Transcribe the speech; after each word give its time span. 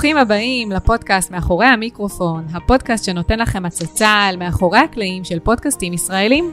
ברוכים 0.00 0.16
הבאים 0.16 0.72
לפודקאסט 0.72 1.30
מאחורי 1.30 1.66
המיקרופון, 1.66 2.46
הפודקאסט 2.52 3.04
שנותן 3.04 3.38
לכם 3.38 3.66
הצצה 3.66 4.08
על 4.08 4.36
מאחורי 4.36 4.78
הקלעים 4.78 5.24
של 5.24 5.38
פודקאסטים 5.38 5.92
ישראלים. 5.92 6.52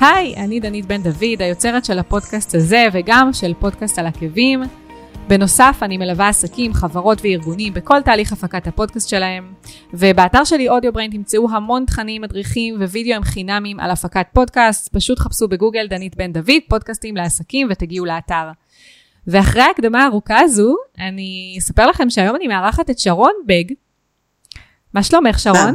היי, 0.00 0.36
אני 0.36 0.60
דנית 0.60 0.86
בן 0.86 1.02
דוד, 1.02 1.42
היוצרת 1.42 1.84
של 1.84 1.98
הפודקאסט 1.98 2.54
הזה 2.54 2.86
וגם 2.92 3.32
של 3.32 3.54
פודקאסט 3.54 3.98
על 3.98 4.06
עקבים. 4.06 4.62
בנוסף, 5.28 5.78
אני 5.82 5.96
מלווה 5.96 6.28
עסקים, 6.28 6.74
חברות 6.74 7.18
וארגונים 7.22 7.74
בכל 7.74 8.02
תהליך 8.02 8.32
הפקת 8.32 8.66
הפודקאסט 8.66 9.08
שלהם, 9.08 9.52
ובאתר 9.94 10.44
שלי 10.44 10.68
אודיובריין 10.68 11.10
תמצאו 11.10 11.50
המון 11.50 11.84
תכנים, 11.84 12.22
מדריכים 12.22 12.74
ווידאוים 12.82 13.22
חינמים 13.22 13.80
על 13.80 13.90
הפקת 13.90 14.26
פודקאסט, 14.32 14.88
פשוט 14.92 15.18
חפשו 15.18 15.48
בגוגל 15.48 15.86
דנית 15.86 16.16
בן 16.16 16.32
דוד, 16.32 16.60
פודקאסטים 16.68 17.16
לעסקים 17.16 17.68
ותגיעו 17.70 18.06
לאתר. 18.06 18.50
ואחרי 19.26 19.62
ההקדמה 19.62 20.04
הארוכה 20.04 20.40
הזו, 20.40 20.74
אני 20.98 21.56
אספר 21.58 21.86
לכם 21.86 22.10
שהיום 22.10 22.36
אני 22.36 22.48
מארחת 22.48 22.90
את 22.90 22.98
שרון 22.98 23.32
בג. 23.46 23.74
מה 24.94 25.02
שלומך 25.02 25.38
שרון? 25.38 25.74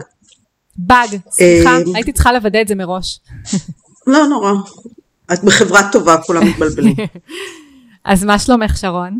באג, 0.77 1.17
סליחה, 1.29 1.69
אה, 1.69 1.81
הייתי 1.95 2.11
צריכה 2.11 2.33
לוודא 2.33 2.61
את 2.61 2.67
זה 2.67 2.75
מראש. 2.75 3.19
לא 4.07 4.27
נורא. 4.27 4.51
את 5.33 5.43
בחברה 5.43 5.91
טובה, 5.91 6.17
כולם 6.17 6.47
מתבלבלים. 6.47 6.95
אז 8.05 8.23
מה 8.23 8.39
שלומך 8.39 8.77
שרון? 8.77 9.19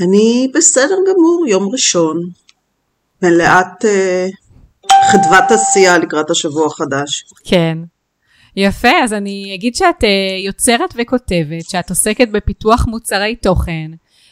אני 0.00 0.50
בסדר 0.54 0.96
גמור, 1.08 1.44
יום 1.48 1.68
ראשון. 1.72 2.28
מלאת 3.22 3.84
אה, 3.84 4.26
חדוות 5.10 5.44
עשייה 5.50 5.98
לקראת 5.98 6.30
השבוע 6.30 6.66
החדש. 6.66 7.24
כן. 7.44 7.78
יפה, 8.56 8.88
אז 9.04 9.12
אני 9.12 9.52
אגיד 9.54 9.74
שאת 9.74 10.04
uh, 10.04 10.06
יוצרת 10.46 10.94
וכותבת, 10.96 11.70
שאת 11.70 11.90
עוסקת 11.90 12.28
בפיתוח 12.28 12.86
מוצרי 12.86 13.36
תוכן, 13.36 13.90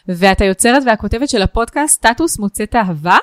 ואת 0.08 0.40
היוצרת 0.40 0.82
והכותבת 0.86 1.28
של 1.28 1.42
הפודקאסט 1.42 1.94
סטטוס 1.94 2.38
מוצאת 2.38 2.76
אהבה, 2.76 3.16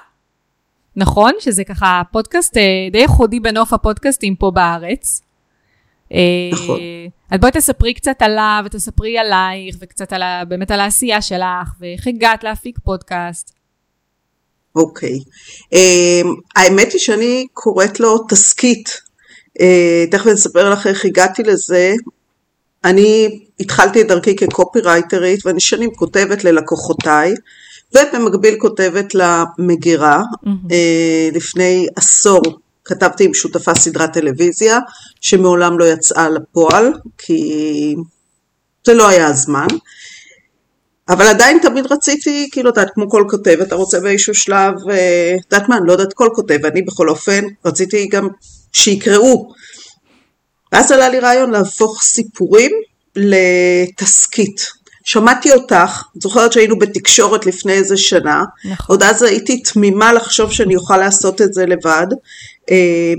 נכון? 0.96 1.32
שזה 1.40 1.64
ככה 1.64 2.02
פודקאסט 2.12 2.58
uh, 2.58 2.92
די 2.92 2.98
ייחודי 2.98 3.40
בנוף 3.40 3.74
הפודקאסטים 3.74 4.36
פה 4.36 4.52
בארץ. 4.52 5.22
אה, 6.14 6.20
נכון. 6.52 6.80
אז 7.32 7.40
בואי 7.40 7.52
תספרי 7.52 7.94
קצת 7.94 8.22
עליו, 8.22 8.64
ותספרי 8.66 9.18
עלייך, 9.18 9.76
וקצת 9.80 10.14
על 10.14 10.22
באמת 10.48 10.72
על 10.72 10.80
העשייה 10.80 11.22
שלך, 11.22 11.70
ואיך 11.80 12.08
הגעת 12.08 12.44
להפיק 12.44 12.80
פודקאסט. 12.84 13.54
אוקיי. 14.76 15.20
אה, 15.74 16.22
האמת 16.56 16.92
היא 16.92 17.00
שאני 17.00 17.48
קוראת 17.54 18.00
לו 18.00 18.18
תסכית. 18.30 19.07
אה, 19.62 20.06
תכף 20.12 20.28
אספר 20.28 20.70
לך 20.70 20.88
איך 20.88 21.06
הגעתי 21.06 21.44
לזה. 21.44 21.94
אני 22.86 23.40
התחלתי 23.60 24.02
את 24.02 24.08
דרכי 24.08 24.36
כקופירייטרית, 24.36 25.46
ואני 25.46 25.60
שנים 25.60 25.92
כותבת 25.96 26.44
ללקוחותיי, 26.44 27.34
ובמקביל 27.96 28.56
כותבת 28.60 29.14
למגירה. 29.16 30.22
אה, 30.72 31.30
לפני 31.34 31.88
עשור 31.96 32.42
כתבתי 32.86 33.26
עם 33.26 33.34
שותפה 33.34 33.76
סדרת 33.76 34.14
טלוויזיה, 34.14 34.80
שמעולם 35.22 35.80
לא 35.80 35.86
יצאה 35.86 36.30
לפועל, 36.30 36.94
כי 37.18 37.96
זה 38.86 38.94
לא 38.94 39.08
היה 39.08 39.28
הזמן. 39.28 39.68
אבל 41.10 41.28
עדיין 41.28 41.60
תמיד 41.62 41.86
רציתי, 41.92 42.50
כאילו, 42.52 42.70
את 42.70 42.78
יודעת, 42.78 42.94
כמו 42.94 43.10
כל 43.10 43.24
כותב, 43.30 43.58
אתה 43.62 43.76
רוצה 43.76 44.00
באיזשהו 44.00 44.36
שלב, 44.36 44.74
אה, 44.90 45.36
את 45.40 45.54
יודעת 45.54 45.70
מה, 45.70 45.78
אני 45.78 45.88
לא 45.88 45.92
יודעת 45.92 46.14
כל 46.14 46.30
כותב, 46.36 46.66
אני 46.66 46.82
בכל 46.82 47.10
אופן 47.10 47.44
רציתי 47.66 48.08
גם 48.08 48.28
שיקראו. 48.74 49.50
ואז 50.72 50.92
עלה 50.92 51.10
לי 51.10 51.20
רעיון 51.20 51.52
להפוך 51.52 52.04
סיפורים 52.04 52.72
לתסכית. 53.16 54.78
שמעתי 55.04 55.52
אותך, 55.52 56.04
את 56.18 56.22
זוכרת 56.22 56.54
שהיינו 56.54 56.80
בתקשורת 56.80 57.46
לפני 57.46 57.74
איזה 57.74 57.98
שנה, 57.98 58.44
נכון. 58.66 58.86
עוד 58.88 59.04
אז 59.04 59.24
הייתי 59.24 59.62
תמימה 59.62 60.14
לחשוב 60.14 60.52
שאני 60.52 60.76
אוכל 60.76 60.98
לעשות 60.98 61.42
את 61.42 61.54
זה 61.54 61.66
לבד. 61.66 62.08
אה, 62.72 63.14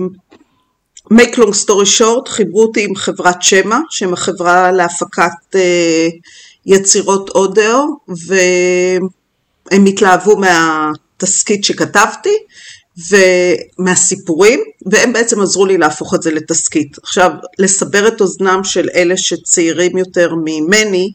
make 1.12 1.34
long 1.34 1.55
story 1.65 1.99
short, 1.99 2.28
חיברו 2.28 2.62
אותי 2.62 2.84
עם 2.84 2.95
חברת 2.95 3.43
שמע, 3.43 3.78
שהם 3.91 4.12
החברה 4.12 4.72
להפקת 4.72 5.55
אה, 5.55 6.09
יצירות 6.67 7.31
אודיו, 7.31 7.84
והם 8.09 9.87
התלהבו 9.87 10.37
מהתסכית 10.37 11.65
שכתבתי, 11.65 12.34
ומהסיפורים, 13.10 14.60
והם 14.86 15.12
בעצם 15.12 15.41
עזרו 15.41 15.66
לי 15.66 15.78
להפוך 15.78 16.14
את 16.14 16.22
זה 16.22 16.31
לתסכית. 16.31 16.97
עכשיו, 17.03 17.31
לסבר 17.59 18.09
את 18.09 18.20
אוזנם 18.20 18.60
של 18.64 18.88
אלה 18.94 19.16
שצעירים 19.16 19.98
יותר 19.98 20.34
ממני, 20.44 21.12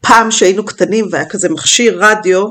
פעם 0.00 0.30
שהיינו 0.30 0.64
קטנים 0.64 1.08
והיה 1.10 1.24
כזה 1.28 1.48
מכשיר 1.48 1.98
רדיו, 2.00 2.44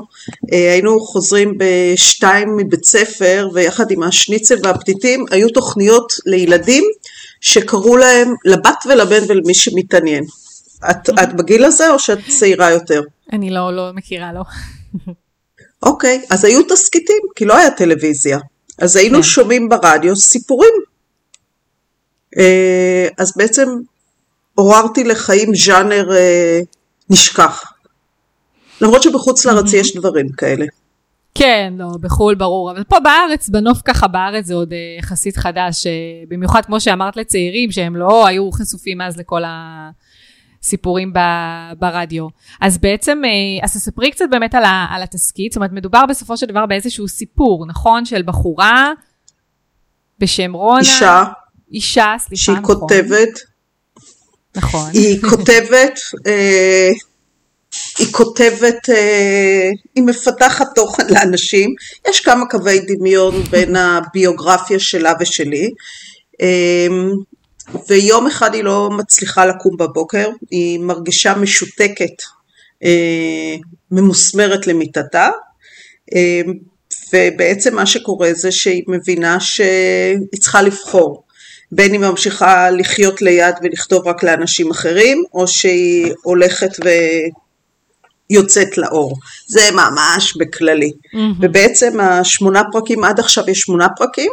אה, 0.52 0.72
היינו 0.72 1.00
חוזרים 1.00 1.58
בשתיים 1.58 2.56
מבית 2.56 2.84
ספר 2.84 3.48
ויחד 3.54 3.90
עם 3.90 4.02
השניצל 4.02 4.56
והפתיתים 4.62 5.24
היו 5.30 5.48
תוכניות 5.48 6.12
לילדים 6.26 6.84
שקראו 7.40 7.96
להם 7.96 8.34
לבת 8.44 8.84
ולבן 8.88 9.22
ולמי 9.28 9.54
שמתעניין. 9.54 10.24
את, 10.90 11.10
את 11.22 11.36
בגיל 11.36 11.64
הזה 11.64 11.90
או 11.90 11.98
שאת 11.98 12.18
צעירה 12.28 12.70
יותר? 12.70 13.02
אני 13.32 13.50
לא, 13.50 13.76
לא 13.76 13.90
מכירה, 13.94 14.32
לא. 14.32 14.42
אוקיי, 15.82 16.22
אז 16.30 16.44
היו 16.44 16.62
תסכיתים, 16.62 17.22
כי 17.36 17.44
לא 17.44 17.56
היה 17.56 17.70
טלוויזיה. 17.70 18.38
אז 18.78 18.96
היינו 18.96 19.16
כן. 19.16 19.22
שומעים 19.22 19.68
ברדיו 19.68 20.16
סיפורים. 20.16 20.72
אה, 22.38 23.08
אז 23.18 23.32
בעצם 23.36 23.68
עוררתי 24.54 25.04
לחיים 25.04 25.54
ז'אנר 25.54 26.12
אה, 26.12 26.60
נשכח. 27.10 27.72
למרות 28.80 29.02
שבחוץ 29.02 29.46
לארץ 29.46 29.72
יש 29.72 29.96
דברים 29.96 30.28
כאלה. 30.28 30.66
כן, 31.34 31.74
לא, 31.78 31.86
בחו"ל 32.00 32.34
ברור, 32.34 32.70
אבל 32.70 32.84
פה 32.84 33.00
בארץ, 33.00 33.48
בנוף 33.48 33.78
ככה 33.84 34.08
בארץ 34.08 34.46
זה 34.46 34.54
עוד 34.54 34.72
אה, 34.72 34.78
יחסית 34.98 35.36
חדש, 35.36 35.86
במיוחד 36.28 36.64
כמו 36.64 36.80
שאמרת 36.80 37.16
לצעירים, 37.16 37.72
שהם 37.72 37.96
לא 37.96 38.26
היו 38.26 38.52
חשופים 38.52 39.00
אז 39.00 39.16
לכל 39.16 39.42
הסיפורים 40.64 41.12
ב- 41.12 41.18
ברדיו. 41.78 42.26
אז 42.60 42.78
בעצם, 42.78 43.22
אה, 43.24 43.64
אז 43.64 43.72
תספרי 43.76 44.10
קצת 44.10 44.24
באמת 44.30 44.54
על, 44.54 44.64
ה- 44.64 44.86
על 44.90 45.02
התסכית, 45.02 45.52
זאת 45.52 45.56
אומרת, 45.56 45.72
מדובר 45.72 46.06
בסופו 46.08 46.36
של 46.36 46.46
דבר 46.46 46.66
באיזשהו 46.66 47.08
סיפור, 47.08 47.66
נכון? 47.66 48.04
של 48.04 48.22
בחורה 48.22 48.92
בשם 50.18 50.52
רונה. 50.52 50.80
אישה 50.80 51.24
אישה, 51.72 52.14
סליחה, 52.18 52.42
שהיא 52.42 52.56
נכון. 52.56 52.74
כותבת, 52.80 53.38
נכון. 54.56 54.90
היא 54.92 55.20
כותבת, 55.30 55.98
אה, 56.26 56.90
היא 57.98 58.12
כותבת, 58.12 58.90
אה, 58.90 59.70
היא 59.94 60.04
מפתחת 60.04 60.66
תוכן 60.74 61.06
לאנשים, 61.10 61.74
יש 62.08 62.20
כמה 62.20 62.46
קווי 62.50 62.78
דמיון 62.80 63.42
בין 63.42 63.76
הביוגרפיה 63.76 64.78
שלה 64.80 65.12
ושלי, 65.20 65.70
אה, 66.42 66.86
ויום 67.88 68.26
אחד 68.26 68.54
היא 68.54 68.64
לא 68.64 68.90
מצליחה 68.90 69.46
לקום 69.46 69.76
בבוקר, 69.76 70.28
היא 70.50 70.80
מרגישה 70.80 71.34
משותקת, 71.34 72.22
אה, 72.84 73.56
ממוסמרת 73.90 74.66
למיטתה, 74.66 75.28
אה, 76.14 76.40
ובעצם 77.12 77.74
מה 77.74 77.86
שקורה 77.86 78.32
זה 78.32 78.52
שהיא 78.52 78.82
מבינה 78.88 79.40
שהיא 79.40 80.40
צריכה 80.40 80.62
לבחור. 80.62 81.24
בין 81.72 81.94
אם 81.94 82.02
היא 82.02 82.10
ממשיכה 82.10 82.70
לחיות 82.70 83.22
ליד 83.22 83.54
ולכתוב 83.62 84.08
רק 84.08 84.22
לאנשים 84.22 84.70
אחרים, 84.70 85.24
או 85.34 85.46
שהיא 85.48 86.12
הולכת 86.22 86.70
ויוצאת 88.30 88.78
לאור. 88.78 89.16
זה 89.46 89.70
ממש 89.72 90.36
בכללי. 90.36 90.92
ובעצם 91.40 92.00
השמונה 92.00 92.62
פרקים, 92.72 93.04
עד 93.04 93.20
עכשיו 93.20 93.50
יש 93.50 93.60
שמונה 93.60 93.88
פרקים, 93.96 94.30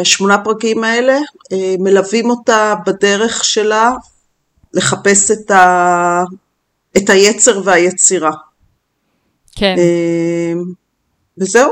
השמונה 0.00 0.44
פרקים 0.44 0.84
האלה 0.84 1.18
אה, 1.52 1.74
מלווים 1.78 2.30
אותה 2.30 2.74
בדרך 2.86 3.44
שלה 3.44 3.92
לחפש 4.74 5.30
את, 5.30 5.50
ה... 5.50 6.22
את 6.96 7.10
היצר 7.10 7.60
והיצירה. 7.64 8.32
כן, 9.56 9.74
אה, 9.78 10.52
וזהו. 11.38 11.70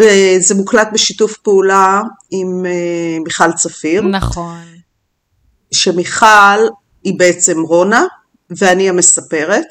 אה, 0.00 0.36
זה 0.40 0.54
מוקלט 0.54 0.88
בשיתוף 0.92 1.36
פעולה 1.36 2.00
עם 2.30 2.66
אה, 2.66 3.18
מיכל 3.24 3.52
צפיר. 3.52 4.02
נכון. 4.02 4.64
שמיכל 5.72 6.58
היא 7.04 7.18
בעצם 7.18 7.60
רונה 7.60 8.04
ואני 8.50 8.88
המספרת 8.88 9.66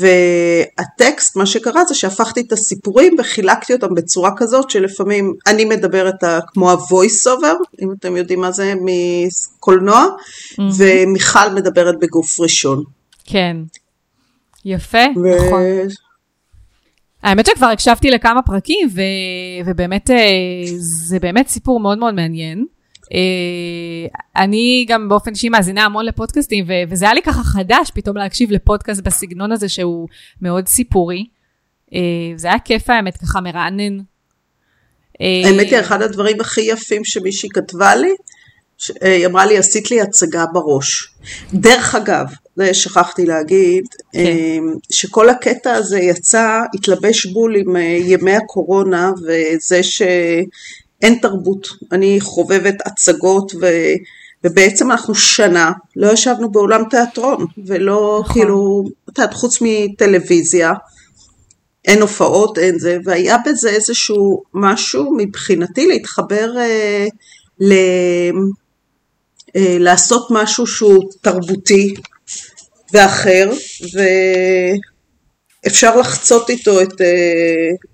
והטקסט 0.00 1.36
מה 1.36 1.46
שקרה 1.46 1.84
זה 1.84 1.94
שהפכתי 1.94 2.40
את 2.40 2.52
הסיפורים 2.52 3.14
וחילקתי 3.18 3.72
אותם 3.72 3.94
בצורה 3.94 4.30
כזאת 4.36 4.70
שלפעמים 4.70 5.34
אני 5.46 5.64
מדברת 5.64 6.24
ה- 6.24 6.40
כמו 6.46 6.70
ה-voice 6.70 7.26
over 7.26 7.82
אם 7.82 7.92
אתם 7.92 8.16
יודעים 8.16 8.40
מה 8.40 8.52
זה 8.52 8.74
מקולנוע 8.84 10.06
ומיכל 10.76 11.50
מדברת 11.54 11.94
בגוף 12.00 12.40
ראשון. 12.40 12.84
כן. 13.24 13.56
יפה, 14.64 14.98
ו- 15.16 15.46
נכון. 15.46 15.62
האמת 17.22 17.46
שכבר 17.46 17.66
הקשבתי 17.66 18.10
לכמה 18.10 18.42
פרקים, 18.42 18.88
ו... 18.94 19.00
ובאמת 19.66 20.10
אה, 20.10 20.16
זה 20.78 21.18
באמת 21.18 21.48
סיפור 21.48 21.80
מאוד 21.80 21.98
מאוד 21.98 22.14
מעניין. 22.14 22.66
אה, 23.12 24.18
אני 24.42 24.84
גם 24.88 25.08
באופן 25.08 25.30
אישי 25.30 25.48
מאזינה 25.48 25.84
המון 25.84 26.04
לפודקאסטים, 26.04 26.64
ו... 26.68 26.72
וזה 26.88 27.04
היה 27.04 27.14
לי 27.14 27.22
ככה 27.22 27.42
חדש 27.42 27.90
פתאום 27.94 28.16
להקשיב 28.16 28.50
לפודקאסט 28.50 29.00
בסגנון 29.00 29.52
הזה 29.52 29.68
שהוא 29.68 30.08
מאוד 30.42 30.68
סיפורי. 30.68 31.26
זה 32.36 32.48
היה 32.48 32.58
כיף 32.58 32.90
האמת, 32.90 33.16
ככה 33.16 33.40
מרענן. 33.40 33.98
האמת 35.20 35.66
היא, 35.70 35.80
אחד 35.80 36.02
הדברים 36.02 36.40
הכי 36.40 36.60
יפים 36.60 37.04
שמישהי 37.04 37.48
כתבה 37.48 37.94
לי, 37.94 38.14
היא 39.00 39.26
אמרה 39.26 39.46
לי, 39.46 39.58
עשית 39.58 39.90
לי 39.90 40.00
הצגה 40.00 40.44
בראש. 40.52 41.14
דרך 41.54 41.94
אגב, 41.94 42.26
זה 42.56 42.74
שכחתי 42.74 43.26
להגיד, 43.26 43.84
כן. 44.12 44.62
שכל 44.92 45.28
הקטע 45.28 45.72
הזה 45.72 45.98
יצא, 45.98 46.60
התלבש 46.74 47.26
בול 47.26 47.56
עם 47.56 47.76
ימי 48.00 48.36
הקורונה, 48.36 49.10
וזה 49.22 49.80
שאין 51.00 51.18
תרבות. 51.22 51.68
אני 51.92 52.20
חובבת 52.20 52.74
הצגות, 52.86 53.52
ו... 53.60 53.66
ובעצם 54.44 54.90
אנחנו 54.90 55.14
שנה 55.14 55.72
לא 55.96 56.12
ישבנו 56.12 56.50
באולם 56.50 56.84
תיאטרון, 56.90 57.46
ולא 57.66 58.20
נכון. 58.24 58.34
כאילו, 58.34 58.84
את 59.10 59.18
יודעת, 59.18 59.34
חוץ 59.34 59.58
מטלוויזיה, 59.60 60.72
אין 61.84 62.00
הופעות, 62.00 62.58
אין 62.58 62.78
זה, 62.78 62.98
והיה 63.04 63.36
בזה 63.46 63.70
איזשהו 63.70 64.42
משהו 64.54 65.14
מבחינתי 65.16 65.86
להתחבר 65.86 66.58
אה, 66.58 67.06
ל... 67.60 67.72
אה, 69.56 69.76
לעשות 69.78 70.28
משהו 70.30 70.66
שהוא 70.66 71.10
תרבותי 71.20 71.94
ואחר, 72.92 73.50
ואפשר 75.64 75.96
לחצות 75.96 76.50
איתו 76.50 76.80
את 76.82 77.00
אה, 77.00 77.06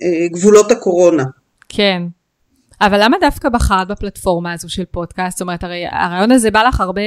אה, 0.02 0.28
גבולות 0.28 0.70
הקורונה. 0.70 1.24
כן. 1.68 2.02
אבל 2.86 3.04
למה 3.04 3.16
דווקא 3.20 3.48
בחרת 3.48 3.88
בפלטפורמה 3.88 4.52
הזו 4.52 4.68
של 4.68 4.84
פודקאסט? 4.84 5.38
זאת 5.38 5.42
אומרת, 5.42 5.64
הרי 5.64 5.84
הרעיון 5.90 6.32
הזה 6.32 6.50
בא 6.50 6.62
לך 6.62 6.80
הרבה, 6.80 7.02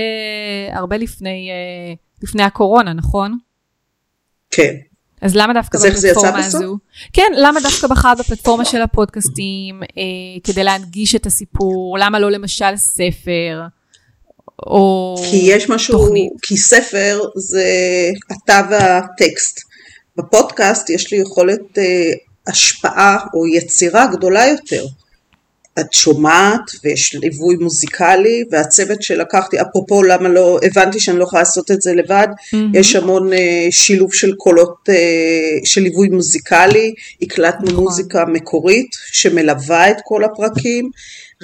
הרבה 0.72 0.98
לפני, 0.98 1.50
אה, 1.51 1.94
לפני 2.24 2.44
הקורונה, 2.44 2.94
נכון? 2.94 3.38
כן. 4.51 4.74
אז 5.22 5.36
למה 5.36 5.54
דווקא 5.54 5.77
אז 5.77 5.86
בפלטפורמה 5.86 6.45
הזו? 6.45 6.77
כן, 7.13 7.31
למה 7.38 7.60
דווקא 7.60 7.88
בחרת 7.88 8.18
בפלטפורמה 8.19 8.66
של 8.66 8.81
הפודקאסטים, 8.81 9.83
אה, 9.83 10.42
כדי 10.44 10.63
להנגיש 10.63 11.16
את 11.16 11.25
הסיפור? 11.25 11.98
למה 12.00 12.19
לא 12.19 12.31
למשל 12.31 12.75
ספר? 12.75 13.62
או 14.68 15.16
כי 15.30 15.38
יש 15.44 15.69
משהו, 15.69 15.98
תוכנית? 15.98 16.33
כי 16.42 16.57
ספר 16.57 17.19
זה 17.36 17.66
אתה 18.31 18.62
והטקסט. 18.69 19.60
בפודקאסט 20.18 20.89
יש 20.89 21.13
לי 21.13 21.19
יכולת 21.19 21.77
אה, 21.77 21.83
השפעה 22.48 23.18
או 23.33 23.48
יצירה 23.48 24.07
גדולה 24.07 24.45
יותר. 24.45 24.86
את 25.80 25.94
שומעת 25.94 26.72
ויש 26.83 27.16
ליווי 27.16 27.56
מוזיקלי 27.56 28.44
והצוות 28.51 29.01
שלקחתי, 29.01 29.62
אפרופו 29.62 30.04
למה 30.04 30.30
לא, 30.30 30.60
הבנתי 30.63 31.00
שאני 31.00 31.19
לא 31.19 31.24
יכולה 31.24 31.42
לעשות 31.42 31.72
את 31.72 31.81
זה 31.81 31.94
לבד, 31.94 32.27
mm-hmm. 32.31 32.57
יש 32.74 32.95
המון 32.95 33.33
uh, 33.33 33.36
שילוב 33.72 34.13
של 34.13 34.36
קולות 34.36 34.89
uh, 34.89 35.66
של 35.66 35.81
ליווי 35.81 36.07
מוזיקלי, 36.10 36.94
הקלטנו 37.22 37.66
נכון. 37.66 37.83
מוזיקה 37.83 38.25
מקורית 38.25 38.89
שמלווה 39.12 39.92
את 39.92 39.98
כל 40.04 40.24
הפרקים, 40.24 40.89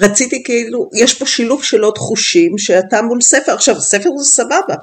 רציתי 0.00 0.42
כאילו, 0.44 0.90
יש 0.94 1.14
פה 1.14 1.26
שילוב 1.26 1.64
של 1.64 1.82
עוד 1.82 1.98
חושים 1.98 2.58
שאתה 2.58 3.02
מול 3.02 3.20
ספר, 3.20 3.52
עכשיו 3.52 3.80
ספר 3.80 4.10
זה 4.18 4.30
סבבה, 4.30 4.74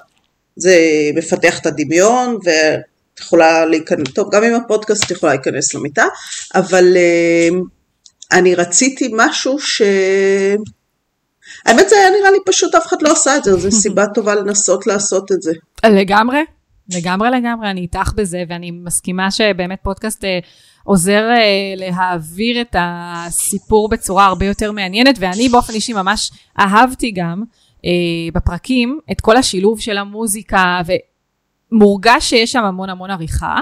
זה 0.56 0.78
מפתח 1.16 1.60
את 1.60 1.66
הדמיון 1.66 2.38
ואת 2.44 3.19
יכולה 3.19 3.66
להיכנס, 3.66 4.07
טוב 4.13 4.30
גם 4.31 4.44
עם 4.44 4.54
הפודקאסט 4.54 5.04
את 5.04 5.12
יכולה 5.12 5.34
להיכנס 5.34 5.74
למיטה, 5.74 6.06
אבל 6.56 6.98
uh, 6.98 7.79
אני 8.31 8.56
רציתי 8.56 9.10
משהו 9.18 9.60
ש... 9.60 9.81
האמת 11.66 11.90
זה 11.90 11.96
היה 11.96 12.10
נראה 12.20 12.31
לי 12.31 12.38
פשוט 12.46 12.76
אף 12.76 12.88
אחד 12.88 13.02
לא 13.02 13.12
עשה 13.12 13.38
את 13.38 13.44
זה, 13.44 13.56
זו 13.56 13.72
סיבה 13.81 14.06
טובה 14.08 14.36
לנסות 14.36 14.88
לעשות 14.88 15.31
את 15.31 15.42
זה. 15.42 15.52
לגמרי, 15.86 16.40
לגמרי 16.96 17.30
לגמרי, 17.30 17.70
אני 17.70 17.81
איתך 17.81 18.14
בזה, 18.16 18.44
ואני 18.50 18.72
מסכימה 18.72 19.31
שבאמת 19.31 19.80
פודקאסט 19.84 20.24
אה, 20.24 20.40
עוזר 20.84 21.30
אה, 21.30 21.74
להעביר 21.76 22.62
את 22.62 22.76
הסיפור 22.80 23.90
בצורה 23.90 24.26
הרבה 24.26 24.46
יותר 24.46 24.72
מעניינת, 24.72 25.16
ואני 25.20 25.50
באופן 25.50 25.74
אישי 25.74 25.94
ממש 25.94 26.32
אהבתי 26.60 27.12
גם 27.12 27.44
אה, 27.86 27.92
בפרקים 28.34 29.00
את 29.12 29.22
כל 29.22 29.38
השילוב 29.38 29.80
של 29.80 29.98
המוזיקה, 29.98 30.82
ומורגש 31.72 32.30
שיש 32.30 32.52
שם 32.52 32.64
המון 32.64 32.90
המון 32.90 33.12
עריכה. 33.12 33.56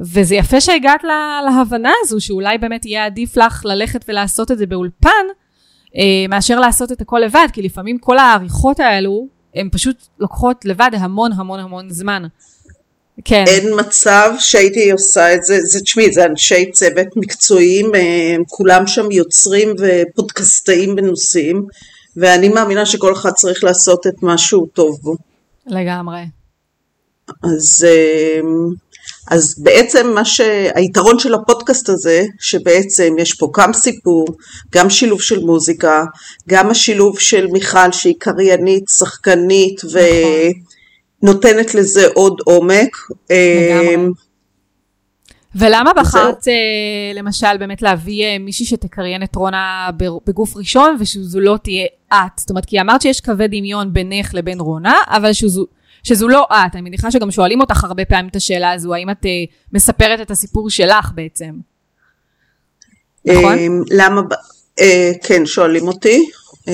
וזה 0.00 0.34
יפה 0.34 0.60
שהגעת 0.60 1.04
לה, 1.04 1.40
להבנה 1.44 1.92
הזו, 2.02 2.20
שאולי 2.20 2.58
באמת 2.58 2.86
יהיה 2.86 3.06
עדיף 3.06 3.36
לך 3.36 3.62
ללכת 3.64 4.04
ולעשות 4.08 4.50
את 4.50 4.58
זה 4.58 4.66
באולפן, 4.66 5.26
אה, 5.96 6.28
מאשר 6.28 6.60
לעשות 6.60 6.92
את 6.92 7.00
הכל 7.00 7.18
לבד, 7.24 7.48
כי 7.52 7.62
לפעמים 7.62 7.98
כל 7.98 8.18
העריכות 8.18 8.80
האלו, 8.80 9.26
הן 9.54 9.68
פשוט 9.72 9.96
לוקחות 10.18 10.64
לבד 10.64 10.90
המון 10.92 11.32
המון 11.32 11.60
המון 11.60 11.90
זמן. 11.90 12.22
כן. 13.24 13.44
אין 13.46 13.68
מצב 13.78 14.32
שהייתי 14.38 14.90
עושה 14.90 15.34
את 15.34 15.44
זה, 15.44 15.60
זה 15.60 15.80
תשמעי, 15.80 16.12
זה 16.12 16.26
אנשי 16.26 16.70
צוות 16.72 17.06
מקצועיים, 17.16 17.94
אה, 17.94 18.36
כולם 18.48 18.86
שם 18.86 19.10
יוצרים 19.10 19.74
ופודקסטאים 19.78 20.94
מנוסים, 20.94 21.66
ואני 22.16 22.48
מאמינה 22.48 22.86
שכל 22.86 23.12
אחד 23.12 23.30
צריך 23.30 23.64
לעשות 23.64 24.06
את 24.06 24.22
מה 24.22 24.38
שהוא 24.38 24.66
טוב 24.72 24.98
בו. 25.02 25.16
לגמרי. 25.66 26.20
אז... 27.42 27.86
אה, 27.88 28.40
אז 29.30 29.54
בעצם 29.62 30.12
מה 30.14 30.24
שהיתרון 30.24 31.18
של 31.18 31.34
הפודקאסט 31.34 31.88
הזה, 31.88 32.24
שבעצם 32.40 33.14
יש 33.18 33.34
פה 33.34 33.50
גם 33.56 33.72
סיפור, 33.72 34.26
גם 34.74 34.90
שילוב 34.90 35.20
של 35.20 35.44
מוזיקה, 35.44 36.04
גם 36.48 36.70
השילוב 36.70 37.18
של 37.18 37.46
מיכל 37.46 37.92
שהיא 37.92 38.14
קריינית, 38.18 38.84
שחקנית 38.88 39.80
נכון. 39.84 40.00
ונותנת 41.22 41.74
לזה 41.74 42.06
עוד 42.14 42.40
עומק. 42.44 42.96
לגמרי. 43.30 43.94
אמ, 43.94 44.10
ולמה 45.58 45.92
בחרת 45.96 46.42
זה... 46.42 46.50
אה, 46.50 47.20
למשל 47.20 47.56
באמת 47.58 47.82
להביא 47.82 48.24
אה, 48.24 48.38
מישהי 48.38 48.66
שתקריין 48.66 49.22
את 49.22 49.36
רונה 49.36 49.90
בגוף 50.26 50.56
ראשון 50.56 50.96
ושזו 51.00 51.40
לא 51.40 51.58
תהיה 51.62 51.86
את? 52.12 52.38
זאת 52.38 52.50
אומרת, 52.50 52.64
כי 52.64 52.80
אמרת 52.80 53.02
שיש 53.02 53.20
קווי 53.20 53.48
דמיון 53.48 53.92
בינך 53.92 54.34
לבין 54.34 54.60
רונה, 54.60 54.94
אבל 55.06 55.32
שזו, 55.32 55.66
שזו 56.06 56.28
לא 56.28 56.46
את. 56.50 56.74
אני 56.74 56.82
מניחה 56.82 57.10
שגם 57.10 57.30
שואלים 57.30 57.60
אותך 57.60 57.84
הרבה 57.84 58.04
פעמים 58.04 58.28
את 58.28 58.36
השאלה 58.36 58.72
הזו, 58.72 58.94
האם 58.94 59.10
את 59.10 59.24
uh, 59.24 59.28
מספרת 59.72 60.20
את 60.20 60.30
הסיפור 60.30 60.70
שלך 60.70 61.10
בעצם. 61.14 61.50
נכון? 63.24 63.58
אמ, 63.58 63.82
למה, 63.90 64.20
uh, 64.80 64.82
כן, 65.26 65.46
שואלים 65.46 65.88
אותי. 65.88 66.26
Uh, 66.52 66.70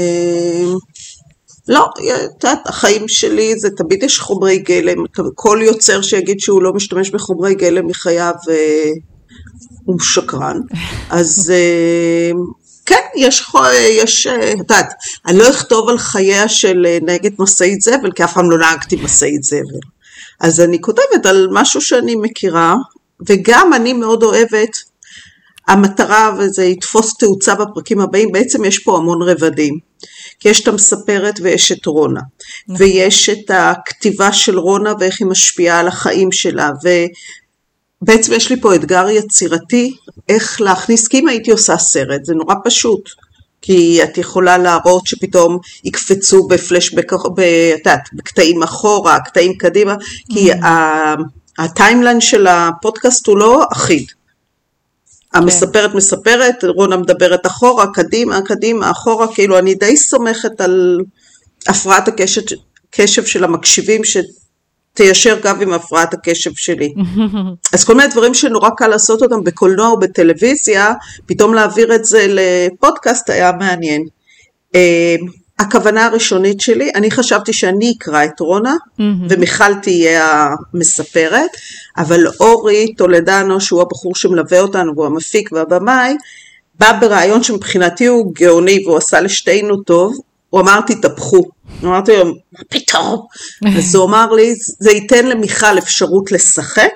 לא, 1.69 1.91
את 1.95 2.45
יודעת, 2.45 2.67
החיים 2.67 3.09
שלי 3.09 3.59
זה 3.59 3.69
תמיד 3.77 4.03
יש 4.03 4.19
חומרי 4.19 4.59
גלם, 4.59 5.05
כל 5.35 5.59
יוצר 5.63 6.03
שיגיד 6.03 6.41
שהוא 6.41 6.63
לא 6.63 6.73
משתמש 6.73 7.11
בחומרי 7.11 7.55
גלם 7.55 7.87
מחייו 7.87 8.35
uh, 8.45 8.51
הוא 9.85 10.01
שקרן. 10.01 10.61
אז 11.11 11.53
uh, 11.53 12.37
כן, 12.87 13.01
יש, 13.17 13.45
יש, 13.91 14.27
את 14.27 14.59
יודעת, 14.59 14.93
אני 15.27 15.39
לא 15.39 15.51
אכתוב 15.51 15.89
על 15.89 15.99
חייה 15.99 16.49
של 16.49 16.87
אה, 16.87 16.99
נגד 17.03 17.31
משאית 17.39 17.81
זבל, 17.81 18.13
כי 18.13 18.25
אף 18.25 18.35
פעם 18.35 18.51
לא 18.51 18.59
נהגתי 18.59 18.97
משאית 18.97 19.43
זבל. 19.43 19.81
אז 20.41 20.61
אני 20.61 20.81
כותבת 20.81 21.27
על 21.27 21.49
משהו 21.51 21.81
שאני 21.81 22.17
מכירה, 22.17 22.75
וגם 23.29 23.73
אני 23.75 23.93
מאוד 23.93 24.23
אוהבת, 24.23 24.93
המטרה, 25.69 26.35
וזה 26.39 26.65
יתפוס 26.65 27.15
תאוצה 27.19 27.55
בפרקים 27.55 28.01
הבאים, 28.01 28.33
בעצם 28.33 28.65
יש 28.65 28.79
פה 28.79 28.97
המון 28.97 29.23
רבדים. 29.23 29.79
כי 30.41 30.49
יש 30.49 30.61
את 30.61 30.69
המספרת 30.69 31.35
ויש 31.43 31.73
את 31.73 31.87
רונה, 31.87 32.21
נכון. 32.69 32.87
ויש 32.87 33.29
את 33.29 33.51
הכתיבה 33.51 34.33
של 34.33 34.59
רונה 34.59 34.93
ואיך 35.01 35.21
היא 35.21 35.29
משפיעה 35.29 35.81
על 35.81 35.89
החיים 35.89 36.33
שלה, 36.33 36.71
בעצם 38.03 38.33
יש 38.33 38.51
לי 38.51 38.61
פה 38.61 38.75
אתגר 38.75 39.09
יצירתי, 39.09 39.97
איך 40.29 40.61
להכניס, 40.61 41.09
כי 41.09 41.19
אם 41.19 41.29
הייתי 41.29 41.51
עושה 41.51 41.79
סרט, 41.79 42.25
זה 42.25 42.35
נורא 42.35 42.55
פשוט. 42.65 43.09
כי 43.65 44.03
את 44.03 44.19
יכולה 44.19 44.59
להראות 44.59 45.07
שפתאום 45.07 45.59
יקפצו 45.85 46.47
בפלשבק, 46.47 47.13
את 47.13 47.39
יודעת, 47.79 48.09
בקטעים 48.13 48.63
אחורה, 48.63 49.21
קטעים 49.21 49.55
קדימה, 49.59 49.95
כי 50.33 50.53
mm. 50.53 50.57
הטיימליין 51.59 52.21
של 52.21 52.47
הפודקאסט 52.47 53.27
הוא 53.27 53.39
לא 53.39 53.65
אחיד. 53.73 54.07
המספרת. 55.35 55.95
מספרת, 55.95 56.65
רונה 56.65 56.97
מדברת 56.97 57.47
אחורה, 57.47 57.87
קדימה, 57.95 58.43
קדימה, 58.43 58.91
אחורה, 58.91 59.35
כאילו 59.35 59.59
אני 59.59 59.75
די 59.75 59.97
סומכת 59.97 60.61
על 60.61 61.01
הפרעת 61.69 62.09
הקשב 62.09 63.25
של 63.25 63.45
המקשיבים, 63.45 64.05
ש... 64.05 64.17
תיישר 64.95 65.41
קו 65.43 65.51
עם 65.61 65.73
הפרעת 65.73 66.15
הקשב 66.15 66.51
שלי. 66.55 66.95
אז 67.75 67.85
כל 67.85 67.95
מיני 67.95 68.09
דברים 68.09 68.35
שנורא 68.35 68.71
קל 68.77 68.87
לעשות 68.87 69.23
אותם 69.23 69.45
בקולנוע 69.45 69.89
או 69.89 69.99
בטלוויזיה, 69.99 70.93
פתאום 71.27 71.55
להעביר 71.55 71.95
את 71.95 72.05
זה 72.05 72.27
לפודקאסט 72.29 73.31
היה 73.31 73.53
מעניין. 73.53 74.07
Uh, 74.75 74.77
הכוונה 75.59 76.07
הראשונית 76.07 76.61
שלי, 76.61 76.91
אני 76.95 77.11
חשבתי 77.11 77.53
שאני 77.53 77.95
אקרא 77.99 78.25
את 78.25 78.41
רונה, 78.41 78.75
ומיכל 79.29 79.75
תהיה 79.75 80.49
המספרת, 80.75 81.51
אבל 81.99 82.27
אורי 82.41 82.95
טולדנו, 82.95 83.61
שהוא 83.61 83.83
הבחור 83.83 84.15
שמלווה 84.15 84.61
אותנו, 84.61 84.93
והוא 84.97 85.07
המפיק 85.07 85.53
והבמאי, 85.53 86.15
בא 86.79 86.93
ברעיון 87.01 87.43
שמבחינתי 87.43 88.07
הוא 88.07 88.33
גאוני 88.35 88.83
והוא 88.87 88.97
עשה 88.97 89.21
לשתינו 89.21 89.83
טוב, 89.83 90.17
הוא 90.53 90.61
אמר 90.61 90.81
תתהפכו. 90.87 91.43
אמרתי 91.85 92.17
לו, 92.17 92.25
מה 92.25 92.61
פתאום? 92.69 93.27
אז 93.79 93.95
הוא 93.95 94.05
אמר 94.05 94.33
לי, 94.33 94.55
זה 94.81 94.91
ייתן 94.91 95.27
למיכל 95.27 95.79
אפשרות 95.79 96.33
לשחק, 96.33 96.93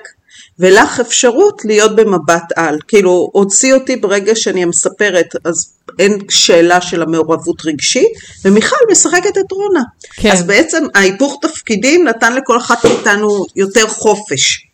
ולך 0.59 0.99
אפשרות 0.99 1.61
להיות 1.65 1.95
במבט 1.95 2.43
על. 2.55 2.79
כאילו, 2.87 3.29
הוציא 3.33 3.73
אותי 3.73 3.95
ברגע 3.95 4.35
שאני 4.35 4.63
המספרת, 4.63 5.25
אז 5.45 5.73
אין 5.99 6.19
שאלה 6.29 6.81
של 6.81 7.01
המעורבות 7.01 7.65
רגשית, 7.65 8.11
ומיכל 8.45 8.75
משחקת 8.91 9.37
את 9.37 9.51
רונה. 9.51 9.83
כן. 10.13 10.31
אז 10.31 10.43
בעצם 10.43 10.85
ההיפוך 10.95 11.39
תפקידים 11.41 12.07
נתן 12.07 12.35
לכל 12.35 12.57
אחת 12.57 12.85
מאיתנו 12.85 13.45
יותר 13.55 13.87
חופש. 13.87 14.67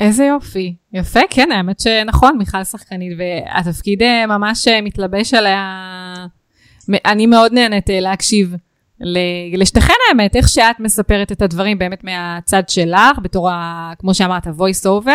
איזה 0.00 0.24
יופי. 0.24 0.74
יפה, 0.92 1.20
כן, 1.30 1.52
האמת 1.52 1.80
שנכון, 1.80 2.38
מיכל 2.38 2.64
שחקנית, 2.64 3.12
והתפקיד 3.18 4.02
אה, 4.02 4.26
ממש 4.26 4.68
אה, 4.68 4.80
מתלבש 4.82 5.34
עליה. 5.34 5.58
אני 7.04 7.26
מאוד 7.26 7.52
נהנית 7.52 7.90
אה, 7.90 8.00
להקשיב 8.00 8.54
ל- 9.00 9.18
לשתיכן 9.62 9.92
האמת, 10.08 10.36
איך 10.36 10.48
שאת 10.48 10.80
מספרת 10.80 11.32
את 11.32 11.42
הדברים 11.42 11.78
באמת 11.78 12.04
מהצד 12.04 12.62
שלך, 12.68 13.18
בתור, 13.22 13.50
ה, 13.50 13.92
כמו 13.98 14.14
שאמרת, 14.14 14.46
voice 14.46 14.86
over, 14.86 15.10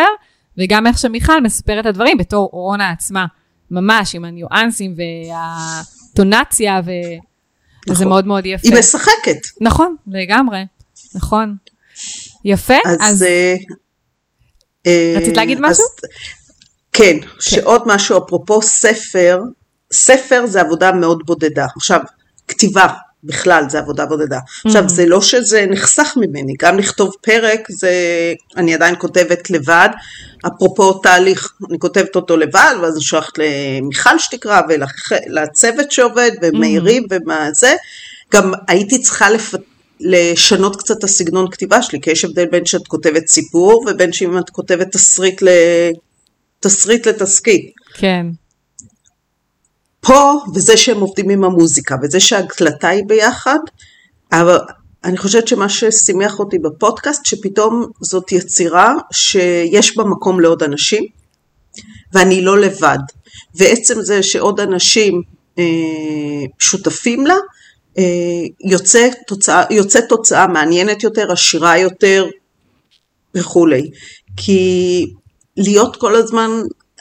וגם 0.58 0.86
איך 0.86 0.98
שמיכל 0.98 1.42
מספרת 1.42 1.80
את 1.80 1.86
הדברים 1.86 2.18
בתור 2.18 2.48
רונה 2.52 2.90
עצמה, 2.90 3.26
ממש 3.70 4.14
עם 4.14 4.24
הניואנסים 4.24 4.94
והטונציה, 6.12 6.80
ו... 6.84 6.90
וזה 7.88 7.94
נכון. 7.94 8.08
מאוד 8.08 8.26
מאוד 8.26 8.46
יפה. 8.46 8.68
היא 8.68 8.78
משחקת. 8.78 9.38
נכון, 9.60 9.96
לגמרי, 10.06 10.64
נכון. 11.14 11.56
יפה, 12.44 12.74
אז... 12.86 12.96
אז 13.00 13.22
אה, 13.22 13.54
אה, 14.86 15.14
רצית 15.16 15.36
להגיד 15.36 15.58
אז- 15.58 15.64
משהו? 15.70 15.84
כן, 16.92 17.16
שעוד 17.40 17.82
משהו 17.86 18.18
אפרופו 18.24 18.62
ספר, 18.62 19.38
ספר 19.92 20.46
זה 20.46 20.60
עבודה 20.60 20.92
מאוד 20.92 21.22
בודדה. 21.26 21.66
עכשיו, 21.76 22.00
כתיבה 22.48 22.86
בכלל 23.24 23.64
זה 23.68 23.78
עבודה 23.78 24.06
בודדה. 24.06 24.38
עכשיו, 24.64 24.88
זה 24.88 25.06
לא 25.06 25.20
שזה 25.20 25.66
נחסך 25.70 26.14
ממני, 26.16 26.54
גם 26.60 26.78
לכתוב 26.78 27.14
פרק 27.20 27.68
זה, 27.70 27.92
אני 28.56 28.74
עדיין 28.74 28.94
כותבת 28.98 29.50
לבד. 29.50 29.88
אפרופו 30.46 30.92
תהליך, 30.92 31.52
אני 31.70 31.78
כותבת 31.78 32.16
אותו 32.16 32.36
לבד, 32.36 32.74
ואז 32.82 32.94
אני 32.94 33.04
שולחת 33.04 33.32
למיכל 33.38 34.18
שתקרא 34.18 34.60
ולצוות 34.68 35.92
שעובד, 35.92 36.30
ומאירי 36.42 37.00
ומה 37.10 37.48
זה. 37.52 37.74
גם 38.32 38.52
הייתי 38.68 39.02
צריכה 39.02 39.30
לפ... 39.30 39.54
לשנות 40.00 40.76
קצת 40.76 40.98
את 40.98 41.04
הסגנון 41.04 41.50
כתיבה 41.50 41.82
שלי, 41.82 42.00
כי 42.00 42.10
יש 42.10 42.24
הבדל 42.24 42.46
בין 42.46 42.66
שאת 42.66 42.86
כותבת 42.86 43.28
סיפור, 43.28 43.84
ובין 43.86 44.12
שאם 44.12 44.38
את 44.38 44.50
כותבת 44.50 44.92
תסריט 44.92 45.42
ל... 45.42 45.48
תסריט 46.60 47.06
לתסקית. 47.06 47.72
כן, 47.94 48.26
פה, 50.04 50.32
וזה 50.54 50.76
שהם 50.76 51.00
עובדים 51.00 51.30
עם 51.30 51.44
המוזיקה, 51.44 51.96
וזה 52.02 52.20
שההקלטה 52.20 52.88
היא 52.88 53.04
ביחד, 53.06 53.58
אבל 54.32 54.58
אני 55.04 55.16
חושבת 55.16 55.48
שמה 55.48 55.68
ששימח 55.68 56.38
אותי 56.38 56.58
בפודקאסט, 56.58 57.26
שפתאום 57.26 57.86
זאת 58.00 58.32
יצירה 58.32 58.94
שיש 59.12 59.96
בה 59.96 60.04
מקום 60.04 60.40
לעוד 60.40 60.62
אנשים, 60.62 61.04
ואני 62.12 62.40
לא 62.40 62.58
לבד. 62.58 62.98
ועצם 63.54 64.02
זה 64.02 64.22
שעוד 64.22 64.60
אנשים 64.60 65.22
אה, 65.58 65.64
שותפים 66.58 67.26
לה, 67.26 67.36
אה, 67.98 68.02
יוצא, 68.64 69.08
תוצאה, 69.26 69.64
יוצא 69.70 70.00
תוצאה 70.00 70.46
מעניינת 70.46 71.02
יותר, 71.02 71.32
עשירה 71.32 71.78
יותר 71.78 72.26
וכולי. 73.34 73.90
כי 74.36 75.06
להיות 75.56 75.96
כל 75.96 76.16
הזמן, 76.16 76.50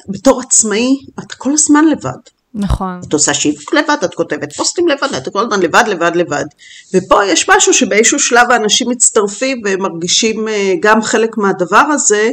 בתור 0.08 0.42
עצמאי, 0.42 0.96
את 1.20 1.32
כל 1.32 1.52
הזמן 1.54 1.86
לבד. 1.86 2.33
נכון. 2.56 3.02
את 3.08 3.14
עושה 3.14 3.34
שיווק 3.34 3.74
לבד, 3.74 3.98
את 4.04 4.14
כותבת 4.14 4.54
פוסטים 4.54 4.88
לבד, 4.88 5.14
את 5.18 5.30
כל 5.34 5.40
הזמן 5.40 5.60
לבד, 5.60 5.84
לבד, 5.88 6.16
לבד. 6.16 6.46
ופה 6.94 7.26
יש 7.26 7.50
משהו 7.50 7.74
שבאיזשהו 7.74 8.20
שלב 8.20 8.52
האנשים 8.52 8.90
מצטרפים 8.90 9.62
ומרגישים 9.66 10.48
אה, 10.48 10.74
גם 10.80 11.02
חלק 11.02 11.38
מהדבר 11.38 11.78
הזה, 11.78 12.30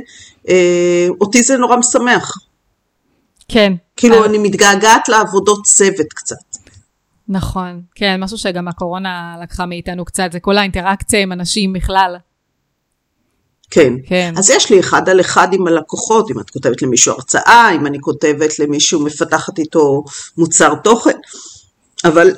אה, 0.49 1.07
אותי 1.21 1.43
זה 1.43 1.57
נורא 1.57 1.77
משמח. 1.77 2.33
כן. 3.49 3.73
כאילו 3.97 4.23
אה, 4.23 4.27
אני 4.27 4.39
מתגעגעת 4.39 5.09
לעבודות 5.09 5.65
צוות 5.65 6.12
קצת. 6.15 6.37
נכון, 7.29 7.83
כן, 7.95 8.21
משהו 8.21 8.39
שגם 8.39 8.69
הקורונה 8.69 9.37
לקחה 9.43 9.67
מאיתנו 9.67 10.05
קצת, 10.05 10.33
זה 10.33 10.41
כל 10.41 10.59
האינטראקציה 10.59 11.21
עם 11.21 11.33
אנשים 11.33 11.73
בכלל. 11.73 12.17
כן. 13.71 13.93
כן. 14.07 14.35
אז 14.37 14.50
יש 14.50 14.71
לי 14.71 14.81
אחד 14.81 15.09
על 15.09 15.21
אחד 15.21 15.49
עם 15.53 15.67
הלקוחות, 15.67 16.31
אם 16.31 16.41
את 16.41 16.50
כותבת 16.50 16.83
למישהו 16.83 17.12
הרצאה, 17.12 17.71
אם 17.75 17.87
אני 17.87 18.00
כותבת 18.00 18.59
למישהו, 18.59 19.05
מפתחת 19.05 19.59
איתו 19.59 20.05
מוצר 20.39 20.75
תוכן, 20.75 21.17
אבל 22.05 22.35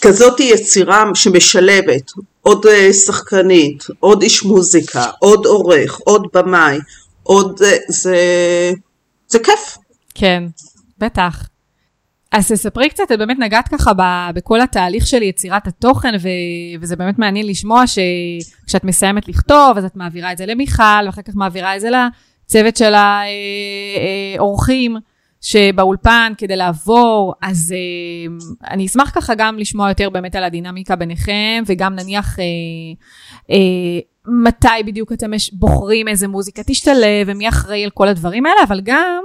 כזאת 0.00 0.40
יצירה 0.40 1.04
שמשלבת 1.14 2.10
עוד 2.42 2.66
אה, 2.66 2.92
שחקנית, 2.92 3.84
עוד 4.00 4.22
איש 4.22 4.42
מוזיקה, 4.42 5.04
עוד 5.18 5.46
עורך, 5.46 6.00
עוד 6.04 6.26
במאי, 6.34 6.78
עוד... 7.22 7.62
אה, 7.64 7.76
זה, 7.88 8.16
זה 9.28 9.38
כיף. 9.38 9.78
כן, 10.14 10.44
בטח. 10.98 11.49
אז 12.32 12.52
תספרי 12.52 12.88
קצת, 12.88 13.12
את 13.12 13.18
באמת 13.18 13.38
נגעת 13.38 13.68
ככה 13.68 13.92
ב- 13.94 14.30
בכל 14.34 14.60
התהליך 14.60 15.06
של 15.06 15.22
יצירת 15.22 15.66
התוכן, 15.66 16.14
ו- 16.20 16.80
וזה 16.80 16.96
באמת 16.96 17.18
מעניין 17.18 17.46
לשמוע 17.46 17.84
שכשאת 17.86 18.84
מסיימת 18.84 19.28
לכתוב, 19.28 19.76
אז 19.76 19.84
את 19.84 19.96
מעבירה 19.96 20.32
את 20.32 20.38
זה 20.38 20.46
למיכל, 20.46 20.82
ואחר 21.06 21.22
כך 21.22 21.32
מעבירה 21.34 21.76
את 21.76 21.80
זה 21.80 21.88
לצוות 21.90 22.76
של 22.76 22.92
האורחים 24.38 24.96
שבאולפן 25.40 26.32
כדי 26.38 26.56
לעבור, 26.56 27.34
אז 27.42 27.74
אה, 27.76 28.48
אני 28.70 28.86
אשמח 28.86 29.10
ככה 29.14 29.34
גם 29.34 29.58
לשמוע 29.58 29.88
יותר 29.88 30.10
באמת 30.10 30.34
על 30.34 30.44
הדינמיקה 30.44 30.96
ביניכם, 30.96 31.62
וגם 31.66 31.94
נניח 31.94 32.38
אה, 32.38 32.44
אה, 33.50 34.00
מתי 34.26 34.82
בדיוק 34.86 35.12
אתם 35.12 35.30
בוחרים 35.52 36.08
איזה 36.08 36.28
מוזיקה 36.28 36.62
תשתלב, 36.62 37.26
ומי 37.26 37.48
אחראי 37.48 37.84
על 37.84 37.90
כל 37.90 38.08
הדברים 38.08 38.46
האלה, 38.46 38.62
אבל 38.66 38.80
גם... 38.80 39.22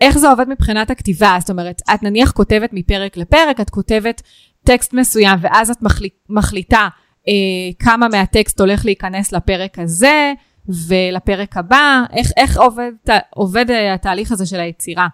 איך 0.00 0.18
זה 0.18 0.28
עובד 0.28 0.48
מבחינת 0.48 0.90
הכתיבה? 0.90 1.36
זאת 1.40 1.50
אומרת, 1.50 1.82
את 1.94 2.02
נניח 2.02 2.30
כותבת 2.30 2.70
מפרק 2.72 3.16
לפרק, 3.16 3.60
את 3.60 3.70
כותבת 3.70 4.22
טקסט 4.64 4.92
מסוים, 4.94 5.38
ואז 5.42 5.70
את 5.70 5.82
מחליט, 5.82 6.14
מחליטה 6.28 6.88
אה, 7.28 7.32
כמה 7.78 8.08
מהטקסט 8.08 8.60
הולך 8.60 8.84
להיכנס 8.84 9.32
לפרק 9.32 9.78
הזה 9.78 10.32
ולפרק 10.68 11.56
הבא. 11.56 12.02
איך, 12.12 12.30
איך 12.36 12.58
עובד, 12.58 12.92
עובד 13.30 13.70
אה, 13.70 13.94
התהליך 13.94 14.32
הזה 14.32 14.46
של 14.46 14.60
היצירה 14.60 15.06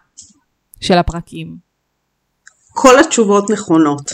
של 0.80 0.98
הפרקים? 0.98 1.56
כל 2.72 2.98
התשובות 2.98 3.50
נכונות. 3.50 4.12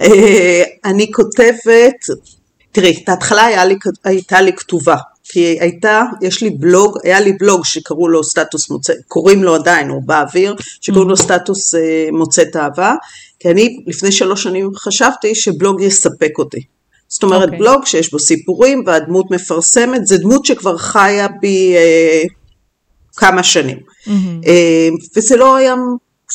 אה, 0.00 0.62
אני 0.84 1.12
כותבת, 1.12 2.26
תראי, 2.72 3.04
היה 3.30 3.64
לי, 3.64 3.74
הייתה 4.04 4.40
לי 4.40 4.52
כתובה, 4.56 4.96
כי 5.32 5.40
הייתה, 5.60 6.02
יש 6.22 6.42
לי 6.42 6.50
בלוג, 6.50 6.98
היה 7.04 7.20
לי 7.20 7.32
בלוג 7.32 7.64
שקראו 7.64 8.08
לו 8.08 8.24
סטטוס 8.24 8.70
מוצא, 8.70 8.92
קוראים 9.08 9.44
לו 9.44 9.54
עדיין, 9.54 9.88
הוא 9.88 10.02
באוויר, 10.02 10.54
שקוראים 10.80 11.08
לו 11.08 11.16
סטטוס 11.16 11.74
אה, 11.74 12.08
מוצאת 12.12 12.56
אהבה, 12.56 12.94
כי 13.38 13.50
אני 13.50 13.84
לפני 13.86 14.12
שלוש 14.12 14.42
שנים 14.42 14.70
חשבתי 14.76 15.34
שבלוג 15.34 15.80
יספק 15.80 16.32
אותי. 16.38 16.60
זאת 17.08 17.22
אומרת, 17.22 17.42
אוקיי. 17.42 17.58
okay. 17.58 17.60
בלוג 17.60 17.86
שיש 17.86 18.12
בו 18.12 18.18
סיפורים 18.18 18.82
והדמות 18.86 19.30
מפרסמת, 19.30 20.06
זה 20.06 20.18
דמות 20.18 20.46
שכבר 20.46 20.76
חיה 20.76 21.28
בי 21.40 21.76
אה, 21.76 22.22
כמה 23.16 23.42
שנים. 23.42 23.78
Mm-hmm. 23.78 24.10
אה, 24.46 24.88
וזה 25.16 25.36
לא 25.36 25.56
היה, 25.56 25.74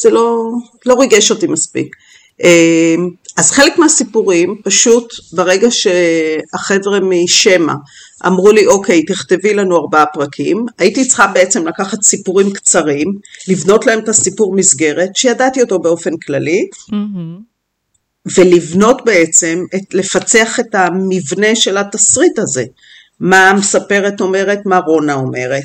זה 0.02 0.10
לא, 0.10 0.50
לא 0.86 0.94
ריגש 1.00 1.32
אותי 1.32 1.48
מספיק. 1.48 1.96
אה, 2.44 2.96
אז 3.38 3.52
חלק 3.52 3.78
מהסיפורים, 3.78 4.62
פשוט 4.64 5.14
ברגע 5.34 5.68
שהחבר'ה 5.72 7.00
משמע 7.00 7.74
אמרו 8.26 8.52
לי, 8.52 8.68
אוקיי, 8.68 9.06
תכתבי 9.06 9.54
לנו 9.54 9.78
ארבעה 9.78 10.06
פרקים, 10.06 10.66
הייתי 10.78 11.08
צריכה 11.08 11.28
בעצם 11.28 11.68
לקחת 11.68 12.02
סיפורים 12.02 12.54
קצרים, 12.54 13.08
לבנות 13.48 13.86
להם 13.86 14.00
את 14.00 14.10
הסיפור 14.10 14.56
מסגרת, 14.56 15.16
שידעתי 15.16 15.62
אותו 15.62 15.80
באופן 15.80 16.18
כללי, 16.18 16.68
Mm-hmm. 16.92 17.56
ולבנות 18.38 19.02
בעצם, 19.06 19.64
את, 19.76 19.94
לפצח 19.94 20.60
את 20.60 20.76
המבנה 20.76 21.56
של 21.56 21.78
התסריט 21.78 22.40
הזה. 22.40 22.64
מה 23.20 23.50
המספרת 23.50 24.22
אומרת, 24.22 24.60
מה 24.66 24.78
רונה 24.78 25.14
אומרת, 25.14 25.64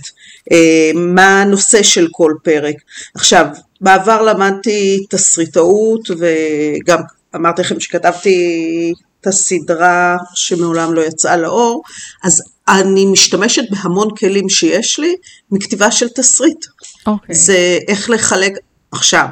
אה, 0.53 0.91
מה 0.95 1.43
הנושא 1.43 1.83
של 1.83 2.09
כל 2.11 2.33
פרק. 2.45 2.75
עכשיו, 3.15 3.47
בעבר 3.81 4.23
למדתי 4.23 5.07
תסריטאות 5.11 6.11
וגם 6.11 7.01
אמרתי 7.35 7.63
לכם 7.63 7.81
שכתבתי 7.81 8.93
את 9.21 9.27
הסדרה 9.27 10.17
שמעולם 10.35 10.95
לא 10.95 11.01
יצאה 11.01 11.37
לאור, 11.37 11.83
אז 12.23 12.43
אני 12.69 13.07
משתמשת 13.07 13.63
בהמון 13.71 14.09
כלים 14.17 14.49
שיש 14.49 14.99
לי 14.99 15.17
מכתיבה 15.51 15.91
של 15.91 16.09
תסריט. 16.09 16.67
Okay. 17.09 17.33
זה 17.33 17.79
איך 17.89 18.11
לחלק, 18.11 18.53
עכשיו, 18.93 19.27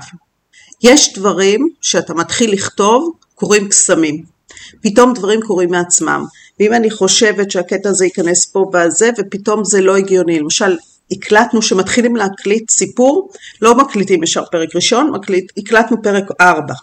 יש 0.83 1.15
דברים 1.15 1.69
שאתה 1.81 2.15
מתחיל 2.15 2.53
לכתוב, 2.53 3.13
קוראים 3.35 3.69
קסמים. 3.69 4.25
פתאום 4.83 5.15
דברים 5.15 5.41
קורים 5.47 5.71
מעצמם. 5.71 6.25
ואם 6.61 6.75
אני 6.75 6.91
חושבת 6.91 7.51
שהקטע 7.51 7.89
הזה 7.89 8.05
ייכנס 8.05 8.45
פה 8.47 8.71
בזה, 8.73 9.11
ופתאום 9.19 9.65
זה 9.65 9.81
לא 9.81 9.97
הגיוני. 9.97 10.41
למשל, 10.41 10.77
הקלטנו 11.13 11.63
שמתחילים 11.63 12.17
להקליט 12.17 12.71
סיפור, 12.71 13.31
לא 13.63 13.75
מקליטים 13.75 14.23
ישר 14.23 14.45
פרק 14.53 14.69
ראשון, 14.75 15.11
מקליט, 15.11 15.53
הקלטנו 15.57 16.03
פרק 16.03 16.25
ארבע. 16.41 16.75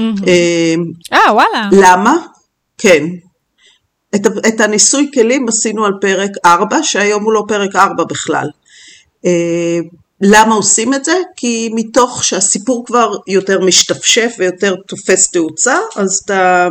אה, 0.00 0.74
אה, 1.12 1.34
וואלה. 1.34 1.68
למה? 1.72 2.16
כן. 2.78 3.04
את, 4.14 4.26
את 4.48 4.60
הניסוי 4.60 5.10
כלים 5.14 5.48
עשינו 5.48 5.84
על 5.84 5.92
פרק 6.00 6.30
4, 6.44 6.82
שהיום 6.82 7.24
הוא 7.24 7.32
לא 7.32 7.44
פרק 7.48 7.76
4 7.76 8.04
בכלל. 8.04 8.48
אה, 9.26 9.78
למה 10.20 10.54
עושים 10.54 10.94
את 10.94 11.04
זה? 11.04 11.14
כי 11.36 11.70
מתוך 11.74 12.24
שהסיפור 12.24 12.86
כבר 12.86 13.12
יותר 13.26 13.60
משתפשף 13.60 14.34
ויותר 14.38 14.74
תופס 14.86 15.30
תאוצה, 15.30 15.78
אז 15.96 16.22
אתה... 16.24 16.68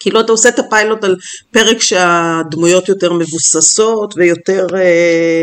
כאילו 0.00 0.20
אתה 0.20 0.32
עושה 0.32 0.48
את 0.48 0.58
הפיילוט 0.58 1.04
על 1.04 1.16
פרק 1.50 1.80
שהדמויות 1.80 2.88
יותר 2.88 3.12
מבוססות 3.12 4.14
ויותר... 4.16 4.66
אה, 4.74 5.42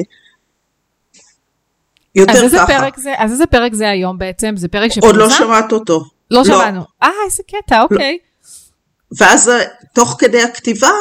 יותר 2.15 2.31
אז 2.31 2.43
איזה 2.43 2.57
ככה. 2.57 2.67
פרק 2.67 2.99
זה, 2.99 3.13
אז 3.17 3.31
איזה 3.31 3.45
פרק 3.45 3.73
זה 3.73 3.89
היום 3.89 4.17
בעצם? 4.17 4.53
זה 4.57 4.67
פרק 4.67 4.91
שפורסם? 4.91 5.07
עוד 5.07 5.15
לא 5.15 5.29
שמעת 5.29 5.71
אותו. 5.71 6.03
לא 6.31 6.43
שמענו. 6.45 6.81
אה, 7.03 7.09
איזה 7.25 7.43
קטע, 7.43 7.81
אוקיי. 7.81 8.17
ואז 9.19 9.50
אה, 9.50 9.63
תוך 9.93 10.15
כדי 10.19 10.41
הכתיבה 10.41 10.91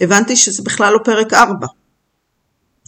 הבנתי 0.00 0.36
שזה 0.36 0.62
בכלל 0.62 0.92
לא 0.92 0.98
פרק 1.04 1.34
4. 1.34 1.66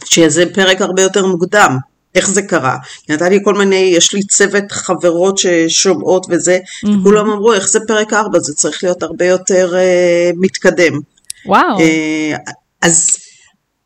שזה 0.03 0.43
פרק 0.53 0.81
הרבה 0.81 1.01
יותר 1.01 1.25
מוקדם. 1.25 1.77
איך 2.15 2.29
זה 2.29 2.41
קרה? 2.41 2.77
נתן 3.09 3.29
לי 3.29 3.39
כל 3.43 3.53
מיני, 3.53 3.75
יש 3.75 4.13
לי 4.13 4.23
צוות 4.23 4.71
חברות 4.71 5.37
ששומעות 5.37 6.25
וזה, 6.29 6.59
וכולם 6.83 7.29
אמרו 7.29 7.53
איך 7.53 7.67
זה 7.69 7.79
פרק 7.87 8.13
4, 8.13 8.39
זה 8.39 8.53
צריך 8.53 8.83
להיות 8.83 9.03
הרבה 9.03 9.25
יותר 9.25 9.73
uh, 9.73 10.37
מתקדם. 10.37 10.99
וואו. 11.45 11.77
Uh, 11.77 12.51
אז, 12.81 13.17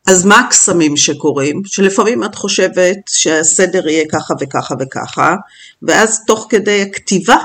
אז 0.06 0.24
מה 0.24 0.38
הקסמים 0.38 0.96
שקורים? 0.96 1.62
שלפעמים 1.64 2.24
את 2.24 2.34
חושבת 2.34 2.96
שהסדר 3.08 3.88
יהיה 3.88 4.04
ככה 4.12 4.34
וככה 4.40 4.74
וככה, 4.80 5.34
ואז 5.82 6.24
תוך 6.26 6.46
כדי 6.50 6.82
הכתיבה 6.82 7.36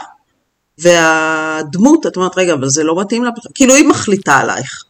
והדמות, 0.77 2.05
את 2.05 2.15
אומרת, 2.15 2.38
רגע, 2.38 2.53
אבל 2.53 2.70
זה 2.70 2.84
לא 2.84 3.01
מתאים 3.01 3.24
לה, 3.24 3.29
כאילו 3.55 3.75
היא 3.75 3.88
מחליטה 3.88 4.38
עלייך. 4.38 4.84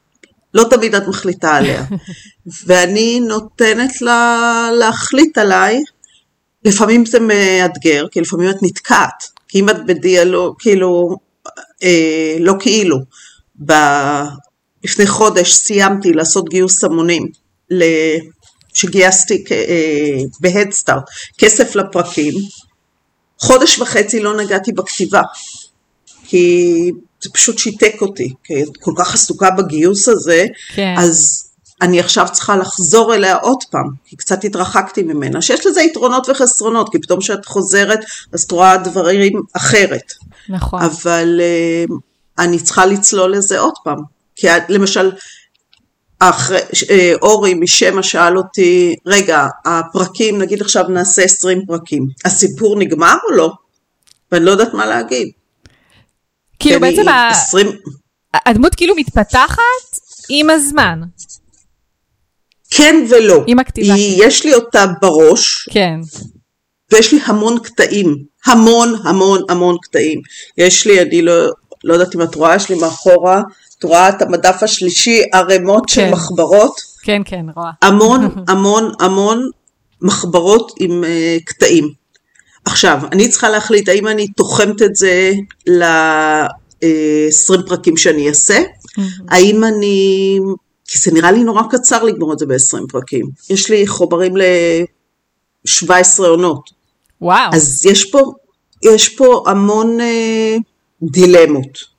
לא 0.53 0.65
תמיד 0.69 0.95
את 0.95 1.07
מחליטה 1.07 1.55
עליה. 1.55 1.85
ואני 2.65 3.19
נותנת 3.19 4.01
לה 4.01 4.69
להחליט 4.73 5.37
עליי, 5.37 5.83
לפעמים 6.65 7.05
זה 7.05 7.19
מאתגר, 7.19 8.07
כי 8.11 8.21
לפעמים 8.21 8.49
את 8.49 8.57
נתקעת. 8.61 9.29
כי 9.47 9.59
אם 9.59 9.69
את 9.69 9.85
בדיאלוג, 9.85 10.55
כאילו, 10.59 11.17
אה, 11.83 12.35
לא 12.39 12.53
כאילו, 12.59 12.97
ב... 13.65 13.73
לפני 14.85 15.07
חודש 15.07 15.53
סיימתי 15.53 16.13
לעשות 16.13 16.49
גיוס 16.49 16.83
המונים, 16.83 17.27
שגייסתי 18.73 19.43
אה, 19.51 20.17
בהדסטארט 20.39 21.03
כסף 21.37 21.75
לפרקים, 21.75 22.33
חודש 23.39 23.79
וחצי 23.79 24.19
לא 24.19 24.37
נגעתי 24.37 24.71
בכתיבה, 24.71 25.21
כי 26.27 26.91
זה 27.23 27.29
פשוט 27.33 27.57
שיתק 27.57 27.95
אותי, 28.01 28.33
כי 28.43 28.63
את 28.63 28.77
כל 28.81 28.91
כך 28.97 29.13
עסוקה 29.13 29.51
בגיוס 29.51 30.09
הזה, 30.09 30.45
כן. 30.75 30.95
אז 30.97 31.45
אני 31.81 31.99
עכשיו 31.99 32.27
צריכה 32.31 32.55
לחזור 32.55 33.15
אליה 33.15 33.35
עוד 33.35 33.63
פעם, 33.71 33.89
כי 34.05 34.15
קצת 34.15 34.43
התרחקתי 34.43 35.03
ממנה, 35.03 35.41
שיש 35.41 35.65
לזה 35.65 35.81
יתרונות 35.81 36.29
וחסרונות, 36.29 36.89
כי 36.91 37.01
פתאום 37.01 37.19
כשאת 37.19 37.45
חוזרת 37.45 37.99
אז 38.33 38.43
את 38.43 38.51
רואה 38.51 38.77
דברים 38.77 39.41
אחרת. 39.53 40.13
נכון. 40.49 40.81
אבל 40.81 41.41
uh, 41.89 41.93
אני 42.39 42.59
צריכה 42.59 42.85
לצלול 42.85 43.31
לזה 43.31 43.59
עוד 43.59 43.73
פעם, 43.83 43.97
כי 44.35 44.47
למשל, 44.69 45.11
אחרי, 46.19 46.59
uh, 46.59 46.91
אורי 47.21 47.53
משמע 47.53 48.03
שאל 48.03 48.37
אותי, 48.37 48.95
רגע, 49.05 49.47
הפרקים, 49.65 50.41
נגיד 50.41 50.61
עכשיו 50.61 50.83
נעשה 50.87 51.21
20 51.21 51.65
פרקים, 51.67 52.07
הסיפור 52.25 52.79
נגמר 52.79 53.15
או 53.29 53.35
לא? 53.35 53.51
ואני 54.31 54.45
לא 54.45 54.51
יודעת 54.51 54.73
מה 54.73 54.85
להגיד. 54.85 55.31
כאילו 56.59 56.79
בעצם 56.79 57.07
ה- 57.07 57.29
20, 57.31 57.67
הדמות 58.45 58.75
כאילו 58.75 58.95
מתפתחת 58.95 59.59
עם 60.29 60.49
הזמן. 60.49 60.99
כן 62.71 63.05
ולא. 63.09 63.43
עם 63.47 63.59
הכתיבה. 63.59 63.93
היא, 63.93 64.23
יש 64.25 64.45
לי 64.45 64.53
אותה 64.53 64.85
בראש, 65.01 65.69
כן. 65.71 65.99
ויש 66.93 67.13
לי 67.13 67.19
המון 67.25 67.59
קטעים, 67.63 68.15
המון 68.45 68.95
המון 69.03 69.41
המון 69.49 69.77
קטעים. 69.81 70.21
יש 70.57 70.87
לי, 70.87 71.01
אני 71.01 71.21
לא, 71.21 71.33
לא 71.83 71.93
יודעת 71.93 72.15
אם 72.15 72.21
את 72.21 72.35
רואה, 72.35 72.55
יש 72.55 72.69
לי 72.69 72.75
מאחורה, 72.75 73.41
את 73.79 73.83
רואה 73.83 74.09
את 74.09 74.21
המדף 74.21 74.63
השלישי, 74.63 75.21
ערימות 75.33 75.89
של 75.89 76.01
כן. 76.01 76.11
מחברות, 76.11 76.75
כן, 77.03 77.21
כן, 77.25 77.45
רואה. 77.55 77.71
המון 77.81 78.21
המון 78.49 78.91
המון 78.99 79.49
מחברות 80.01 80.71
עם 80.79 81.03
uh, 81.03 81.43
קטעים. 81.45 82.04
עכשיו, 82.65 82.99
אני 83.11 83.29
צריכה 83.29 83.49
להחליט 83.49 83.89
האם 83.89 84.07
אני 84.07 84.27
תוחמת 84.27 84.81
את 84.81 84.95
זה 84.95 85.31
ל-20 85.67 87.67
פרקים 87.67 87.97
שאני 87.97 88.29
אעשה, 88.29 88.63
האם 89.27 89.63
אני... 89.63 90.39
כי 90.87 90.99
זה 90.99 91.11
נראה 91.11 91.31
לי 91.31 91.43
נורא 91.43 91.61
קצר 91.69 92.03
לגמור 92.03 92.33
את 92.33 92.39
זה 92.39 92.45
ב-20 92.45 92.77
פרקים. 92.89 93.25
יש 93.49 93.69
לי 93.69 93.87
חומרים 93.87 94.37
ל-17 94.37 95.93
עונות. 96.19 96.69
וואו. 97.21 97.49
אז 97.53 97.85
יש 97.85 98.11
פה, 98.11 98.31
יש 98.83 99.09
פה 99.09 99.43
המון 99.47 100.01
אה, 100.01 100.57
דילמות, 101.01 101.95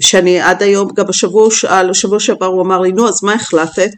שאני 0.00 0.40
עד 0.40 0.62
היום, 0.62 0.88
גם 0.94 1.06
בשבוע 1.06 1.48
בשבוע 1.90 2.20
שעבר 2.20 2.46
הוא 2.46 2.62
אמר 2.62 2.80
לי, 2.80 2.92
נו, 2.92 3.08
אז 3.08 3.22
מה 3.22 3.34
החלטת? 3.34 3.90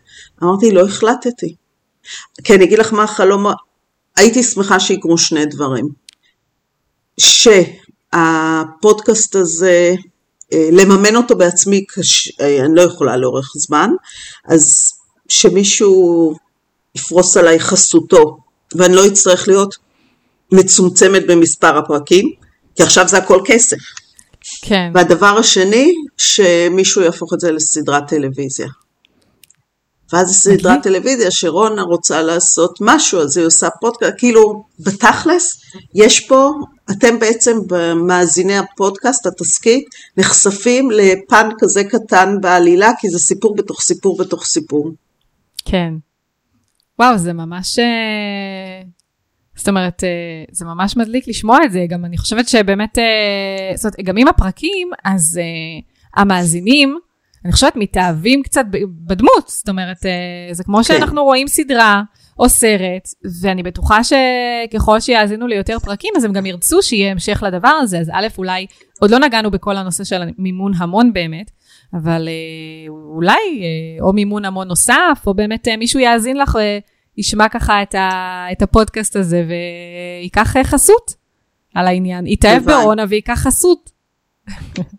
אמרתי, 0.42 0.72
לא 0.72 0.84
החלטתי. 0.84 1.54
כי 2.44 2.54
אני 2.54 2.64
אגיד 2.64 2.78
לך 2.78 2.92
מה 2.92 3.02
החלום, 3.02 3.46
הייתי 4.16 4.42
שמחה 4.42 4.80
שיקרו 4.80 5.18
שני 5.18 5.46
דברים. 5.46 5.88
שהפודקאסט 8.12 9.36
הזה, 9.36 9.94
אה, 10.52 10.68
לממן 10.72 11.16
אותו 11.16 11.36
בעצמי, 11.36 11.84
קש... 11.84 12.32
אה, 12.40 12.64
אני 12.64 12.74
לא 12.74 12.82
יכולה 12.82 13.16
לאורך 13.16 13.52
זמן, 13.56 13.90
אז 14.44 14.92
שמישהו 15.28 16.34
יפרוס 16.94 17.36
עליי 17.36 17.60
חסותו, 17.60 18.38
ואני 18.74 18.94
לא 18.94 19.06
אצטרך 19.06 19.48
להיות 19.48 19.76
מצומצמת 20.52 21.26
במספר 21.26 21.78
הפרקים, 21.78 22.32
כי 22.74 22.82
עכשיו 22.82 23.08
זה 23.08 23.18
הכל 23.18 23.40
כסף. 23.44 23.76
כן. 24.62 24.90
והדבר 24.94 25.38
השני, 25.38 25.94
שמישהו 26.16 27.02
יהפוך 27.02 27.34
את 27.34 27.40
זה 27.40 27.52
לסדרת 27.52 28.08
טלוויזיה. 28.08 28.68
ואז 30.12 30.26
זו 30.26 30.34
סדרת 30.34 30.82
טלוויזיה 30.82 31.30
שרונה 31.30 31.82
רוצה 31.82 32.22
לעשות 32.22 32.78
משהו, 32.80 33.20
אז 33.20 33.36
היא 33.36 33.46
עושה 33.46 33.68
פודקאסט, 33.80 34.12
כאילו, 34.18 34.64
בתכלס, 34.80 35.60
יש 35.94 36.20
פה, 36.20 36.50
אתם 36.90 37.18
בעצם 37.18 37.56
במאזיני 37.66 38.58
הפודקאסט, 38.58 39.26
התסכית, 39.26 39.84
נחשפים 40.16 40.90
לפן 40.90 41.48
כזה 41.58 41.84
קטן 41.84 42.36
בעלילה, 42.40 42.90
כי 42.98 43.10
זה 43.10 43.18
סיפור 43.18 43.56
בתוך 43.56 43.80
סיפור 43.80 44.16
בתוך 44.18 44.44
סיפור. 44.44 44.90
כן. 45.64 45.94
וואו, 46.98 47.18
זה 47.18 47.32
ממש... 47.32 47.78
אה, 47.78 48.82
זאת 49.56 49.68
אומרת, 49.68 50.04
אה, 50.04 50.44
זה 50.52 50.64
ממש 50.64 50.96
מדליק 50.96 51.28
לשמוע 51.28 51.58
את 51.64 51.72
זה. 51.72 51.86
גם 51.88 52.04
אני 52.04 52.18
חושבת 52.18 52.48
שבאמת, 52.48 52.98
אה, 52.98 53.76
זאת 53.76 53.84
אומרת, 53.84 54.08
גם 54.08 54.16
עם 54.16 54.28
הפרקים, 54.28 54.90
אז 55.04 55.40
המאזינים, 56.16 56.98
אני 57.44 57.52
חושבת, 57.52 57.72
מתאהבים 57.76 58.42
קצת 58.42 58.64
בדמות. 59.06 59.48
זאת 59.48 59.68
אומרת, 59.68 59.96
זה 60.52 60.64
כמו 60.64 60.76
כן. 60.76 60.82
שאנחנו 60.82 61.24
רואים 61.24 61.48
סדרה 61.48 62.02
או 62.40 62.48
סרט, 62.48 63.08
ואני 63.42 63.62
בטוחה 63.62 63.98
שככל 64.04 65.00
שיאזינו 65.00 65.46
ליותר 65.46 65.78
פרקים, 65.78 66.12
אז 66.16 66.24
הם 66.24 66.32
גם 66.32 66.46
ירצו 66.46 66.82
שיהיה 66.82 67.10
המשך 67.10 67.42
לדבר 67.46 67.68
הזה. 67.68 67.98
אז 67.98 68.10
א', 68.14 68.26
אולי, 68.38 68.66
עוד 69.00 69.10
לא 69.10 69.18
נגענו 69.18 69.50
בכל 69.50 69.76
הנושא 69.76 70.04
של 70.04 70.22
מימון 70.38 70.72
המון 70.76 71.12
באמת, 71.12 71.50
אבל 71.94 72.28
אה, 72.28 72.88
אולי 72.88 73.32
אה, 73.32 74.04
או 74.04 74.12
מימון 74.12 74.44
המון 74.44 74.68
נוסף, 74.68 75.22
או 75.26 75.34
באמת 75.34 75.68
אה, 75.68 75.76
מישהו 75.76 76.00
יאזין 76.00 76.36
לך, 76.36 76.56
אה, 76.56 76.78
ישמע 77.16 77.48
ככה 77.48 77.82
את, 77.82 77.94
ה, 77.94 78.46
את 78.52 78.62
הפודקאסט 78.62 79.16
הזה 79.16 79.44
וייקח 79.48 80.56
אה, 80.56 80.64
חסות 80.64 81.14
על 81.74 81.86
העניין. 81.86 82.26
יתאהב. 82.26 82.64
ברונה 82.64 83.04
וייקח 83.08 83.38
חסות. 83.38 83.90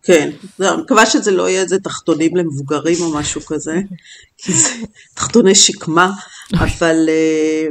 כן, 0.04 0.30
אני 0.62 0.82
מקווה 0.82 1.06
שזה 1.06 1.32
לא 1.32 1.50
יהיה 1.50 1.62
איזה 1.62 1.80
תחתונים 1.80 2.38
למבוגרים 2.38 2.98
או 3.02 3.14
משהו 3.14 3.42
כזה, 3.42 3.76
כי 4.38 4.54
זה 4.62 4.70
תחתוני 5.14 5.56
שקמה, 5.56 6.12
אבל 6.54 7.06
אה, 7.10 7.68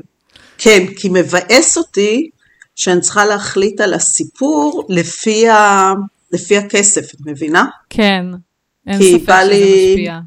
כן, 0.59 0.87
כי 0.97 1.09
מבאס 1.13 1.79
אותי 1.79 2.31
שאני 2.77 3.01
צריכה 3.01 3.27
להחליט 3.27 3.81
על 3.81 3.95
הסיפור 3.95 4.87
לפי, 4.89 5.49
ה, 5.49 5.93
לפי 6.33 6.57
הכסף, 6.57 7.15
את 7.15 7.21
מבינה? 7.27 7.65
כן, 7.91 8.25
אין 8.87 8.99
ספק 9.03 9.33
שזה 9.43 9.49
לי- 9.51 9.91
משפיע. 9.95 10.19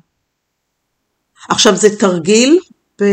עכשיו 1.50 1.76
זה 1.76 1.98
תרגיל, 2.00 2.60
ב... 3.02 3.06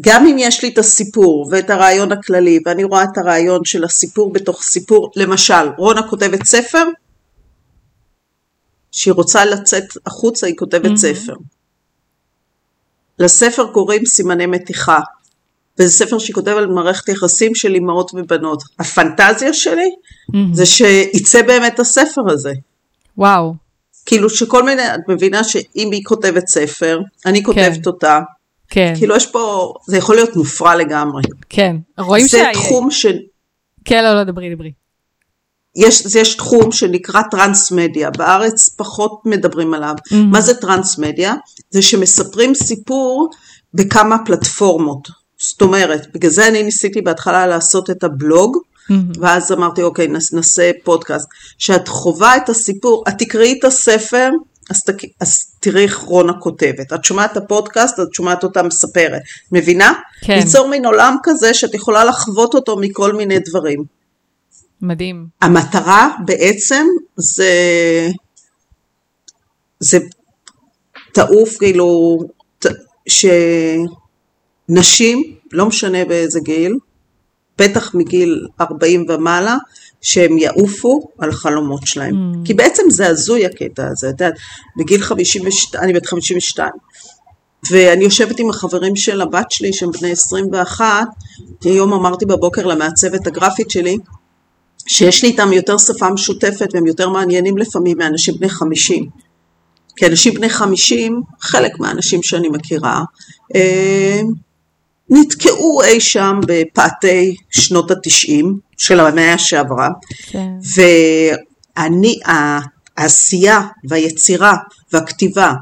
גם 0.00 0.26
אם 0.26 0.36
יש 0.38 0.62
לי 0.62 0.68
את 0.68 0.78
הסיפור 0.78 1.48
ואת 1.50 1.70
הרעיון 1.70 2.12
הכללי, 2.12 2.58
ואני 2.66 2.84
רואה 2.84 3.04
את 3.04 3.18
הרעיון 3.18 3.64
של 3.64 3.84
הסיפור 3.84 4.32
בתוך 4.32 4.62
סיפור, 4.62 5.10
למשל, 5.16 5.68
רונה 5.78 6.08
כותבת 6.08 6.44
ספר, 6.44 6.84
שהיא 8.92 9.14
רוצה 9.14 9.44
לצאת 9.44 9.84
החוצה, 10.06 10.46
היא 10.46 10.56
כותבת 10.56 10.84
מהמם. 10.84 10.96
ספר. 10.96 11.34
לספר 13.18 13.72
קוראים 13.72 14.06
סימני 14.06 14.46
מתיחה, 14.46 14.98
וזה 15.78 15.92
ספר 15.92 16.18
שהיא 16.18 16.34
כותבת 16.34 16.56
על 16.56 16.66
מערכת 16.66 17.08
יחסים 17.08 17.54
של 17.54 17.74
אמהות 17.74 18.10
ובנות. 18.14 18.62
הפנטזיה 18.78 19.52
שלי 19.52 19.90
מהמם. 20.28 20.54
זה 20.54 20.66
שיצא 20.66 21.42
באמת 21.42 21.80
הספר 21.80 22.22
הזה. 22.30 22.52
וואו, 23.18 23.54
כאילו 24.06 24.30
שכל 24.30 24.62
מיני, 24.62 24.94
את 24.94 25.00
מבינה 25.08 25.44
שאם 25.44 25.88
היא 25.92 26.02
כותבת 26.04 26.46
ספר, 26.48 27.00
אני 27.26 27.42
כותבת 27.42 27.74
כן. 27.74 27.80
אותה, 27.86 28.20
כן, 28.74 28.94
כאילו 28.96 29.16
יש 29.16 29.26
פה, 29.26 29.74
זה 29.86 29.96
יכול 29.96 30.14
להיות 30.14 30.36
מופרע 30.36 30.74
לגמרי. 30.74 31.22
כן. 31.48 31.76
רואים 31.98 32.26
זה 32.28 32.38
שה... 32.38 32.50
תחום 32.52 32.90
ש... 32.90 33.06
כן, 33.84 34.04
לא, 34.04 34.14
לא, 34.14 34.24
דברי, 34.24 34.54
דברי. 34.54 34.72
יש, 35.76 36.16
יש 36.16 36.34
תחום 36.34 36.72
שנקרא 36.72 37.22
טרנס-מדיה, 37.30 38.10
בארץ 38.10 38.68
פחות 38.68 39.20
מדברים 39.24 39.74
עליו. 39.74 39.94
Mm-hmm. 39.98 40.14
מה 40.14 40.40
זה 40.40 40.54
טרנס-מדיה? 40.54 41.34
זה 41.70 41.82
שמספרים 41.82 42.54
סיפור 42.54 43.30
בכמה 43.74 44.16
פלטפורמות. 44.26 45.08
זאת 45.38 45.62
אומרת, 45.62 46.06
בגלל 46.14 46.30
זה 46.30 46.48
אני 46.48 46.62
ניסיתי 46.62 47.02
בהתחלה 47.02 47.46
לעשות 47.46 47.90
את 47.90 48.04
הבלוג, 48.04 48.56
Mm-hmm. 48.82 49.18
ואז 49.20 49.52
אמרתי, 49.52 49.82
אוקיי, 49.82 50.08
נעשה 50.32 50.70
פודקאסט. 50.84 51.28
שאת 51.58 51.88
חווה 51.88 52.36
את 52.36 52.48
הסיפור, 52.48 53.04
את 53.08 53.14
תקראי 53.18 53.58
את 53.58 53.64
הספר, 53.64 54.28
אז, 54.72 54.82
תק, 54.82 54.96
אז 55.20 55.38
תראי 55.60 55.82
איך 55.82 55.98
רונה 55.98 56.32
כותבת. 56.32 56.92
את 56.92 57.04
שומעת 57.04 57.32
את 57.32 57.36
הפודקאסט, 57.36 58.00
את 58.00 58.14
שומעת 58.14 58.44
אותה 58.44 58.62
מספרת. 58.62 59.20
מבינה? 59.52 59.92
כן. 60.24 60.38
ליצור 60.38 60.68
מין 60.68 60.84
עולם 60.86 61.16
כזה 61.22 61.54
שאת 61.54 61.74
יכולה 61.74 62.04
לחוות 62.04 62.54
אותו 62.54 62.76
מכל 62.80 63.12
מיני 63.12 63.38
דברים. 63.38 63.84
מדהים. 64.82 65.26
המטרה 65.42 66.10
בעצם 66.26 66.86
זה, 67.16 67.52
זה 69.80 69.98
תעוף 71.12 71.56
כאילו, 71.58 72.18
ת- 72.58 72.66
שנשים, 74.68 75.22
לא 75.52 75.66
משנה 75.66 76.04
באיזה 76.04 76.40
גיל, 76.40 76.76
בטח 77.58 77.94
מגיל 77.94 78.46
40 78.60 79.06
ומעלה, 79.08 79.56
שהם 80.02 80.38
יעופו 80.38 81.08
על 81.18 81.30
החלומות 81.30 81.86
שלהם. 81.86 82.14
Mm. 82.14 82.46
כי 82.46 82.54
בעצם 82.54 82.82
זה 82.90 83.06
הזוי 83.06 83.46
הקטע 83.46 83.88
הזה, 83.88 84.08
את 84.08 84.20
יודעת, 84.20 84.34
בגיל 84.76 85.02
52, 85.02 85.84
אני 85.84 85.92
בת 85.92 86.06
52, 86.06 86.70
ואני 87.70 88.04
יושבת 88.04 88.38
עם 88.38 88.50
החברים 88.50 88.96
של 88.96 89.20
הבת 89.20 89.50
שלי, 89.50 89.72
שהם 89.72 89.90
בני 90.00 90.10
21, 90.10 90.86
היום 91.64 91.92
אמרתי 91.92 92.26
בבוקר 92.26 92.66
למעצבת 92.66 93.26
הגרפית 93.26 93.70
שלי, 93.70 93.98
שיש 94.86 95.22
לי 95.22 95.28
איתם 95.28 95.52
יותר 95.52 95.78
שפה 95.78 96.10
משותפת 96.10 96.68
והם 96.74 96.86
יותר 96.86 97.08
מעניינים 97.08 97.58
לפעמים 97.58 97.98
מאנשים 97.98 98.34
בני 98.38 98.48
50. 98.48 99.08
כי 99.96 100.06
אנשים 100.06 100.34
בני 100.34 100.48
50, 100.48 101.22
חלק 101.40 101.78
מהאנשים 101.78 102.22
שאני 102.22 102.48
מכירה, 102.48 103.02
אה, 103.54 104.20
נתקעו 105.10 105.82
אי 105.82 106.00
שם 106.00 106.40
בפאתי 106.46 107.36
שנות 107.50 107.90
התשעים 107.90 108.58
של 108.82 109.00
המאה 109.00 109.38
שעברה, 109.38 109.88
כן. 110.30 110.48
ואני, 111.76 112.18
העשייה 112.96 113.60
והיצירה 113.88 114.54
והכתיבה 114.92 115.52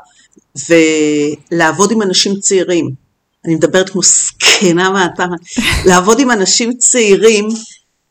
ולעבוד 0.68 1.92
עם 1.92 2.02
אנשים 2.02 2.40
צעירים, 2.40 2.90
אני 3.44 3.54
מדברת 3.54 3.90
כמו 3.90 4.02
זקנה 4.02 4.90
מהתחת, 4.90 5.28
לעבוד 5.88 6.20
עם 6.20 6.30
אנשים 6.30 6.72
צעירים, 6.78 7.48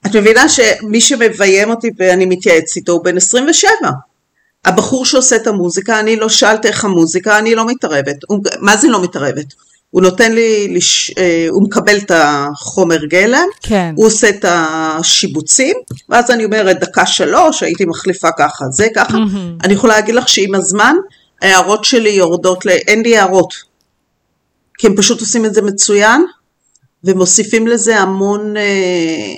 את 0.05 0.15
מבינה 0.15 0.49
שמי 0.49 1.01
שמביים 1.01 1.69
אותי 1.69 1.89
ואני 1.97 2.25
מתייעץ 2.25 2.75
איתו 2.75 2.91
הוא 2.91 3.03
בן 3.03 3.17
27. 3.17 3.69
הבחור 4.65 5.05
שעושה 5.05 5.35
את 5.35 5.47
המוזיקה, 5.47 5.99
אני 5.99 6.15
לא 6.15 6.29
שאלת 6.29 6.65
איך 6.65 6.85
המוזיקה, 6.85 7.39
אני 7.39 7.55
לא 7.55 7.65
מתערבת. 7.67 8.15
הוא, 8.27 8.39
מה 8.59 8.77
זה 8.77 8.87
לא 8.87 9.03
מתערבת? 9.03 9.53
הוא 9.89 10.01
נותן 10.01 10.31
לי, 10.31 10.67
לש, 10.75 11.11
אה, 11.17 11.47
הוא 11.49 11.63
מקבל 11.63 11.97
את 11.97 12.11
החומר 12.15 13.05
גלם, 13.05 13.47
כן. 13.61 13.93
הוא 13.97 14.05
עושה 14.05 14.29
את 14.29 14.45
השיבוצים, 14.47 15.75
ואז 16.09 16.31
אני 16.31 16.45
אומרת 16.45 16.79
דקה 16.79 17.05
שלוש, 17.05 17.63
הייתי 17.63 17.85
מחליפה 17.85 18.27
ככה, 18.37 18.65
זה 18.71 18.87
ככה. 18.95 19.13
מהמם. 19.17 19.57
אני 19.63 19.73
יכולה 19.73 19.95
להגיד 19.95 20.15
לך 20.15 20.29
שעם 20.29 20.55
הזמן, 20.55 20.95
ההערות 21.41 21.85
שלי 21.85 22.09
יורדות, 22.09 22.65
ל... 22.65 22.69
אין 22.69 23.01
לי 23.01 23.17
הערות. 23.17 23.53
כי 24.77 24.87
הם 24.87 24.95
פשוט 24.95 25.19
עושים 25.19 25.45
את 25.45 25.53
זה 25.53 25.61
מצוין, 25.61 26.25
ומוסיפים 27.03 27.67
לזה 27.67 27.99
המון 27.99 28.57
אה, 28.57 29.33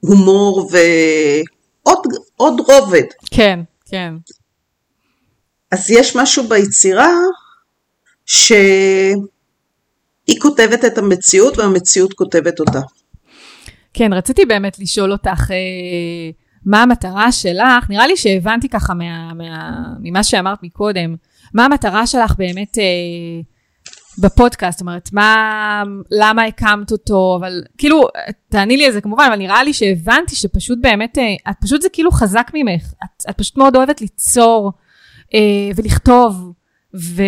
הומור 0.00 0.70
ועוד 0.70 2.06
עוד 2.36 2.60
רובד. 2.60 3.04
כן, 3.30 3.60
כן. 3.86 4.14
אז 5.70 5.90
יש 5.90 6.16
משהו 6.16 6.48
ביצירה 6.48 7.12
שהיא 10.26 10.40
כותבת 10.40 10.84
את 10.84 10.98
המציאות 10.98 11.58
והמציאות 11.58 12.12
כותבת 12.12 12.60
אותה. 12.60 12.80
כן, 13.94 14.12
רציתי 14.12 14.44
באמת 14.44 14.78
לשאול 14.78 15.12
אותך, 15.12 15.50
אה, 15.50 16.30
מה 16.66 16.82
המטרה 16.82 17.32
שלך? 17.32 17.90
נראה 17.90 18.06
לי 18.06 18.16
שהבנתי 18.16 18.68
ככה 18.68 18.94
מה, 18.94 19.34
מה, 19.34 19.72
ממה 20.00 20.24
שאמרת 20.24 20.58
מקודם, 20.62 21.16
מה 21.54 21.64
המטרה 21.64 22.06
שלך 22.06 22.34
באמת 22.38 22.78
אה, 22.78 22.84
בפודקאסט? 24.18 24.78
זאת 24.78 24.80
אומרת, 24.80 25.08
מה, 25.12 25.82
למה 26.10 26.44
הקמת 26.44 26.92
אותו? 26.92 27.36
אבל 27.40 27.62
כאילו, 27.78 28.02
תעני 28.48 28.76
לי 28.76 28.86
על 28.86 28.92
זה 28.92 29.00
כמובן, 29.00 29.24
אבל 29.28 29.36
נראה 29.36 29.62
לי 29.62 29.72
שהבנתי 29.72 30.36
שפשוט 30.36 30.78
באמת, 30.82 31.18
אה, 31.18 31.50
את 31.50 31.56
פשוט 31.62 31.82
זה 31.82 31.88
כאילו 31.88 32.10
חזק 32.10 32.50
ממך. 32.54 32.92
את, 33.04 33.30
את 33.30 33.38
פשוט 33.38 33.56
מאוד 33.56 33.76
אוהבת 33.76 34.00
ליצור 34.00 34.72
ולכתוב, 35.76 36.52
ו... 36.94 37.22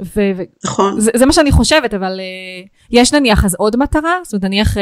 ו... 0.00 0.20
נכון? 0.64 1.00
זה, 1.00 1.10
זה 1.16 1.26
מה 1.26 1.32
שאני 1.32 1.52
חושבת, 1.52 1.94
אבל 1.94 2.20
uh, 2.20 2.68
יש 2.90 3.14
נניח 3.14 3.44
אז 3.44 3.54
עוד 3.54 3.76
מטרה? 3.76 4.14
זאת 4.24 4.32
אומרת, 4.32 4.44
נניח 4.44 4.76
uh, 4.76 4.80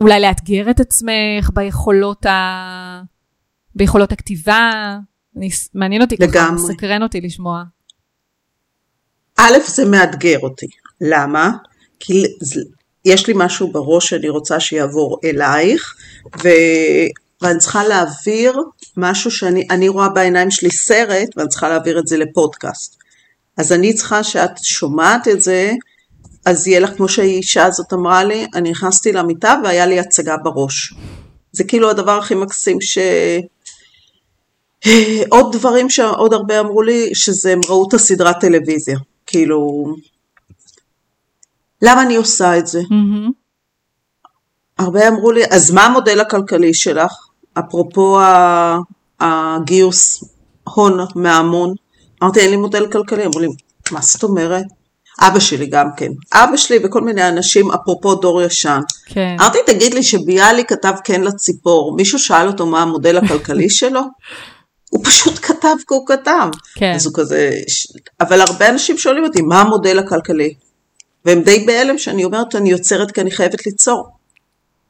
אולי 0.00 0.20
לאתגר 0.20 0.70
את 0.70 0.80
עצמך 0.80 1.50
ביכולות, 1.54 2.26
ה... 2.26 3.02
ביכולות 3.74 4.12
הכתיבה? 4.12 4.70
אני, 5.36 5.48
מעניין 5.74 6.02
אותי 6.02 6.16
ככה, 6.16 6.26
לגמרי. 6.26 6.62
מסקרן 6.62 7.02
אותי 7.02 7.20
לשמוע. 7.20 7.62
א', 9.38 9.58
זה 9.66 9.84
מאתגר 9.84 10.38
אותי. 10.42 10.66
למה? 11.00 11.50
כי 12.00 12.24
יש 13.04 13.26
לי 13.26 13.34
משהו 13.36 13.72
בראש 13.72 14.08
שאני 14.08 14.28
רוצה 14.28 14.60
שיעבור 14.60 15.18
אלייך, 15.24 15.94
ו... 16.44 16.48
ואני 17.42 17.58
צריכה 17.58 17.84
להעביר 17.84 18.56
משהו 18.96 19.30
שאני 19.30 19.66
אני 19.70 19.88
רואה 19.88 20.08
בעיניים 20.08 20.50
שלי 20.50 20.70
סרט, 20.70 21.28
ואני 21.36 21.48
צריכה 21.48 21.68
להעביר 21.68 21.98
את 21.98 22.06
זה 22.06 22.16
לפודקאסט. 22.18 22.99
אז 23.60 23.72
אני 23.72 23.94
צריכה 23.94 24.24
שאת 24.24 24.50
שומעת 24.62 25.28
את 25.28 25.40
זה, 25.40 25.72
אז 26.46 26.66
יהיה 26.66 26.80
לך, 26.80 26.90
כמו 26.96 27.08
שהאישה 27.08 27.66
הזאת 27.66 27.92
אמרה 27.92 28.24
לי, 28.24 28.46
אני 28.54 28.70
נכנסתי 28.70 29.12
למיטה 29.12 29.54
והיה 29.64 29.86
לי 29.86 30.00
הצגה 30.00 30.36
בראש. 30.36 30.94
זה 31.52 31.64
כאילו 31.64 31.90
הדבר 31.90 32.18
הכי 32.18 32.34
מקסים 32.34 32.80
ש... 32.80 32.98
עוד 35.28 35.56
דברים 35.56 35.90
שעוד 35.90 36.32
הרבה 36.32 36.60
אמרו 36.60 36.82
לי, 36.82 37.10
שזה 37.14 37.52
הם 37.52 37.60
ראו 37.68 37.88
את 37.88 37.94
הסדרת 37.94 38.40
טלוויזיה. 38.40 38.98
כאילו, 39.26 39.86
למה 41.82 42.02
אני 42.02 42.16
עושה 42.16 42.58
את 42.58 42.66
זה? 42.66 42.80
הרבה 44.78 45.08
אמרו 45.08 45.32
לי, 45.32 45.42
אז 45.50 45.70
מה 45.70 45.84
המודל 45.84 46.20
הכלכלי 46.20 46.74
שלך? 46.74 47.12
אפרופו 47.58 48.18
הגיוס 49.20 50.24
הון 50.64 50.98
מההמון. 51.14 51.74
אמרתי, 52.22 52.40
אין 52.40 52.50
לי 52.50 52.56
מודל 52.56 52.86
כלכלי. 52.92 53.26
אמרו 53.26 53.40
לי, 53.40 53.48
מה 53.90 54.00
זאת 54.00 54.22
אומרת? 54.22 54.64
אבא 55.20 55.38
שלי 55.40 55.66
גם 55.66 55.86
כן. 55.96 56.08
אבא 56.34 56.56
שלי 56.56 56.78
וכל 56.84 57.00
מיני 57.00 57.28
אנשים, 57.28 57.70
אפרופו 57.70 58.14
דור 58.14 58.42
ישן. 58.42 58.80
כן. 59.06 59.36
אמרתי, 59.40 59.58
תגיד 59.66 59.94
לי 59.94 60.02
שביאליק 60.02 60.68
כתב 60.68 60.92
כן 61.04 61.20
לציפור, 61.20 61.96
מישהו 61.96 62.18
שאל 62.18 62.46
אותו 62.46 62.66
מה 62.66 62.82
המודל 62.82 63.16
הכלכלי 63.16 63.70
שלו? 63.78 64.00
הוא 64.90 65.04
פשוט 65.04 65.38
כתב 65.42 65.76
כי 65.78 65.94
הוא 65.94 66.06
כתב. 66.06 66.48
כן. 66.74 66.92
אז 66.94 67.06
הוא 67.06 67.14
כזה, 67.16 67.50
אבל 68.20 68.40
הרבה 68.40 68.68
אנשים 68.68 68.98
שואלים 68.98 69.24
אותי, 69.24 69.42
מה 69.42 69.60
המודל 69.60 69.98
הכלכלי? 69.98 70.54
והם 71.24 71.42
די 71.42 71.64
בהלם 71.66 71.98
שאני 71.98 72.24
אומרת, 72.24 72.54
אני 72.54 72.70
יוצרת 72.70 73.10
כי 73.10 73.20
אני 73.20 73.30
חייבת 73.30 73.66
ליצור. 73.66 74.08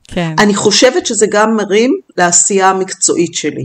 כן. 0.09 0.35
אני 0.39 0.55
חושבת 0.55 1.07
שזה 1.07 1.27
גם 1.31 1.57
מרים 1.57 1.91
לעשייה 2.17 2.71
המקצועית 2.71 3.35
שלי. 3.35 3.65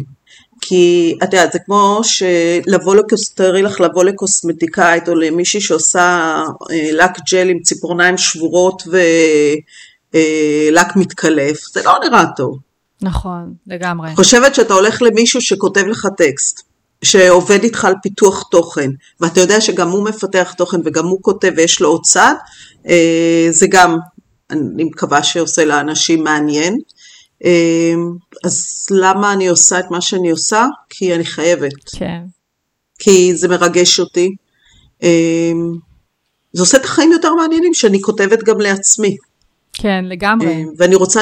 כי 0.62 1.16
את 1.24 1.34
יודעת, 1.34 1.52
זה 1.52 1.60
כמו 1.66 2.00
שלבוא 2.04 2.96
לקוס... 2.96 3.34
תארי 3.34 3.62
לך 3.62 3.82
לבוא 3.82 4.04
לקוסמטיקאית 4.04 5.10
או 5.10 5.16
למישהי 5.16 5.62
שעושה 5.62 6.42
אה, 6.72 6.92
לק 6.92 7.12
ג'ל 7.32 7.50
עם 7.50 7.60
ציפורניים 7.60 8.18
שבורות 8.18 8.84
ולק 10.14 10.96
מתקלף, 10.96 11.60
זה 11.74 11.84
לא 11.84 11.94
נראה 12.04 12.26
טוב. 12.38 12.58
נכון, 13.02 13.54
לגמרי. 13.68 14.16
חושבת 14.16 14.56
שאתה 14.56 14.74
הולך 14.74 15.02
למישהו 15.02 15.42
שכותב 15.42 15.84
לך 15.88 16.08
טקסט, 16.18 16.62
שעובד 17.04 17.64
איתך 17.64 17.86
על 17.86 17.94
פיתוח 18.04 18.44
תוכן, 18.52 18.90
ואתה 19.22 19.40
יודע 19.40 19.62
שגם 19.62 19.90
הוא 19.90 20.06
מפתח 20.06 20.54
תוכן 20.58 20.78
וגם 20.86 21.06
הוא 21.06 21.20
כותב 21.22 21.52
ויש 21.58 21.82
לו 21.82 21.90
עוד 21.90 22.02
צד, 22.02 22.34
אה, 22.88 23.48
זה 23.50 23.68
גם, 23.70 23.98
אני 24.52 24.84
מקווה 24.84 25.24
שעושה 25.24 25.66
לאנשים 25.66 26.24
מעניין. 26.24 26.78
אה, 27.46 27.94
אז 28.44 28.88
למה 28.92 29.34
אני 29.34 29.48
עושה 29.48 29.80
את 29.80 29.86
מה 29.92 30.02
שאני 30.02 30.32
עושה? 30.32 30.66
כי 30.90 31.16
אני 31.16 31.26
חייבת, 31.26 31.90
כן. 31.98 32.22
כי 33.00 33.36
זה 33.36 33.48
מרגש 33.48 34.00
אותי. 34.00 34.36
אה, 35.04 35.52
זה 36.54 36.62
עושה 36.62 36.78
את 36.78 36.86
החיים 36.86 37.12
יותר 37.12 37.34
מעניינים, 37.34 37.74
שאני 37.74 38.02
כותבת 38.02 38.44
גם 38.44 38.60
לעצמי. 38.60 39.16
כן, 39.74 40.06
לגמרי. 40.06 40.48
אה, 40.48 40.64
ואני 40.78 40.96
רוצה, 40.96 41.22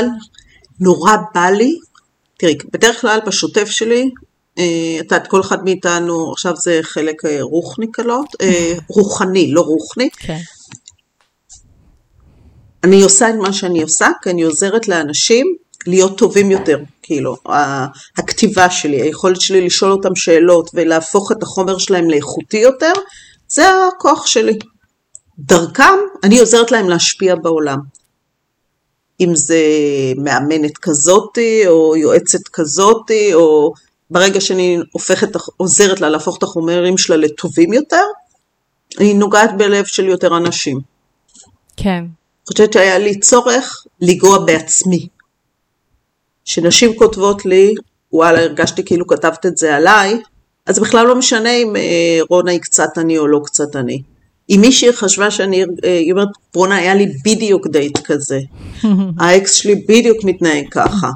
נורא 0.80 1.12
בא 1.36 1.50
לי, 1.50 1.78
תראי, 2.38 2.58
בדרך 2.74 3.02
כלל 3.02 3.20
בשוטף 3.26 3.70
שלי, 3.70 4.10
אה, 4.58 4.96
את 5.00 5.04
יודעת, 5.04 5.28
כל 5.28 5.42
אחד 5.42 5.64
מאיתנו, 5.64 6.32
עכשיו 6.32 6.56
זה 6.56 6.80
חלק 6.82 7.26
אה, 7.26 7.42
רוחני 7.42 7.92
קלות, 7.92 8.28
אה, 8.42 8.74
רוחני, 8.96 9.52
לא 9.52 9.62
רוחני. 9.62 10.10
כן. 10.18 10.40
אני 12.84 13.02
עושה 13.02 13.30
את 13.30 13.36
מה 13.36 13.54
שאני 13.54 13.82
עושה, 13.82 14.08
כי 14.22 14.30
אני 14.30 14.42
עוזרת 14.42 14.88
לאנשים 14.88 15.56
להיות 15.88 16.18
טובים 16.18 16.52
יותר, 16.52 16.80
כאילו, 17.02 17.36
הכתיבה 18.18 18.70
שלי, 18.70 19.02
היכולת 19.02 19.42
שלי 19.42 19.66
לשאול 19.66 19.92
אותם 19.92 20.16
שאלות 20.16 20.70
ולהפוך 20.74 21.32
את 21.32 21.44
החומר 21.44 21.78
שלהם 21.78 22.10
לאיכותי 22.10 22.58
יותר, 22.58 22.94
זה 23.48 23.64
הכוח 23.88 24.26
שלי. 24.26 24.60
דרכם, 25.40 25.94
אני 26.24 26.40
עוזרת 26.40 26.72
להם 26.72 26.90
להשפיע 26.90 27.36
בעולם. 27.36 27.80
אם 29.22 29.36
זה 29.36 29.64
מאמנת 30.18 30.78
כזאתי, 30.78 31.68
או 31.68 31.96
יועצת 31.96 32.48
כזאתי, 32.54 33.34
או 33.34 33.74
ברגע 34.10 34.42
שאני 34.42 34.78
הופכת, 34.92 35.30
עוזרת 35.58 36.02
לה 36.02 36.10
להפוך 36.10 36.38
את 36.38 36.44
החומרים 36.44 36.98
שלה 36.98 37.16
לטובים 37.16 37.74
יותר, 37.74 38.04
היא 39.00 39.16
נוגעת 39.16 39.58
בלב 39.58 39.86
של 39.86 40.06
יותר 40.06 40.38
אנשים. 40.38 40.80
כן. 41.78 42.04
אני 42.44 42.48
חושבת 42.54 42.74
שהיה 42.74 42.98
לי 42.98 43.20
צורך 43.20 43.86
לגוע 44.02 44.46
בעצמי. 44.46 45.08
כשנשים 46.46 46.96
כותבות 46.96 47.46
לי, 47.46 47.74
וואלה, 48.12 48.40
הרגשתי 48.40 48.86
כאילו 48.86 49.08
כתבת 49.08 49.46
את 49.46 49.58
זה 49.58 49.76
עליי, 49.76 50.18
אז 50.66 50.80
בכלל 50.80 51.08
לא 51.08 51.16
משנה 51.16 51.50
אם 51.50 51.76
אה, 51.76 52.20
רונה 52.30 52.52
היא 52.52 52.60
קצת 52.60 52.90
אני 52.98 53.18
או 53.18 53.28
לא 53.28 53.42
קצת 53.46 53.76
אני. 53.76 54.02
אם 54.50 54.58
מישהי 54.62 54.94
חשבה 54.94 55.32
שאני, 55.32 55.64
אה, 55.64 55.98
היא 55.98 56.12
אומרת, 56.12 56.28
רונה, 56.56 56.76
היה 56.76 56.96
לי 56.96 57.14
בדיוק 57.26 57.68
דייט 57.68 57.98
כזה. 58.06 58.40
האקס 59.20 59.54
שלי 59.54 59.76
בדיוק 59.76 60.18
מתנהג 60.24 60.66
ככה. 60.72 61.10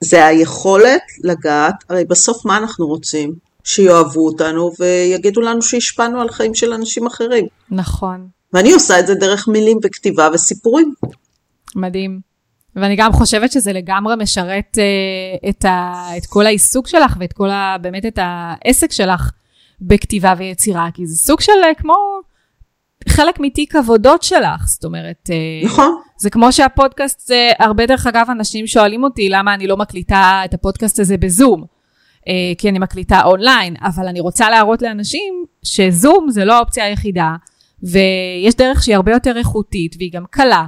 זה 0.00 0.26
היכולת 0.26 1.02
לגעת, 1.24 1.74
הרי 1.88 2.04
בסוף 2.04 2.44
מה 2.44 2.56
אנחנו 2.56 2.86
רוצים? 2.86 3.34
שיאהבו 3.64 4.26
אותנו 4.26 4.72
ויגידו 4.78 5.40
לנו 5.40 5.62
שהשפענו 5.62 6.20
על 6.20 6.28
חיים 6.28 6.54
של 6.54 6.72
אנשים 6.72 7.06
אחרים. 7.06 7.46
נכון. 7.70 8.26
ואני 8.52 8.72
עושה 8.72 9.00
את 9.00 9.06
זה 9.06 9.14
דרך 9.14 9.48
מילים 9.48 9.78
וכתיבה 9.82 10.28
וסיפורים. 10.34 10.94
מדהים. 11.76 12.31
ואני 12.76 12.96
גם 12.96 13.12
חושבת 13.12 13.52
שזה 13.52 13.72
לגמרי 13.72 14.14
משרת 14.16 14.78
אה, 14.78 15.48
את, 15.50 15.64
ה, 15.64 16.04
את 16.16 16.26
כל 16.26 16.46
העיסוק 16.46 16.88
שלך 16.88 17.16
ואת 17.20 17.32
כל 17.32 17.50
ה... 17.50 17.76
באמת 17.80 18.06
את 18.06 18.18
העסק 18.22 18.92
שלך 18.92 19.30
בכתיבה 19.80 20.34
ויצירה, 20.38 20.88
כי 20.94 21.06
זה 21.06 21.16
סוג 21.16 21.40
של 21.40 21.52
אה, 21.64 21.74
כמו 21.74 21.94
חלק 23.08 23.40
מתיק 23.40 23.76
עבודות 23.76 24.22
שלך, 24.22 24.66
זאת 24.66 24.84
אומרת... 24.84 25.30
אה, 25.30 25.66
נכון. 25.68 25.96
זה 26.16 26.30
כמו 26.30 26.52
שהפודקאסט, 26.52 27.20
זה 27.20 27.50
הרבה 27.58 27.86
דרך 27.86 28.06
אגב 28.06 28.26
אנשים 28.30 28.66
שואלים 28.66 29.04
אותי 29.04 29.28
למה 29.28 29.54
אני 29.54 29.66
לא 29.66 29.76
מקליטה 29.76 30.42
את 30.44 30.54
הפודקאסט 30.54 31.00
הזה 31.00 31.16
בזום. 31.16 31.64
אה, 32.28 32.52
כי 32.58 32.68
אני 32.68 32.78
מקליטה 32.78 33.22
אונליין, 33.24 33.74
אבל 33.82 34.08
אני 34.08 34.20
רוצה 34.20 34.50
להראות 34.50 34.82
לאנשים 34.82 35.44
שזום 35.62 36.30
זה 36.30 36.44
לא 36.44 36.56
האופציה 36.56 36.84
היחידה, 36.84 37.34
ויש 37.82 38.54
דרך 38.54 38.82
שהיא 38.82 38.96
הרבה 38.96 39.12
יותר 39.12 39.36
איכותית 39.38 39.94
והיא 39.98 40.12
גם 40.12 40.24
קלה. 40.30 40.66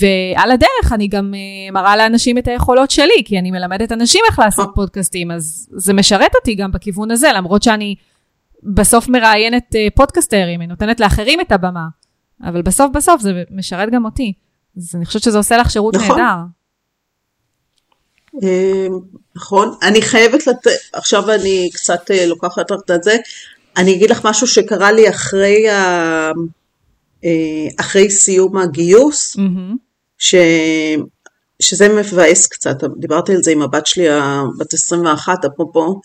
ועל 0.00 0.50
הדרך 0.50 0.92
אני 0.92 1.08
גם 1.08 1.34
uh, 1.34 1.72
מראה 1.72 1.96
לאנשים 1.96 2.38
את 2.38 2.48
היכולות 2.48 2.90
שלי, 2.90 3.22
כי 3.24 3.38
אני 3.38 3.50
מלמדת 3.50 3.92
אנשים 3.92 4.20
איך 4.28 4.38
לעשות 4.38 4.70
פודקאסטים, 4.74 5.30
אז 5.30 5.68
זה 5.70 5.92
משרת 5.92 6.34
אותי 6.34 6.54
גם 6.54 6.72
בכיוון 6.72 7.10
הזה, 7.10 7.32
למרות 7.34 7.62
שאני 7.62 7.94
בסוף 8.62 9.08
מראיינת 9.08 9.74
uh, 9.74 9.96
פודקסטרים, 9.96 10.60
אני 10.60 10.66
נותנת 10.66 11.00
לאחרים 11.00 11.40
את 11.40 11.52
הבמה, 11.52 11.86
אבל 12.42 12.62
בסוף 12.62 12.90
בסוף 12.94 13.20
זה 13.20 13.42
משרת 13.50 13.90
גם 13.90 14.04
אותי. 14.04 14.32
אז 14.76 14.94
אני 14.94 15.06
חושבת 15.06 15.22
שזה 15.22 15.38
עושה 15.38 15.56
לך 15.56 15.70
שירות 15.70 15.94
נכון. 15.94 16.20
נהדר. 16.20 16.40
אה, 18.42 18.86
נכון. 19.36 19.74
אני 19.82 20.02
חייבת 20.02 20.46
לתת, 20.46 20.70
עכשיו 20.92 21.30
אני 21.30 21.70
קצת 21.74 22.10
אה, 22.10 22.26
לוקחת 22.26 22.72
את 22.94 23.02
זה, 23.02 23.16
אני 23.76 23.94
אגיד 23.94 24.10
לך 24.10 24.20
משהו 24.24 24.46
שקרה 24.46 24.92
לי 24.92 25.10
אחרי, 25.10 25.70
ה... 25.70 26.30
אה, 27.24 27.30
אחרי 27.80 28.10
סיום 28.10 28.56
הגיוס, 28.58 29.36
מהמם. 29.36 29.76
ש... 30.18 30.34
שזה 31.60 31.88
מבאס 31.88 32.46
קצת, 32.46 32.76
דיברתי 32.98 33.32
על 33.32 33.42
זה 33.42 33.50
עם 33.50 33.62
הבת 33.62 33.86
שלי, 33.86 34.06
בת 34.58 34.72
21, 34.72 35.44
אפרופו, 35.44 36.00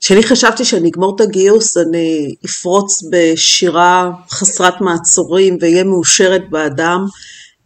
כשאני 0.00 0.22
חשבתי 0.22 0.64
שאני 0.64 0.88
אגמור 0.88 1.16
את 1.16 1.20
הגיוס, 1.20 1.76
אני 1.76 2.34
אפרוץ 2.46 3.02
בשירה 3.10 4.10
חסרת 4.30 4.80
מעצורים 4.80 5.58
ואהיה 5.60 5.84
מאושרת 5.84 6.50
באדם, 6.50 7.06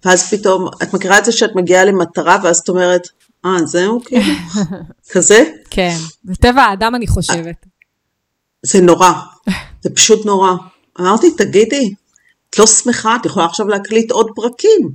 ואז 0.04 0.30
פתאום, 0.34 0.68
את 0.82 0.94
מכירה 0.94 1.18
את 1.18 1.24
זה 1.24 1.32
שאת 1.32 1.50
מגיעה 1.54 1.84
למטרה, 1.84 2.36
ואז 2.42 2.58
את 2.58 2.68
אומרת, 2.68 3.08
אה, 3.44 3.66
זהו, 3.66 4.00
כאילו, 4.04 4.22
כזה? 5.12 5.44
כן, 5.70 5.96
זה 6.24 6.34
טבע 6.34 6.62
האדם 6.62 6.94
אני 6.94 7.06
חושבת. 7.06 7.66
זה 8.62 8.80
נורא, 8.80 9.12
זה 9.82 9.90
פשוט 9.94 10.26
נורא. 10.26 10.52
אמרתי, 11.00 11.30
תגידי, 11.30 11.94
את 12.50 12.58
לא 12.58 12.66
שמחה, 12.66 13.16
את 13.16 13.26
יכולה 13.26 13.46
עכשיו 13.46 13.68
להקליט 13.68 14.10
עוד 14.10 14.30
פרקים. 14.34 14.90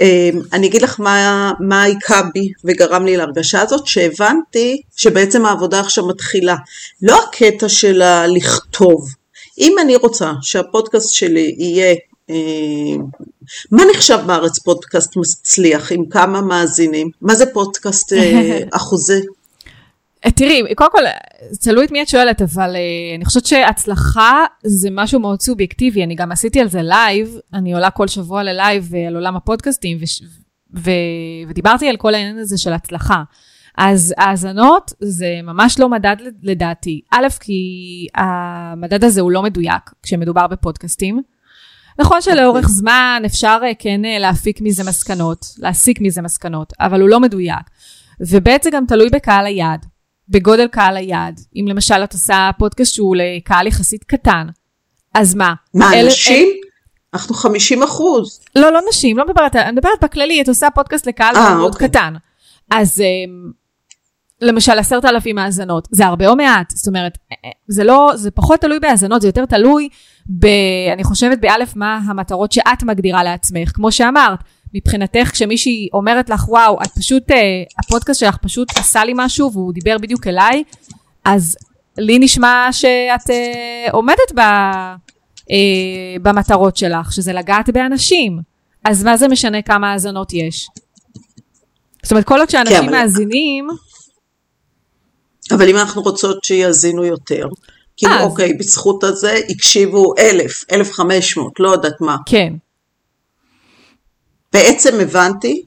אמ, 0.00 0.40
אני 0.52 0.66
אגיד 0.66 0.82
לך 0.82 1.00
מה, 1.00 1.52
מה 1.60 1.82
היכה 1.82 2.22
בי 2.34 2.48
וגרם 2.64 3.04
לי 3.04 3.16
להרגשה 3.16 3.60
הזאת, 3.60 3.86
שהבנתי 3.86 4.82
שבעצם 4.96 5.46
העבודה 5.46 5.80
עכשיו 5.80 6.06
מתחילה. 6.06 6.56
לא 7.02 7.20
הקטע 7.24 7.68
של 7.68 8.02
הלכתוב. 8.02 9.08
אם 9.58 9.76
אני 9.80 9.96
רוצה 9.96 10.32
שהפודקאסט 10.42 11.12
שלי 11.12 11.54
יהיה, 11.58 11.94
אה, 12.30 12.96
מה 13.70 13.82
נחשב 13.94 14.18
בארץ 14.26 14.58
פודקאסט 14.58 15.16
מצליח, 15.16 15.92
עם 15.92 16.04
כמה 16.10 16.40
מאזינים? 16.40 17.10
מה 17.20 17.34
זה 17.34 17.46
פודקאסט 17.46 18.12
אה, 18.16 18.58
אחוזי? 18.72 19.20
אה, 20.26 20.30
תראי, 20.30 20.74
קודם 20.74 20.90
כל, 20.92 21.02
תלוי 21.60 21.84
את 21.84 21.90
מי 21.90 22.02
את 22.02 22.08
שואלת, 22.08 22.42
אבל 22.42 22.76
uh, 22.76 23.16
אני 23.16 23.24
חושבת 23.24 23.46
שהצלחה 23.46 24.44
זה 24.62 24.88
משהו 24.92 25.20
מאוד 25.20 25.40
סובייקטיבי. 25.40 26.04
אני 26.04 26.14
גם 26.14 26.32
עשיתי 26.32 26.60
על 26.60 26.68
זה 26.68 26.82
לייב, 26.82 27.36
אני 27.54 27.74
עולה 27.74 27.90
כל 27.90 28.08
שבוע 28.08 28.42
ללייב 28.42 28.90
uh, 28.92 28.96
על 29.08 29.14
עולם 29.14 29.36
הפודקאסטים, 29.36 29.98
ודיברתי 31.48 31.88
על 31.88 31.96
כל 31.96 32.14
העניין 32.14 32.38
הזה 32.38 32.58
של 32.58 32.72
הצלחה. 32.72 33.22
אז 33.78 34.14
האזנות 34.18 34.92
זה 35.00 35.40
ממש 35.42 35.80
לא 35.80 35.88
מדד 35.88 36.16
לדעתי. 36.42 37.00
א', 37.10 37.26
כי 37.40 37.62
המדד 38.14 39.04
הזה 39.04 39.20
הוא 39.20 39.30
לא 39.30 39.42
מדויק 39.42 39.90
כשמדובר 40.02 40.46
בפודקאסטים. 40.46 41.22
נכון 41.98 42.20
שלאורך 42.20 42.68
זמן 42.68 43.22
אפשר 43.26 43.58
כן 43.78 44.00
להפיק 44.20 44.60
מזה 44.60 44.84
מסקנות, 44.84 45.46
להסיק 45.58 46.00
מזה 46.00 46.22
מסקנות, 46.22 46.72
אבל 46.80 47.00
הוא 47.00 47.08
לא 47.08 47.20
מדויק. 47.20 47.70
וב' 48.20 48.48
זה 48.62 48.70
גם 48.70 48.84
תלוי 48.86 49.08
בקהל 49.12 49.46
היעד. 49.46 49.86
בגודל 50.28 50.66
קהל 50.68 50.96
היעד. 50.96 51.40
אם 51.56 51.64
למשל 51.68 52.04
את 52.04 52.12
עושה 52.12 52.50
פודקאסט 52.58 52.94
שהוא 52.94 53.16
לקהל 53.16 53.66
יחסית 53.66 54.04
קטן, 54.04 54.46
אז 55.14 55.34
מה? 55.34 55.54
מה, 55.74 55.94
אל- 55.94 56.06
נשים? 56.06 56.48
אנחנו 57.14 57.34
50 57.34 57.82
אחוז. 57.82 58.40
אל- 58.56 58.62
לא, 58.62 58.72
לא 58.72 58.80
נשים, 58.88 59.18
לא 59.18 59.24
מדברת, 59.26 59.56
אני 59.56 59.72
מדברת 59.72 60.04
בכללי, 60.04 60.40
את 60.42 60.48
עושה 60.48 60.68
פודקאסט 60.74 61.06
לקהל 61.06 61.36
אה, 61.36 61.54
מאוד 61.54 61.72
אוקיי. 61.72 61.88
קטן. 61.88 62.14
אז 62.70 63.00
אמ, 63.00 63.50
למשל 64.40 64.78
עשרת 64.78 65.04
אלפים 65.04 65.38
האזנות, 65.38 65.88
זה 65.90 66.06
הרבה 66.06 66.28
או 66.28 66.36
מעט, 66.36 66.70
זאת 66.70 66.86
אומרת, 66.88 67.18
אה, 67.32 67.36
אה, 67.44 67.50
זה 67.68 67.84
לא, 67.84 68.12
זה 68.14 68.30
פחות 68.30 68.60
תלוי 68.60 68.80
בהאזנות, 68.80 69.22
זה 69.22 69.28
יותר 69.28 69.46
תלוי 69.46 69.88
ב... 70.38 70.46
אני 70.92 71.04
חושבת 71.04 71.38
באלף, 71.40 71.76
מה 71.76 72.00
המטרות 72.06 72.52
שאת 72.52 72.82
מגדירה 72.82 73.24
לעצמך. 73.24 73.70
כמו 73.74 73.92
שאמרת, 73.92 74.38
מבחינתך 74.74 75.30
כשמישהי 75.32 75.88
אומרת 75.92 76.30
לך, 76.30 76.48
וואו, 76.48 76.78
את 76.82 76.88
פשוט, 76.98 77.30
אה, 77.30 77.36
הפודקאסט 77.78 78.20
שלך 78.20 78.36
פשוט 78.36 78.68
עשה 78.78 79.04
לי 79.04 79.12
משהו 79.16 79.52
והוא 79.52 79.72
דיבר 79.72 79.96
בדיוק 79.98 80.26
אליי, 80.26 80.64
אז 81.24 81.56
לי 81.98 82.18
נשמע 82.18 82.68
שאת 82.72 83.30
אה, 83.30 83.86
עומדת 83.92 84.32
ב, 84.34 84.38
אה, 84.38 85.56
במטרות 86.22 86.76
שלך, 86.76 87.12
שזה 87.12 87.32
לגעת 87.32 87.70
באנשים. 87.70 88.38
אז 88.84 89.04
מה 89.04 89.16
זה 89.16 89.28
משנה 89.28 89.62
כמה 89.62 89.92
האזנות 89.92 90.32
יש? 90.32 90.68
זאת 92.02 92.12
אומרת, 92.12 92.24
כל 92.24 92.38
עוד 92.38 92.50
שאנשים 92.50 92.76
אבל- 92.76 92.90
מאזינים, 92.90 93.66
אבל 95.52 95.68
אם 95.68 95.76
אנחנו 95.76 96.02
רוצות 96.02 96.44
שיאזינו 96.44 97.04
יותר, 97.04 97.46
כאילו 97.96 98.12
אז- 98.14 98.22
אוקיי, 98.22 98.52
בזכות 98.54 99.04
הזה 99.04 99.38
הקשיבו 99.50 100.14
אלף, 100.18 100.64
אלף 100.72 100.92
חמש 100.92 101.36
מאות, 101.36 101.52
לא 101.60 101.68
יודעת 101.68 102.00
מה. 102.00 102.16
כן, 102.26 102.52
בעצם 104.54 105.00
הבנתי, 105.00 105.64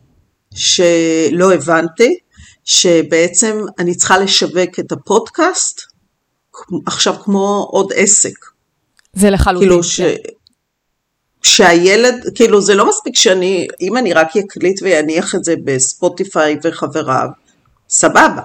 שלא 0.56 1.54
הבנתי, 1.54 2.17
שבעצם 2.65 3.58
אני 3.80 3.95
צריכה 3.95 4.17
לשווק 4.17 4.80
את 4.80 4.91
הפודקאסט 4.91 5.82
עכשיו 6.86 7.13
כמו 7.23 7.67
עוד 7.71 7.91
עסק. 7.95 8.45
זה 9.13 9.30
לחלוטין. 9.30 9.69
כאילו 9.69 9.84
ש... 9.84 10.02
כן. 10.02 10.15
שהילד, 11.43 12.23
כאילו 12.36 12.62
זה 12.62 12.76
לא 12.76 12.89
מספיק 12.89 13.15
שאני, 13.15 13.67
אם 13.82 13.97
אני 13.97 14.13
רק 14.13 14.38
אקליט 14.38 14.80
ואניח 14.84 15.36
את 15.36 15.43
זה 15.43 15.56
בספוטיפיי 15.63 16.58
וחבריו, 16.63 17.28
סבבה. 17.89 18.41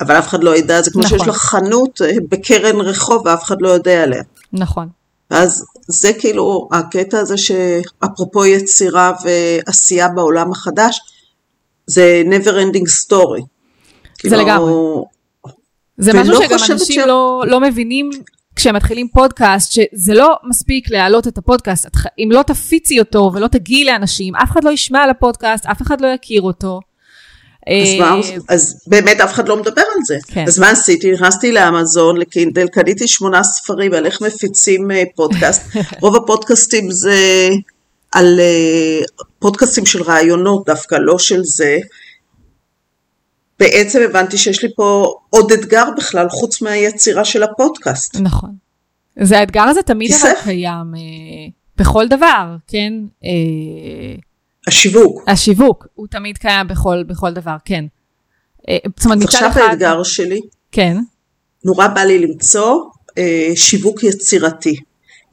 אבל 0.00 0.18
אף 0.18 0.28
אחד 0.28 0.44
לא 0.44 0.56
ידע, 0.56 0.82
זה 0.82 0.90
כמו 0.90 1.02
נכון. 1.02 1.18
שיש 1.18 1.28
לך 1.28 1.36
חנות 1.36 2.02
אה, 2.02 2.12
בקרן 2.28 2.80
רחוב 2.80 3.22
ואף 3.26 3.42
אחד 3.44 3.62
לא 3.62 3.68
יודע 3.68 4.02
עליה. 4.02 4.22
נכון. 4.52 4.88
ואז 5.32 5.64
זה 5.88 6.12
כאילו 6.18 6.68
הקטע 6.72 7.18
הזה 7.18 7.34
שאפרופו 7.38 8.46
יצירה 8.46 9.12
ועשייה 9.24 10.08
בעולם 10.08 10.52
החדש, 10.52 11.00
זה 11.86 12.22
never 12.26 12.50
ending 12.50 12.86
story. 13.06 13.42
זה 14.24 14.36
לגמרי. 14.36 14.72
זה 15.98 16.12
משהו 16.12 16.34
שגם 16.42 16.58
אנשים 16.70 16.78
ש... 16.78 16.98
לא, 16.98 17.42
לא 17.46 17.60
מבינים 17.60 18.10
כשהם 18.56 18.76
מתחילים 18.76 19.08
פודקאסט, 19.08 19.72
שזה 19.72 20.14
לא 20.14 20.36
מספיק 20.48 20.90
להעלות 20.90 21.28
את 21.28 21.38
הפודקאסט, 21.38 21.86
אם 22.18 22.28
לא 22.32 22.42
תפיצי 22.42 23.00
אותו 23.00 23.30
ולא 23.34 23.46
תגיעי 23.46 23.84
לאנשים, 23.84 24.36
אף 24.36 24.50
אחד 24.50 24.64
לא 24.64 24.70
ישמע 24.70 25.02
על 25.02 25.10
הפודקאסט, 25.10 25.66
אף 25.66 25.82
אחד 25.82 26.00
לא 26.00 26.06
יכיר 26.06 26.42
אותו. 26.42 26.80
אז, 27.66 27.98
מה, 27.98 28.14
אה, 28.14 28.36
אז 28.48 28.82
באמת 28.86 29.20
אף 29.20 29.32
אחד 29.32 29.48
לא 29.48 29.56
מדבר 29.56 29.82
על 29.96 30.04
זה. 30.06 30.18
כן. 30.26 30.44
אז 30.46 30.58
מה 30.58 30.70
עשיתי? 30.70 31.12
נכנסתי 31.12 31.52
לאמזון, 31.52 32.16
לקינדל, 32.16 32.66
קניתי 32.68 33.08
שמונה 33.08 33.42
ספרים 33.42 33.94
על 33.94 34.06
איך 34.06 34.20
מפיצים 34.22 34.90
אה, 34.90 35.02
פודקאסט. 35.14 35.62
רוב 36.02 36.16
הפודקאסטים 36.16 36.90
זה 36.90 37.48
על 38.12 38.40
אה, 38.40 39.00
פודקאסטים 39.38 39.86
של 39.86 40.02
רעיונות 40.02 40.66
דווקא, 40.66 40.94
לא 40.94 41.18
של 41.18 41.44
זה. 41.44 41.78
בעצם 43.58 44.00
הבנתי 44.04 44.38
שיש 44.38 44.62
לי 44.62 44.68
פה 44.76 45.14
עוד 45.30 45.52
אתגר 45.52 45.84
בכלל, 45.96 46.28
חוץ 46.28 46.62
מהיצירה 46.62 47.24
של 47.24 47.42
הפודקאסט. 47.42 48.16
נכון. 48.20 48.50
זה 49.20 49.38
האתגר 49.38 49.62
הזה 49.62 49.82
תמיד 49.82 50.12
אבל 50.12 50.32
קיים 50.44 50.94
אה, 50.94 51.00
בכל 51.76 52.08
דבר, 52.08 52.56
כן? 52.66 52.92
אה, 53.24 54.18
השיווק. 54.66 55.22
השיווק, 55.26 55.86
הוא 55.94 56.06
תמיד 56.10 56.38
קיים 56.38 56.68
בכל, 56.68 57.02
בכל 57.06 57.32
דבר, 57.32 57.56
כן. 57.64 57.84
אה, 58.68 58.76
זאת 58.96 59.04
אומרת, 59.04 59.18
מצד 59.18 59.38
אחד... 59.38 59.46
עכשיו 59.46 59.62
האתגר 59.62 60.02
שלי, 60.02 60.40
כן. 60.72 60.96
נורא 61.64 61.86
בא 61.86 62.00
לי 62.00 62.18
למצוא 62.18 62.76
אה, 63.18 63.50
שיווק 63.54 64.02
יצירתי. 64.02 64.76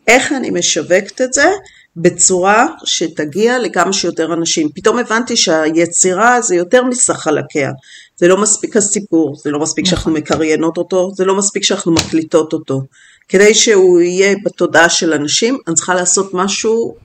איך 0.08 0.32
אני 0.32 0.50
משווקת 0.50 1.22
את 1.22 1.34
זה 1.34 1.50
בצורה 1.96 2.68
שתגיע 2.86 3.60
לכמה 3.60 3.94
שיותר 3.94 4.34
אנשים. 4.34 4.70
פתאום 4.76 5.00
הבנתי 5.00 5.38
שהיצירה 5.38 6.42
זה 6.42 6.56
יותר 6.56 6.84
מסך 6.84 7.14
חלקיה. 7.14 7.72
זה 8.18 8.28
לא 8.28 8.42
מספיק 8.42 8.78
הסיפור, 8.78 9.36
זה 9.36 9.52
לא 9.52 9.60
מספיק 9.60 9.86
שאנחנו 9.86 10.12
נכון. 10.12 10.22
מקריינות 10.22 10.78
אותו, 10.78 11.12
זה 11.16 11.26
לא 11.26 11.38
מספיק 11.38 11.64
שאנחנו 11.64 11.92
מקליטות 11.92 12.54
אותו. 12.54 12.82
כדי 13.28 13.54
שהוא 13.54 14.00
יהיה 14.00 14.36
בתודעה 14.46 14.90
של 14.90 15.14
אנשים, 15.14 15.58
אני 15.68 15.76
צריכה 15.76 15.96
לעשות 15.96 16.34
משהו, 16.34 16.96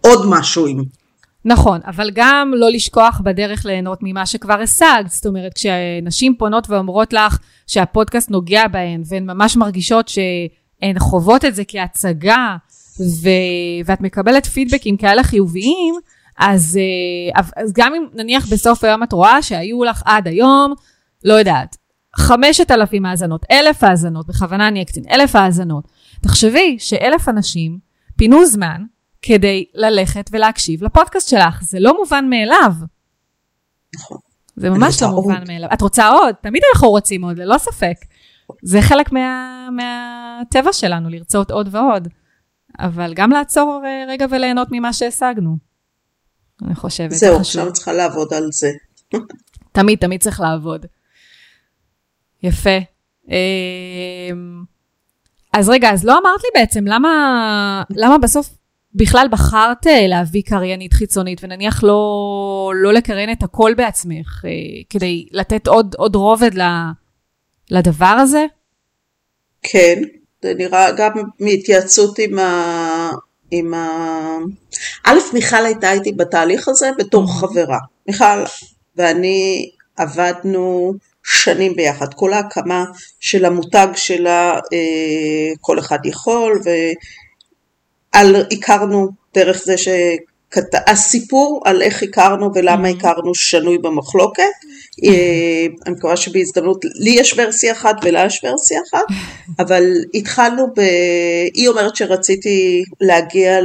עוד 0.00 0.26
משהו 0.28 0.66
עם. 0.66 0.82
נכון, 1.44 1.80
אבל 1.86 2.10
גם 2.14 2.52
לא 2.56 2.70
לשכוח 2.70 3.20
בדרך 3.24 3.66
ליהנות 3.66 3.98
ממה 4.02 4.26
שכבר 4.26 4.60
השגת. 4.60 5.08
זאת 5.08 5.26
אומרת, 5.26 5.52
כשנשים 5.54 6.34
פונות 6.38 6.70
ואומרות 6.70 7.12
לך 7.12 7.38
שהפודקאסט 7.66 8.30
נוגע 8.30 8.68
בהן, 8.68 9.02
והן 9.06 9.30
ממש 9.30 9.56
מרגישות 9.56 10.08
שהן 10.08 10.98
חוות 10.98 11.44
את 11.44 11.54
זה 11.54 11.62
כהצגה, 11.68 12.56
ו... 13.00 13.28
ואת 13.84 14.00
מקבלת 14.00 14.46
פידבקים 14.46 14.96
כאלה 14.96 15.22
חיוביים, 15.22 15.94
אז, 16.38 16.78
אה, 17.36 17.42
אז 17.56 17.72
גם 17.72 17.94
אם 17.94 18.06
נניח 18.14 18.46
בסוף 18.52 18.84
היום 18.84 19.02
את 19.02 19.12
רואה 19.12 19.42
שהיו 19.42 19.84
לך 19.84 20.02
עד 20.04 20.28
היום, 20.28 20.74
לא 21.24 21.34
יודעת, 21.34 21.76
חמשת 22.16 22.70
אלפים 22.70 23.06
האזנות, 23.06 23.46
אלף 23.50 23.84
האזנות, 23.84 24.26
בכוונה 24.26 24.68
אני 24.68 24.82
אקצין, 24.82 25.04
אלף 25.10 25.36
האזנות. 25.36 25.84
תחשבי 26.22 26.76
שאלף 26.78 27.28
אנשים 27.28 27.78
פינו 28.16 28.46
זמן 28.46 28.82
כדי 29.22 29.64
ללכת 29.74 30.30
ולהקשיב 30.32 30.84
לפודקאסט 30.84 31.28
שלך, 31.28 31.62
זה 31.62 31.80
לא 31.80 31.96
מובן 31.98 32.26
מאליו. 32.30 32.72
נכון. 33.94 34.18
זה 34.56 34.70
ממש 34.70 35.02
לא 35.02 35.08
מובן 35.08 35.44
מאליו. 35.48 35.68
את 35.74 35.80
רוצה 35.80 36.08
עוד? 36.08 36.34
תמיד 36.42 36.62
אנחנו 36.74 36.90
רוצים 36.90 37.24
עוד, 37.24 37.38
ללא 37.38 37.58
ספק. 37.58 37.96
זה 38.62 38.82
חלק 38.82 39.12
מה, 39.12 39.68
מהטבע 39.70 40.72
שלנו, 40.72 41.08
לרצות 41.08 41.50
עוד 41.50 41.68
ועוד. 41.74 42.08
אבל 42.80 43.14
גם 43.14 43.30
לעצור 43.30 43.82
אה, 43.84 44.04
רגע 44.08 44.26
וליהנות 44.30 44.68
ממה 44.70 44.92
שהשגנו. 44.92 45.56
אני 46.64 46.74
חושבת. 46.74 47.10
זהו, 47.10 47.36
עכשיו 47.36 47.72
צריכה 47.72 47.92
לעבוד 47.92 48.34
על 48.34 48.48
זה. 48.52 48.70
תמיד, 49.72 49.98
תמיד 49.98 50.22
צריך 50.22 50.40
לעבוד. 50.40 50.86
יפה. 52.42 52.78
אמ, 53.28 54.64
אז 55.52 55.68
רגע, 55.68 55.90
אז 55.90 56.04
לא 56.04 56.12
אמרת 56.12 56.40
לי 56.44 56.60
בעצם, 56.60 56.84
למה, 56.86 57.82
למה 57.90 58.18
בסוף 58.18 58.54
בכלל 58.94 59.26
בחרת 59.30 59.86
אה, 59.86 60.06
להביא 60.06 60.42
קריינית 60.42 60.92
חיצונית, 60.92 61.40
ונניח 61.42 61.84
לא, 61.84 62.72
לא 62.74 62.92
לקריין 62.92 63.32
את 63.32 63.42
הכל 63.42 63.72
בעצמך, 63.76 64.44
אה, 64.44 64.50
כדי 64.90 65.26
לתת 65.30 65.66
עוד, 65.66 65.94
עוד 65.98 66.16
רובד 66.16 66.50
לדבר 67.70 68.06
הזה? 68.06 68.46
כן, 69.62 70.02
זה 70.42 70.54
נראה 70.54 70.90
גם 70.92 71.12
מהתייעצות 71.40 72.18
עם 72.18 72.38
ה... 72.38 73.10
עם 73.50 73.74
ה... 73.74 73.88
א', 75.04 75.18
מיכל 75.32 75.64
הייתה 75.64 75.92
איתי 75.92 76.12
בתהליך 76.12 76.68
הזה 76.68 76.90
בתור 76.98 77.24
mm-hmm. 77.24 77.40
חברה. 77.40 77.78
מיכל 78.08 78.44
ואני 78.96 79.70
עבדנו 79.96 80.94
שנים 81.24 81.74
ביחד. 81.76 82.14
כל 82.14 82.32
ההקמה 82.32 82.84
של 83.20 83.44
המותג 83.44 83.88
שלה, 83.94 84.50
אה, 84.52 85.54
כל 85.60 85.78
אחד 85.78 85.98
יכול, 86.06 86.60
והכרנו 88.14 89.08
דרך 89.34 89.62
זה 89.64 89.76
ש... 89.76 89.88
הסיפור 90.86 91.62
על 91.64 91.82
איך 91.82 92.02
הכרנו 92.02 92.50
ולמה 92.54 92.88
mm-hmm. 92.88 92.96
הכרנו 92.96 93.34
שנוי 93.34 93.78
במחלוקת. 93.78 94.42
אה, 95.04 95.66
אני 95.86 95.94
מקווה 95.94 96.16
שבהזדמנות, 96.16 96.84
לי 96.94 97.10
יש 97.10 97.34
ורסיה 97.38 97.72
אחת 97.72 97.96
ולה 98.02 98.24
יש 98.26 98.40
ורסיה 98.44 98.80
אחת, 98.90 99.04
אבל 99.66 99.84
התחלנו 100.14 100.66
ב... 100.76 100.80
היא 101.54 101.68
אומרת 101.68 101.96
שרציתי 101.96 102.84
להגיע 103.00 103.58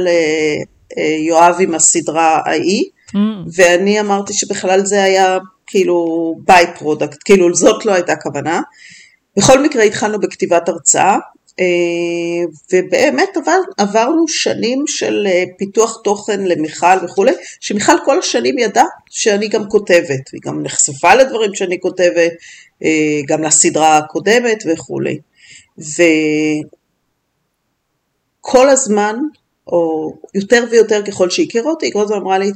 ליואב 0.96 1.56
עם 1.60 1.74
הסדרה 1.74 2.40
ההיא, 2.46 2.84
mm. 3.10 3.16
ואני 3.54 4.00
אמרתי 4.00 4.32
שבכלל 4.32 4.84
זה 4.84 5.02
היה 5.02 5.38
כאילו 5.66 6.34
by-product, 6.44 7.18
כאילו 7.24 7.54
זאת 7.54 7.86
לא 7.86 7.92
הייתה 7.92 8.16
כוונה. 8.16 8.60
בכל 9.36 9.62
מקרה 9.62 9.82
התחלנו 9.82 10.20
בכתיבת 10.20 10.68
הרצאה, 10.68 11.12
אה, 11.12 11.18
ובאמת 12.72 13.36
עבר, 13.36 13.60
עברנו 13.78 14.28
שנים 14.28 14.84
של 14.86 15.26
אה, 15.26 15.44
פיתוח 15.58 16.00
תוכן 16.04 16.44
למיכל 16.44 17.04
וכולי, 17.04 17.32
שמיכל 17.60 17.96
כל 18.04 18.18
השנים 18.18 18.58
ידעה 18.58 18.84
שאני 19.10 19.48
גם 19.48 19.68
כותבת, 19.68 20.30
היא 20.32 20.40
גם 20.44 20.62
נחשפה 20.62 21.14
לדברים 21.14 21.54
שאני 21.54 21.80
כותבת, 21.80 22.32
אה, 22.84 23.20
גם 23.28 23.42
לסדרה 23.42 23.98
הקודמת 23.98 24.64
וכולי. 24.72 25.18
וכל 25.78 26.68
הזמן, 28.68 29.16
או 29.66 30.12
יותר 30.34 30.64
ויותר 30.70 31.02
ככל 31.06 31.30
שהכירה 31.30 31.70
אותי, 31.70 31.86
היא 31.86 31.92
כל 31.92 32.02
הזמן 32.02 32.16
אמרה 32.16 32.38
לי, 32.38 32.50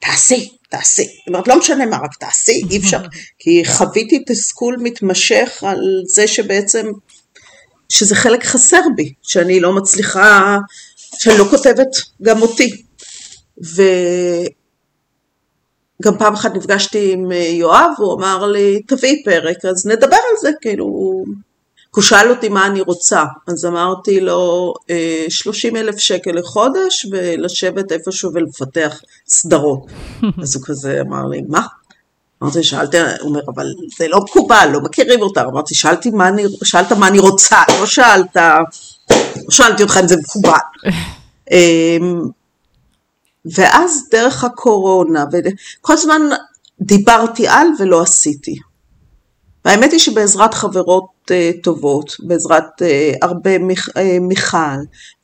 תעשי, 0.00 0.48
תעשי. 0.68 1.04
זאת 1.04 1.28
אומרת, 1.28 1.48
לא 1.48 1.58
משנה 1.58 1.86
מה, 1.86 1.96
רק 1.96 2.14
תעשי, 2.20 2.62
אי 2.70 2.78
אפשר. 2.78 3.00
כי 3.38 3.62
חוויתי 3.64 4.24
תסכול 4.26 4.76
מתמשך 4.82 5.64
על 5.66 5.78
זה 6.06 6.26
שבעצם 6.26 6.86
שזה 7.94 8.16
חלק 8.16 8.44
חסר 8.44 8.80
בי, 8.96 9.12
שאני 9.22 9.60
לא 9.60 9.72
מצליחה, 9.72 10.58
שאני 11.18 11.38
לא 11.38 11.44
כותבת 11.50 11.88
גם 12.22 12.42
אותי. 12.42 12.82
וגם 13.58 13.88
פעם 16.18 16.34
אחת 16.34 16.54
נפגשתי 16.54 17.12
עם 17.12 17.32
אה, 17.32 17.36
יואב, 17.36 17.90
הוא 17.98 18.14
אמר 18.18 18.46
לי, 18.46 18.82
תביאי 18.82 19.22
פרק, 19.24 19.64
אז 19.64 19.86
נדבר 19.86 20.16
על 20.16 20.36
זה, 20.40 20.50
כאילו, 20.60 20.84
הוא 21.94 22.02
שאל 22.02 22.30
אותי 22.30 22.48
מה 22.48 22.66
אני 22.66 22.80
רוצה, 22.80 23.24
אז 23.48 23.66
אמרתי 23.66 24.20
לו, 24.20 24.74
30 25.28 25.76
אה, 25.76 25.80
אלף 25.80 25.98
שקל 25.98 26.30
לחודש 26.30 27.06
ולשבת 27.10 27.92
איפשהו 27.92 28.30
ולפתח 28.34 29.00
סדרות. 29.28 29.86
אז 30.42 30.56
הוא 30.56 30.64
כזה 30.66 31.00
אמר 31.00 31.26
לי, 31.30 31.42
מה? 31.48 31.66
אמרתי, 32.42 32.62
שאלתי, 32.62 32.98
הוא 32.98 33.08
אומר, 33.22 33.40
אבל 33.54 33.66
זה 33.98 34.08
לא 34.08 34.20
מקובל, 34.20 34.68
לא 34.72 34.80
מכירים 34.80 35.22
אותה. 35.22 35.42
אמרתי, 35.42 35.74
שאלתי 35.74 36.10
מה 36.10 36.28
אני, 36.28 36.42
שאלת 36.64 36.92
מה 36.92 37.08
אני 37.08 37.18
רוצה, 37.18 37.62
לא 37.80 37.86
שאלת, 37.86 38.36
לא 38.36 39.50
שאלתי 39.50 39.82
אותך 39.82 39.96
אם 40.02 40.08
זה 40.08 40.16
מקובל. 40.16 40.58
אמ, 41.52 42.22
ואז 43.54 44.08
דרך 44.10 44.44
הקורונה, 44.44 45.24
וכל 45.32 45.92
הזמן 45.92 46.22
דיברתי 46.80 47.48
על 47.48 47.66
ולא 47.78 48.02
עשיתי. 48.02 48.56
והאמת 49.64 49.92
היא 49.92 50.00
שבעזרת 50.00 50.54
חברות 50.54 51.04
uh, 51.24 51.62
טובות, 51.62 52.16
בעזרת 52.20 52.82
uh, 52.82 52.84
הרבה 53.22 53.58
מיכ, 53.58 53.88
uh, 53.88 53.92
מיכל 54.20 54.56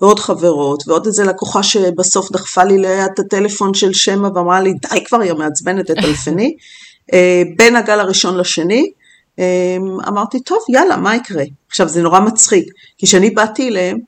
ועוד 0.01 0.19
חברות 0.19 0.89
ועוד 0.89 1.07
איזה 1.07 1.25
לקוחה 1.25 1.63
שבסוף 1.63 2.33
דחפה 2.33 2.65
לי 2.65 2.79
ליד 2.79 3.11
את 3.15 3.19
הטלפון 3.19 3.75
של 3.75 3.93
שמע 3.93 4.29
ואמרה 4.35 4.61
לי 4.61 4.73
די 4.73 5.05
כבר 5.05 5.21
היא 5.21 5.33
מעצבנת 5.33 5.91
תטלפני 5.91 6.45
אה, 6.45 6.51
בין 7.57 7.77
הגל 7.77 8.01
הראשון 8.01 8.37
לשני, 8.37 8.91
אה, 9.39 9.77
אמרתי, 10.09 10.41
טוב, 10.41 10.59
יאללה, 10.69 10.97
מה 10.97 11.17
יקרה? 11.17 11.45
עכשיו, 11.69 11.89
זה 11.89 12.03
נורא 12.03 12.21
מצחיק, 12.21 12.65
כי 12.99 13.07
כשאני 13.07 13.31
באתי 13.31 13.69
אליהם, 13.69 13.99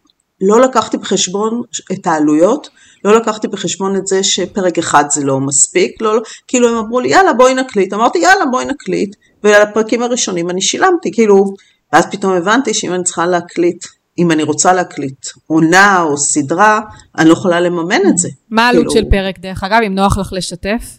לא 0.41 0.61
לקחתי 0.61 0.97
בחשבון 0.97 1.63
את 1.93 2.07
העלויות, 2.07 2.69
לא 3.05 3.17
לקחתי 3.17 3.49
בחשבון 3.49 3.97
את 3.97 4.07
זה 4.07 4.25
שפרק 4.25 4.79
אחד 4.79 5.05
זה 5.11 5.25
לא 5.25 5.41
מספיק, 5.41 6.03
לא, 6.03 6.23
כאילו 6.49 6.69
הם 6.69 6.75
אמרו 6.75 7.01
לי, 7.01 7.09
יאללה, 7.09 7.33
בואי 7.33 7.55
נקליט. 7.55 7.93
אמרתי, 7.93 8.19
יאללה, 8.19 8.47
בואי 8.47 8.65
נקליט, 8.65 9.17
ועל 9.43 9.63
הפרקים 9.63 10.03
הראשונים 10.03 10.51
אני 10.51 10.63
שילמתי, 10.63 11.13
כאילו, 11.13 11.45
ואז 11.93 12.07
פתאום 12.11 12.33
הבנתי 12.33 12.75
שאם 12.75 12.95
אני 12.95 13.05
צריכה 13.05 13.27
להקליט 13.27 13.85
אם 14.19 14.31
אני 14.31 14.43
רוצה 14.43 14.73
להקליט 14.73 15.27
עונה 15.47 16.03
או 16.03 16.17
סדרה, 16.19 16.81
אני 17.19 17.29
לא 17.29 17.33
יכולה 17.33 17.61
לממן 17.61 18.01
את 18.09 18.19
זה. 18.19 18.29
מה 18.51 18.67
העלות 18.67 18.87
כאילו... 18.87 19.07
של 19.07 19.11
פרק 19.11 19.39
דרך 19.39 19.65
אגב, 19.65 19.79
אם 19.87 19.95
נוח 19.95 20.19
לך 20.19 20.33
לשתף? 20.33 20.99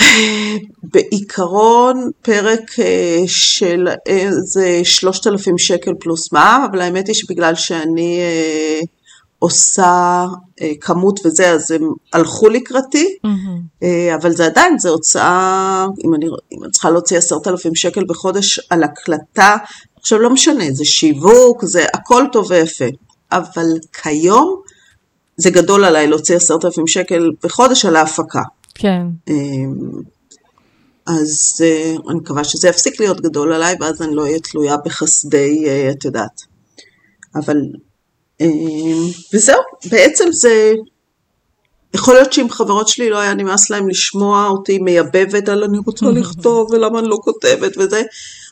בעיקרון 0.82 2.10
פרק 2.22 2.78
אה, 2.78 3.22
של 3.26 3.88
איזה 4.06 4.80
3,000 4.84 5.58
שקל 5.58 5.92
פלוס 6.00 6.32
מע"מ, 6.32 6.66
אבל 6.70 6.80
האמת 6.80 7.06
היא 7.06 7.14
שבגלל 7.14 7.54
שאני 7.54 8.18
אה, 8.20 8.80
עושה 9.38 10.24
אה, 10.62 10.72
כמות 10.80 11.20
וזה, 11.26 11.50
אז 11.50 11.70
הם 11.70 11.90
הלכו 12.12 12.48
לקראתי, 12.48 13.16
mm-hmm. 13.26 13.84
אבל 14.14 14.32
זה 14.32 14.46
עדיין, 14.46 14.78
זה 14.78 14.88
הוצאה, 14.88 15.86
אם 16.04 16.14
אני, 16.14 16.26
אם 16.52 16.64
אני 16.64 16.72
צריכה 16.72 16.90
להוציא 16.90 17.18
10,000 17.18 17.74
שקל 17.74 18.04
בחודש 18.08 18.60
על 18.70 18.82
הקלטה, 18.82 19.56
עכשיו 20.00 20.18
לא 20.18 20.30
משנה, 20.30 20.64
זה 20.72 20.84
שיווק, 20.84 21.64
זה 21.64 21.84
הכל 21.94 22.24
טוב 22.32 22.46
ויפה, 22.50 22.84
אבל 23.32 23.66
כיום 24.02 24.60
זה 25.36 25.50
גדול 25.50 25.84
עליי 25.84 26.06
להוציא 26.06 26.36
10,000 26.36 26.86
שקל 26.86 27.30
בחודש 27.42 27.84
על 27.84 27.96
ההפקה. 27.96 28.42
כן. 28.74 29.06
אז 31.06 31.60
אה, 31.64 31.94
אני 32.08 32.18
מקווה 32.18 32.44
שזה 32.44 32.68
יפסיק 32.68 33.00
להיות 33.00 33.20
גדול 33.20 33.52
עליי, 33.52 33.76
ואז 33.80 34.02
אני 34.02 34.14
לא 34.14 34.22
אהיה 34.22 34.38
תלויה 34.38 34.76
בחסדי, 34.84 35.64
אה, 35.66 35.90
את 35.90 36.04
יודעת. 36.04 36.42
אבל, 37.34 37.56
אמ, 38.40 39.08
וזהו, 39.34 39.60
בעצם 39.90 40.24
זה, 40.32 40.74
יכול 41.94 42.14
להיות 42.14 42.32
שאם 42.32 42.50
חברות 42.50 42.88
שלי 42.88 43.10
לא 43.10 43.18
היה 43.18 43.34
נמאס 43.34 43.70
להם 43.70 43.88
לשמוע 43.88 44.48
אותי 44.48 44.78
מייבבת 44.78 45.48
על 45.48 45.64
אני 45.64 45.78
רוצה 45.78 46.06
לכתוב 46.20 46.70
ולמה 46.70 46.98
אני 46.98 47.08
לא 47.08 47.18
כותבת 47.22 47.72
וזה, 47.78 48.02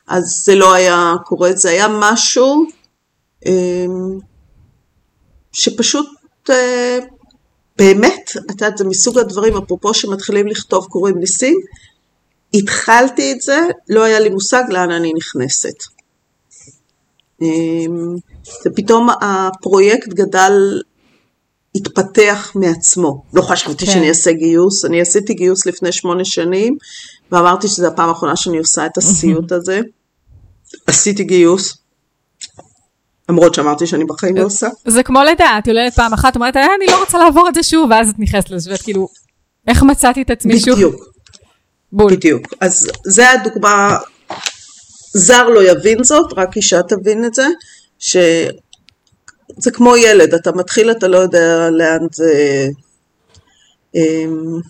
אז 0.09 0.43
זה 0.45 0.55
לא 0.55 0.75
היה 0.75 1.15
קורה, 1.25 1.53
זה 1.53 1.71
היה 1.71 1.87
משהו 2.01 2.67
אמ, 3.47 4.19
שפשוט 5.53 6.07
אה, 6.51 6.99
באמת, 7.79 8.31
את 8.37 8.51
יודעת, 8.51 8.79
זה 8.79 8.85
מסוג 8.85 9.19
הדברים, 9.19 9.57
אפרופו 9.57 9.95
שמתחילים 9.95 10.47
לכתוב 10.47 10.87
קוראים 10.87 11.19
ניסים, 11.19 11.55
התחלתי 12.55 13.33
את 13.33 13.41
זה, 13.41 13.61
לא 13.89 14.03
היה 14.03 14.21
לי 14.21 14.29
מושג 14.29 14.63
לאן 14.69 14.91
אני 14.91 15.13
נכנסת. 15.17 15.75
אמ, 17.43 18.17
ופתאום 18.67 19.09
הפרויקט 19.21 20.09
גדל, 20.09 20.81
התפתח 21.75 22.53
מעצמו. 22.55 23.23
לא 23.35 23.43
חשבתי 23.43 23.87
כן. 23.87 23.93
שאני 23.93 24.09
אעשה 24.09 24.33
גיוס, 24.33 24.85
אני 24.85 25.01
עשיתי 25.01 25.35
גיוס 25.35 25.67
לפני 25.67 25.93
שמונה 25.93 26.25
שנים, 26.25 26.77
ואמרתי 27.33 27.69
שזו 27.69 27.87
הפעם 27.87 28.09
האחרונה 28.09 28.37
שאני 28.37 28.59
עושה 28.59 28.87
את 28.87 28.99
הסיוט 28.99 29.53
הזה. 29.59 29.81
עשיתי 30.87 31.25
גיוס, 31.25 31.77
למרות 33.29 33.55
שאמרתי 33.55 33.87
שאני 33.87 34.05
בחיים 34.05 34.37
לא 34.37 34.43
עושה. 34.43 34.69
זה 34.87 35.03
כמו 35.03 35.23
לידה, 35.23 35.59
את 35.59 35.67
יולדת 35.67 35.95
פעם 35.95 36.13
אחת, 36.13 36.37
אומרת, 36.37 36.57
אה, 36.57 36.67
אני 36.79 36.87
לא 36.87 37.01
רוצה 37.01 37.19
לעבור 37.19 37.49
את 37.49 37.55
זה 37.55 37.63
שוב, 37.63 37.91
ואז 37.91 38.09
את 38.09 38.15
נכנסת 38.19 38.51
לזה, 38.51 38.73
ואת 38.73 38.83
כאילו, 38.83 39.09
איך 39.69 39.83
מצאתי 39.83 40.23
את 40.23 40.31
עצמי 40.31 40.61
שוב? 40.61 40.75
בדיוק. 40.75 41.14
בול. 41.95 42.13
בדיוק. 42.13 42.55
אז 42.61 42.89
זה 43.05 43.31
הדוגמה, 43.31 43.97
זר 45.13 45.49
לא 45.49 45.71
יבין 45.71 46.05
זאת, 46.05 46.33
רק 46.37 46.57
אישה 46.57 46.83
תבין 46.83 47.25
את 47.25 47.35
זה, 47.35 47.47
שזה 47.99 49.71
כמו 49.73 49.97
ילד, 49.97 50.35
אתה 50.35 50.53
מתחיל, 50.53 50.91
אתה 50.91 51.09
לא 51.09 51.19
יודע 51.19 51.71
לאן 51.71 52.07
זה... 52.13 52.67
אמ, 53.95 54.61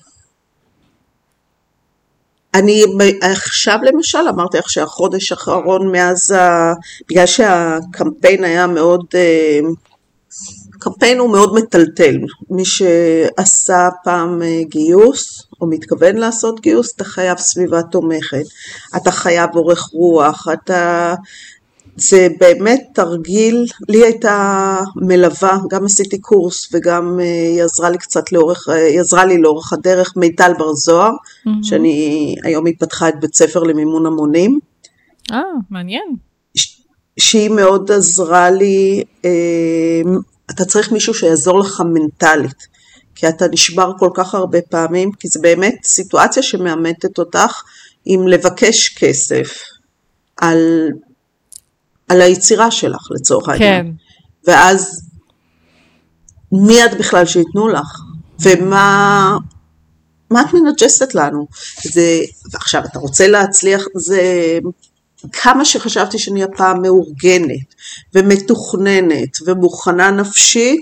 אני 2.55 2.85
עכשיו 3.23 3.79
למשל 3.83 4.29
אמרתי 4.29 4.59
לך 4.59 4.71
שהחודש 4.71 5.33
האחרון 5.33 5.93
מאז, 5.93 6.31
ה... 6.31 6.73
בגלל 7.11 7.27
שהקמפיין 7.27 8.45
היה 8.45 8.67
מאוד, 8.67 9.05
אה, 9.15 9.59
הקמפיין 10.77 11.19
הוא 11.19 11.31
מאוד 11.31 11.55
מטלטל, 11.55 12.19
מי 12.51 12.65
שעשה 12.65 13.89
פעם 14.05 14.43
אה, 14.43 14.61
גיוס 14.69 15.47
או 15.61 15.67
מתכוון 15.67 16.17
לעשות 16.17 16.61
גיוס, 16.61 16.95
אתה 16.97 17.05
חייב 17.05 17.39
סביבה 17.39 17.83
תומכת, 17.83 18.45
אתה 18.97 19.11
חייב 19.11 19.51
אורך 19.55 19.89
רוח, 19.93 20.49
אתה 20.53 21.15
זה 21.97 22.29
באמת 22.41 22.83
תרגיל, 22.95 23.67
לי 23.89 24.05
הייתה 24.05 24.79
מלווה, 24.97 25.59
גם 25.71 25.85
עשיתי 25.85 26.19
קורס 26.19 26.75
וגם 26.75 27.21
אה, 27.21 27.25
היא 27.25 27.63
עזרה 27.63 27.91
לי 27.91 27.99
קצת 27.99 28.33
לאורך, 28.33 28.69
אה, 28.69 28.87
היא 28.87 29.01
עזרה 29.01 29.25
לי 29.25 29.39
לאורך 29.39 29.73
הדרך, 29.73 30.13
מיטל 30.17 30.53
בר 30.59 30.73
זוהר, 30.73 31.11
mm-hmm. 31.11 31.51
שאני, 31.63 32.37
היום 32.45 32.67
היא 32.67 32.75
פתחה 32.79 33.09
את 33.09 33.21
בית 33.21 33.35
ספר 33.35 33.63
למימון 33.63 34.07
המונים. 34.07 34.59
אה, 35.33 35.39
מעניין. 35.71 36.17
שהיא 37.19 37.51
מאוד 37.51 37.91
עזרה 37.91 38.51
לי, 38.51 39.05
אה, 39.25 39.31
אתה 40.51 40.65
צריך 40.65 40.93
מישהו 40.93 41.15
שיעזור 41.15 41.59
לך 41.59 41.83
מנטלית, 41.93 42.67
כי 43.15 43.29
אתה 43.29 43.45
נשבר 43.51 43.93
כל 43.99 44.11
כך 44.15 44.35
הרבה 44.35 44.59
פעמים, 44.63 45.13
כי 45.13 45.29
זה 45.29 45.41
באמת 45.43 45.75
סיטואציה 45.85 46.43
שמאמתת 46.43 47.19
אותך 47.19 47.63
עם 48.05 48.29
לבקש 48.29 48.89
כסף 48.89 49.61
על 50.37 50.89
על 52.09 52.21
היצירה 52.21 52.71
שלך 52.71 53.09
לצורך 53.11 53.49
העניין. 53.49 53.85
כן. 54.47 54.51
ואז 54.53 55.09
מי 56.53 56.85
את 56.85 56.99
בכלל 56.99 57.27
שייתנו 57.27 57.69
לך? 57.69 58.01
ומה 58.41 59.37
מה 60.31 60.43
את 60.43 60.47
מנג'סת 60.55 61.15
לנו? 61.15 61.47
זה, 61.93 62.21
ועכשיו 62.53 62.85
אתה 62.85 62.99
רוצה 62.99 63.29
להצליח, 63.29 63.85
זה 63.95 64.23
כמה 65.33 65.65
שחשבתי 65.65 66.19
שאני 66.19 66.45
הפעם 66.45 66.83
מאורגנת 66.83 67.75
ומתוכננת 68.15 69.37
ומוכנה 69.47 70.11
נפשית, 70.11 70.81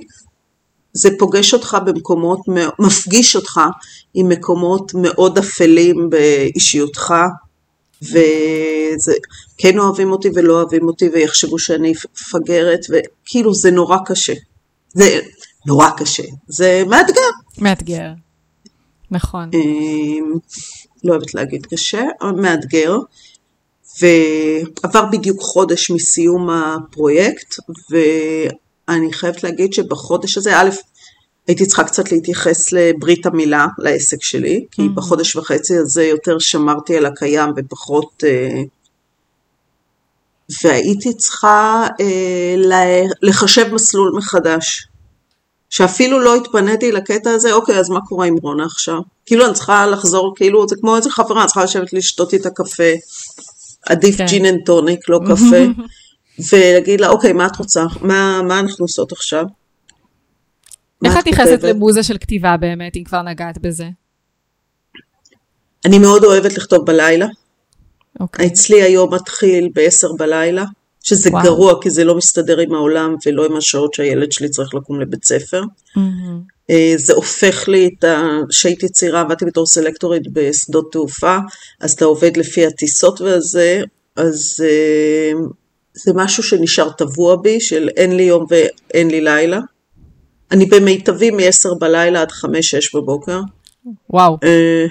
זה 0.93 1.09
פוגש 1.19 1.55
אותך 1.55 1.77
במקומות, 1.87 2.41
מפגיש 2.79 3.37
אותך 3.37 3.61
עם 4.15 4.29
מקומות 4.29 4.93
מאוד 4.95 5.39
אפלים 5.39 6.11
באישיותך, 6.11 7.15
וכן 8.03 9.79
אוהבים 9.79 10.11
אותי 10.11 10.29
ולא 10.35 10.55
אוהבים 10.55 10.87
אותי 10.87 11.09
ויחשבו 11.09 11.59
שאני 11.59 11.93
מפגרת, 11.93 12.81
וכאילו 12.91 13.55
זה 13.55 13.71
נורא 13.71 13.97
קשה. 14.07 14.35
זה 14.95 15.21
נורא 15.67 15.91
קשה, 15.97 16.23
זה 16.49 16.83
מאתגר. 16.87 17.21
מאתגר, 17.59 18.09
נכון. 19.11 19.51
אמ, 19.55 20.33
לא 21.05 21.13
אוהבת 21.13 21.35
להגיד 21.35 21.67
קשה, 21.67 22.05
מאתגר. 22.37 22.97
ועבר 24.01 25.05
בדיוק 25.13 25.41
חודש 25.41 25.91
מסיום 25.91 26.51
הפרויקט, 26.51 27.55
ואני 27.91 29.13
חייבת 29.13 29.45
להגיד 29.45 29.73
שבחודש 29.73 30.37
הזה, 30.37 30.57
א', 30.57 30.71
הייתי 31.47 31.67
צריכה 31.67 31.85
קצת 31.85 32.13
להתייחס 32.13 32.73
לברית 32.73 33.27
המילה, 33.27 33.67
לעסק 33.79 34.23
שלי, 34.23 34.67
כי 34.71 34.83
mm-hmm. 34.83 34.95
בחודש 34.95 35.37
וחצי 35.37 35.77
הזה 35.77 36.05
יותר 36.05 36.39
שמרתי 36.39 36.97
על 36.97 37.07
הקיים 37.07 37.51
ופחות... 37.57 38.25
אה, 38.27 38.63
והייתי 40.65 41.15
צריכה 41.15 41.87
אה, 42.01 43.03
לחשב 43.23 43.75
מסלול 43.75 44.13
מחדש. 44.17 44.87
שאפילו 45.71 46.21
לא 46.21 46.37
התפניתי 46.37 46.93
לקטע 46.93 47.31
הזה, 47.31 47.53
אוקיי, 47.53 47.79
אז 47.79 47.91
מה 47.91 48.01
קורה 48.09 48.27
עם 48.27 48.37
רונה 48.43 48.65
עכשיו? 48.65 49.01
כאילו 49.27 49.47
אני 49.47 49.55
צריכה 49.55 49.87
לחזור, 49.87 50.33
כאילו 50.37 50.69
זה 50.69 50.77
כמו 50.81 50.97
איזה 50.97 51.11
חברה, 51.11 51.41
אני 51.41 51.47
צריכה 51.47 51.65
לשבת 51.65 51.93
לשתות 51.93 52.33
איתה 52.33 52.51
קפה, 52.51 52.93
עדיף 53.89 54.17
כן. 54.17 54.27
gin 54.27 54.47
and 54.47 54.61
tonic, 54.67 55.09
לא 55.09 55.21
קפה, 55.27 55.83
ולהגיד 56.53 57.01
לה, 57.01 57.09
אוקיי, 57.09 57.33
מה 57.33 57.47
את 57.47 57.57
רוצה? 57.57 57.85
מה, 58.01 58.43
מה 58.43 58.59
אנחנו 58.61 58.85
עושות 58.85 59.13
עכשיו? 59.13 59.45
איך 61.05 61.19
את 61.19 61.29
נכנסת 61.29 61.63
למוזה 61.63 62.03
של 62.03 62.19
כתיבה 62.19 62.57
באמת, 62.57 62.97
אם 62.97 63.05
כבר 63.05 63.23
נגעת 63.23 63.59
בזה? 63.59 63.89
אני 65.85 65.99
מאוד 65.99 66.25
אוהבת 66.25 66.57
לכתוב 66.57 66.87
בלילה. 66.87 67.27
Okay. 67.27 68.21
אוקיי. 68.21 68.47
אצלי 68.47 68.83
היום 68.83 69.15
מתחיל 69.15 69.69
ב-10 69.75 70.17
בלילה, 70.19 70.65
שזה 71.03 71.31
וואו. 71.31 71.45
גרוע 71.45 71.83
כי 71.83 71.91
זה 71.91 72.05
לא 72.05 72.17
מסתדר 72.17 72.59
עם 72.59 72.75
העולם 72.75 73.17
ולא 73.27 73.47
עם 73.47 73.57
השעות 73.57 73.95
שהילד 73.95 74.33
שלי 74.33 74.49
צריך 74.49 74.75
לקום 74.75 75.01
לבית 75.01 75.25
ספר. 75.25 75.63
Mm-hmm. 75.63 76.01
זה 76.97 77.13
הופך 77.13 77.69
לי 77.69 77.91
את 77.99 78.05
ה... 78.05 78.23
כשהייתי 78.49 78.89
צעירה 78.89 79.21
עבדתי 79.21 79.45
בתור 79.45 79.67
סלקטורית 79.67 80.23
בשדות 80.33 80.93
תעופה, 80.93 81.37
אז 81.81 81.93
אתה 81.93 82.05
עובד 82.05 82.37
לפי 82.37 82.67
הטיסות 82.67 83.21
וזה, 83.21 83.81
אז 84.17 84.65
אה, 84.65 85.33
זה 85.95 86.13
משהו 86.15 86.43
שנשאר 86.43 86.91
טבוע 86.91 87.37
בי, 87.37 87.61
של 87.61 87.89
אין 87.97 88.17
לי 88.17 88.23
יום 88.23 88.47
ואין 88.49 89.11
לי 89.11 89.21
לילה. 89.21 89.61
אני 90.51 90.67
במיטבי 90.67 91.31
מ-10 91.31 91.79
בלילה 91.79 92.21
עד 92.21 92.31
5-6 92.31 92.45
בבוקר. 92.95 93.41
וואו. 94.11 94.39
אה, 94.45 94.87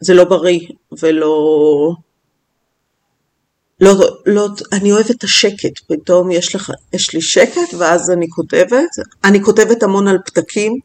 זה 0.00 0.14
לא 0.14 0.24
בריא 0.24 0.60
ולא... 1.02 1.36
לא, 3.80 3.92
לא, 4.26 4.48
אני 4.72 4.92
אוהבת 4.92 5.10
את 5.10 5.24
השקט, 5.24 5.78
פתאום 5.88 6.30
יש, 6.30 6.54
לך, 6.54 6.72
יש 6.92 7.14
לי 7.14 7.20
שקט 7.20 7.74
ואז 7.78 8.10
אני 8.10 8.26
כותבת. 8.30 8.88
אני 9.24 9.42
כותבת 9.42 9.82
המון 9.82 10.08
על 10.08 10.18
פתקים, 10.26 10.78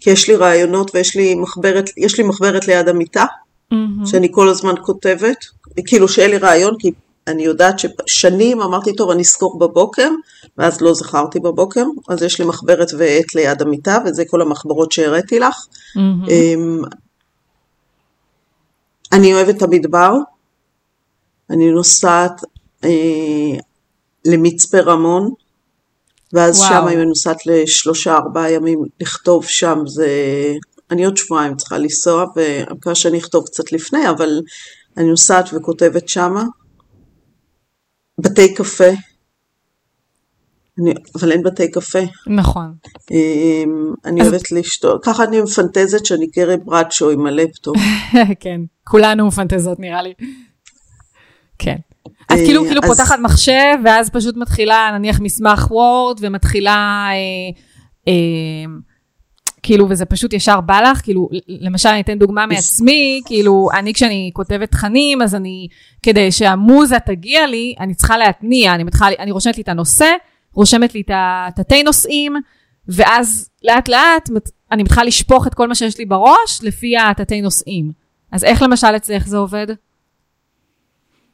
כי 0.00 0.10
יש 0.10 0.28
לי 0.28 0.36
רעיונות 0.36 0.94
ויש 0.94 1.16
לי 1.16 1.34
מחברת, 1.34 1.90
יש 1.96 2.18
לי 2.18 2.24
מחברת 2.24 2.68
ליד 2.68 2.88
המיטה, 2.88 3.24
mm-hmm. 3.24 3.76
שאני 4.06 4.28
כל 4.30 4.48
הזמן 4.48 4.74
כותבת, 4.82 5.44
כאילו 5.86 6.08
שאין 6.08 6.30
לי 6.30 6.38
רעיון, 6.38 6.74
כי 6.78 6.90
אני 7.26 7.42
יודעת 7.42 7.74
ששנים 8.06 8.60
אמרתי, 8.60 8.96
טוב, 8.96 9.10
אני 9.10 9.22
אזכור 9.22 9.58
בבוקר, 9.58 10.10
ואז 10.58 10.80
לא 10.80 10.94
זכרתי 10.94 11.40
בבוקר, 11.40 11.84
אז 12.08 12.22
יש 12.22 12.40
לי 12.40 12.46
מחברת 12.46 12.88
ועט 12.98 13.34
ליד 13.34 13.62
המיטה, 13.62 13.98
וזה 14.06 14.24
כל 14.24 14.42
המחברות 14.42 14.92
שהראיתי 14.92 15.38
לך. 15.38 15.56
Mm-hmm. 15.96 16.96
אני 19.12 19.34
אוהבת 19.34 19.56
את 19.56 19.62
המדבר, 19.62 20.12
אני 21.50 21.70
נוסעת 21.70 22.40
אה, 22.84 23.58
למצפה 24.24 24.80
רמון, 24.80 25.30
ואז 26.32 26.58
וואו. 26.60 26.68
שם 26.68 26.88
אני 26.88 27.04
נוסעת 27.04 27.46
לשלושה 27.46 28.16
ארבעה 28.16 28.50
ימים 28.50 28.78
לכתוב 29.00 29.44
שם, 29.46 29.78
זה... 29.86 30.08
אני 30.90 31.04
עוד 31.04 31.16
שבועיים 31.16 31.56
צריכה 31.56 31.78
לנסוע, 31.78 32.24
ואני 32.36 32.62
מקווה 32.70 32.94
שאני 32.94 33.18
אכתוב 33.18 33.46
קצת 33.46 33.72
לפני, 33.72 34.08
אבל 34.10 34.40
אני 34.96 35.08
נוסעת 35.10 35.48
וכותבת 35.52 36.08
שמה. 36.08 36.44
בתי 38.18 38.54
קפה, 38.54 38.88
אני, 40.82 40.94
אבל 41.20 41.32
אין 41.32 41.42
בתי 41.42 41.70
קפה. 41.70 41.98
נכון. 42.26 42.74
אמ, 43.10 43.92
אני 44.04 44.22
אז- 44.22 44.28
אוהבת 44.28 44.52
לשתות, 44.52 45.04
ככה 45.04 45.24
אני 45.24 45.40
מפנטזת 45.40 46.06
שאני 46.06 46.30
קרי 46.30 46.56
ברדשו 46.56 47.10
עם 47.10 47.26
הלפטופ. 47.26 47.76
כן, 48.40 48.60
כולנו 48.84 49.26
מפנטזות 49.26 49.80
נראה 49.80 50.02
לי. 50.02 50.14
כן. 51.58 51.76
את 52.06 52.30
אה, 52.30 52.36
כאילו 52.36 52.64
כאילו 52.64 52.80
אז- 52.84 52.88
פותחת 52.88 53.18
מחשב, 53.22 53.74
ואז 53.84 54.10
פשוט 54.10 54.36
מתחילה 54.36 54.90
נניח 54.98 55.20
מסמך 55.20 55.70
וורד, 55.70 56.18
ומתחילה, 56.20 57.08
אה, 57.10 57.14
אה, 58.08 58.14
כאילו, 59.62 59.86
וזה 59.90 60.04
פשוט 60.04 60.32
ישר 60.32 60.60
בא 60.60 60.80
לך, 60.80 61.00
כאילו, 61.02 61.28
למשל 61.48 61.88
אני 61.88 62.00
אתן 62.00 62.18
דוגמה 62.18 62.46
מעצמי, 62.46 63.20
כאילו, 63.26 63.68
אני 63.74 63.94
כשאני 63.94 64.30
כותבת 64.34 64.70
תכנים, 64.70 65.22
אז 65.22 65.34
אני, 65.34 65.68
כדי 66.02 66.32
שהמוזה 66.32 66.98
תגיע 67.06 67.46
לי, 67.46 67.74
אני 67.80 67.94
צריכה 67.94 68.16
להתניע, 68.18 68.74
אני, 68.74 68.84
מתחילה, 68.84 69.10
אני 69.18 69.30
רושמת 69.30 69.56
לי 69.56 69.62
את 69.62 69.68
הנושא, 69.68 70.06
רושמת 70.54 70.94
לי 70.94 71.00
את 71.00 71.10
התתי 71.14 71.82
נושאים, 71.82 72.32
ואז 72.88 73.50
לאט 73.64 73.88
לאט 73.88 74.28
אני 74.72 74.82
מתחילה 74.82 75.04
לשפוך 75.04 75.46
את 75.46 75.54
כל 75.54 75.68
מה 75.68 75.74
שיש 75.74 75.98
לי 75.98 76.04
בראש 76.04 76.60
לפי 76.62 76.98
התתי 76.98 77.40
נושאים. 77.40 77.92
אז 78.32 78.44
איך 78.44 78.62
למשל 78.62 78.96
אצלך 78.96 79.28
זה 79.28 79.36
עובד? 79.36 79.66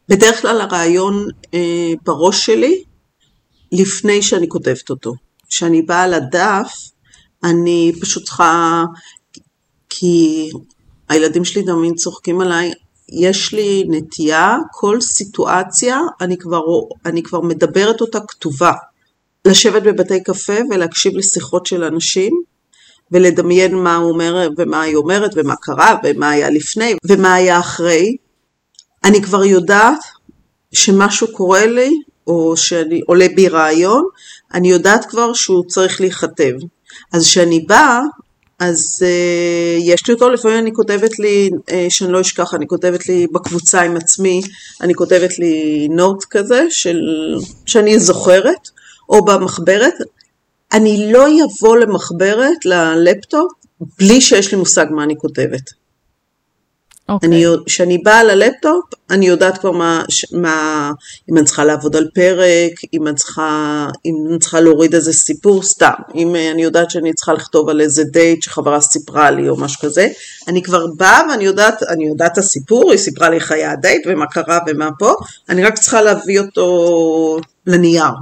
בדרך 0.09 0.43
כלל 0.43 0.61
הרעיון 0.61 1.29
אה, 1.55 1.93
בראש 2.05 2.47
שלי 2.47 2.83
לפני 3.73 4.23
שאני 4.23 4.49
כותבת 4.49 4.91
אותו. 4.91 5.15
כשאני 5.49 5.83
באה 5.83 6.07
לדף, 6.07 6.73
אני 7.45 7.93
פשוט 8.01 8.25
צריכה, 8.25 8.85
כי 9.89 10.51
הילדים 11.09 11.45
שלי 11.45 11.63
תמיד 11.63 11.95
צוחקים 11.97 12.41
עליי, 12.41 12.73
יש 13.09 13.53
לי 13.53 13.85
נטייה, 13.89 14.57
כל 14.73 15.01
סיטואציה, 15.01 16.01
אני 16.21 16.39
כבר, 16.39 16.63
אני 17.07 17.23
כבר 17.23 17.41
מדברת 17.41 18.01
אותה 18.01 18.19
כתובה. 18.29 18.73
לשבת 19.45 19.83
בבתי 19.83 20.23
קפה 20.23 20.59
ולהקשיב 20.71 21.17
לשיחות 21.17 21.67
של 21.67 21.85
אנשים, 21.85 22.33
ולדמיין 23.13 23.75
מה 23.75 23.97
הוא 23.97 24.11
אומר 24.11 24.49
ומה 24.57 24.83
היא 24.83 24.97
אומרת 24.97 25.31
ומה 25.35 25.57
קרה 25.57 25.97
ומה 26.05 26.31
היה 26.31 26.51
לפני 26.51 26.95
ומה 27.07 27.35
היה 27.35 27.61
אחרי. 27.61 28.17
אני 29.05 29.23
כבר 29.23 29.45
יודעת 29.45 29.99
שמשהו 30.73 31.33
קורה 31.33 31.67
לי, 31.67 31.91
או 32.27 32.57
שאני 32.57 33.01
עולה 33.07 33.27
בי 33.35 33.49
רעיון, 33.49 34.05
אני 34.55 34.71
יודעת 34.71 35.05
כבר 35.05 35.33
שהוא 35.33 35.65
צריך 35.69 36.01
להיכתב. 36.01 36.53
אז 37.13 37.23
כשאני 37.23 37.61
באה, 37.61 38.01
אז 38.59 39.03
uh, 39.03 39.83
יש 39.83 40.09
לי 40.09 40.15
אותו, 40.15 40.31
לפעמים 40.31 40.59
אני 40.59 40.73
כותבת 40.73 41.19
לי, 41.19 41.51
uh, 41.57 41.73
שאני 41.89 42.13
לא 42.13 42.21
אשכח, 42.21 42.55
אני 42.55 42.67
כותבת 42.67 43.09
לי 43.09 43.27
בקבוצה 43.33 43.83
עם 43.83 43.97
עצמי, 43.97 44.41
אני 44.81 44.95
כותבת 44.95 45.39
לי 45.39 45.89
note 45.91 46.25
כזה, 46.31 46.67
של, 46.71 46.99
שאני 47.67 48.01
זוכרת, 48.01 48.69
או 49.09 49.25
במחברת. 49.25 49.95
אני 50.73 51.13
לא 51.13 51.27
אבוא 51.27 51.77
למחברת, 51.77 52.65
ללפטופ, 52.65 53.53
בלי 53.99 54.21
שיש 54.21 54.53
לי 54.53 54.59
מושג 54.59 54.87
מה 54.91 55.05
אני 55.05 55.15
כותבת. 55.17 55.84
אוקיי. 57.09 57.29
אני, 57.29 57.45
כשאני 57.67 57.99
באה 57.99 58.25
ללפטופ, 58.25 58.85
אני 59.11 59.27
יודעת 59.27 59.59
כבר 59.59 59.71
מה, 59.71 60.03
מה, 60.33 60.91
אם 61.31 61.39
אני 61.39 61.47
צריכה 61.47 61.65
לעבוד 61.65 61.97
על 61.97 62.09
פרק, 62.15 62.73
אם 62.93 63.07
אני 63.07 63.17
צריכה, 63.17 63.87
אם 64.07 64.15
אני 64.31 64.39
צריכה 64.39 64.61
להוריד 64.61 64.95
איזה 64.95 65.13
סיפור, 65.13 65.63
סתם. 65.63 65.93
אם 66.15 66.37
אה, 66.37 66.51
אני 66.51 66.63
יודעת 66.63 66.91
שאני 66.91 67.13
צריכה 67.13 67.33
לכתוב 67.33 67.69
על 67.69 67.81
איזה 67.81 68.05
דייט 68.05 68.43
שחברה 68.43 68.81
סיפרה 68.81 69.31
לי 69.31 69.49
או 69.49 69.57
משהו 69.57 69.81
כזה, 69.81 70.09
אני 70.49 70.63
כבר 70.63 70.87
באה 70.97 71.21
ואני 71.31 71.45
יודעת, 71.45 71.83
אני 71.83 72.07
יודעת 72.07 72.33
את 72.33 72.39
הסיפור, 72.39 72.91
היא 72.91 72.99
סיפרה 72.99 73.31
לי 73.31 73.37
איך 73.37 73.53
היה 73.53 73.73
הדייט 73.73 74.03
ומה 74.07 74.27
קרה 74.27 74.59
ומה 74.67 74.89
פה, 74.99 75.15
אני 75.49 75.65
רק 75.65 75.79
צריכה 75.79 76.03
להביא 76.03 76.41
אותו 76.41 77.39
לנייר. 77.67 78.15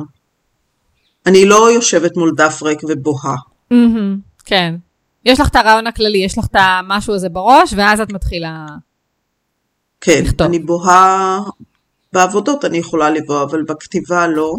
אני 1.27 1.45
לא 1.45 1.73
יושבת 1.73 2.17
מול 2.17 2.33
דף 2.37 2.63
ריק 2.63 2.81
ובוהה. 2.89 3.37
מהמם, 3.71 4.19
כן. 4.45 4.75
יש 5.25 5.41
לך 5.41 5.49
את 5.49 5.57
הרעיון 5.57 5.87
הכללי, 5.87 6.19
יש 6.19 6.39
לך 6.39 6.45
את 6.51 6.57
המשהו 6.59 7.15
הזה 7.15 7.29
בראש, 7.29 7.75
ואז 7.77 8.01
את 8.01 8.13
מתחילה... 8.13 8.67
כן, 10.01 10.23
לכתוב. 10.25 10.47
אני 10.47 10.59
בוהה, 10.59 11.39
בעבודות 12.13 12.65
אני 12.65 12.79
יכולה 12.79 13.11
לבוא, 13.11 13.43
אבל 13.43 13.63
בכתיבה 13.63 14.27
לא. 14.27 14.55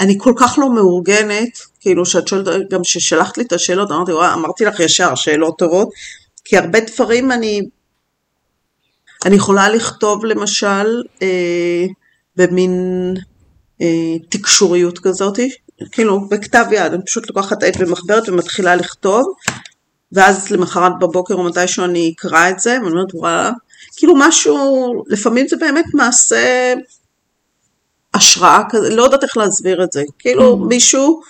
אני 0.00 0.16
כל 0.18 0.32
כך 0.36 0.58
לא 0.58 0.74
מאורגנת, 0.74 1.58
כאילו 1.80 2.06
שאת 2.06 2.28
שואלת, 2.28 2.46
גם 2.70 2.80
כששלחת 2.82 3.38
לי 3.38 3.44
את 3.44 3.52
השאלות, 3.52 3.90
אמרתי, 3.90 4.12
וואי, 4.12 4.32
אמרתי 4.32 4.64
לך 4.64 4.80
ישר, 4.80 5.14
שאלות 5.14 5.58
טובות, 5.58 5.88
כי 6.44 6.58
הרבה 6.58 6.78
דברים 6.80 7.32
אני, 7.32 7.60
אני 9.26 9.36
יכולה 9.36 9.68
לכתוב 9.68 10.24
למשל 10.24 11.02
אה, 11.22 11.84
במין 12.36 13.14
אה, 13.82 14.18
תקשוריות 14.28 14.98
כזאת, 14.98 15.38
כאילו 15.92 16.28
בכתב 16.28 16.64
יד, 16.72 16.92
אני 16.92 17.02
פשוט 17.06 17.28
לוקחת 17.28 17.62
עט 17.62 17.74
ומחברת 17.78 18.28
ומתחילה 18.28 18.76
לכתוב, 18.76 19.34
ואז 20.12 20.50
למחרת 20.50 20.92
בבוקר 21.00 21.34
או 21.34 21.44
מתישהו 21.44 21.84
אני 21.84 22.14
אקרא 22.16 22.50
את 22.50 22.58
זה, 22.60 22.78
ואני 22.82 22.90
אומרת, 22.92 23.14
וואלה, 23.14 23.50
כאילו 23.96 24.14
משהו, 24.18 24.56
לפעמים 25.06 25.48
זה 25.48 25.56
באמת 25.56 25.84
מעשה 25.94 26.74
השראה 28.14 28.62
כזה, 28.70 28.94
לא 28.94 29.02
יודעת 29.02 29.22
איך 29.22 29.36
להסביר 29.36 29.84
את 29.84 29.92
זה, 29.92 30.02
כאילו 30.18 30.56
מישהו 30.56 31.20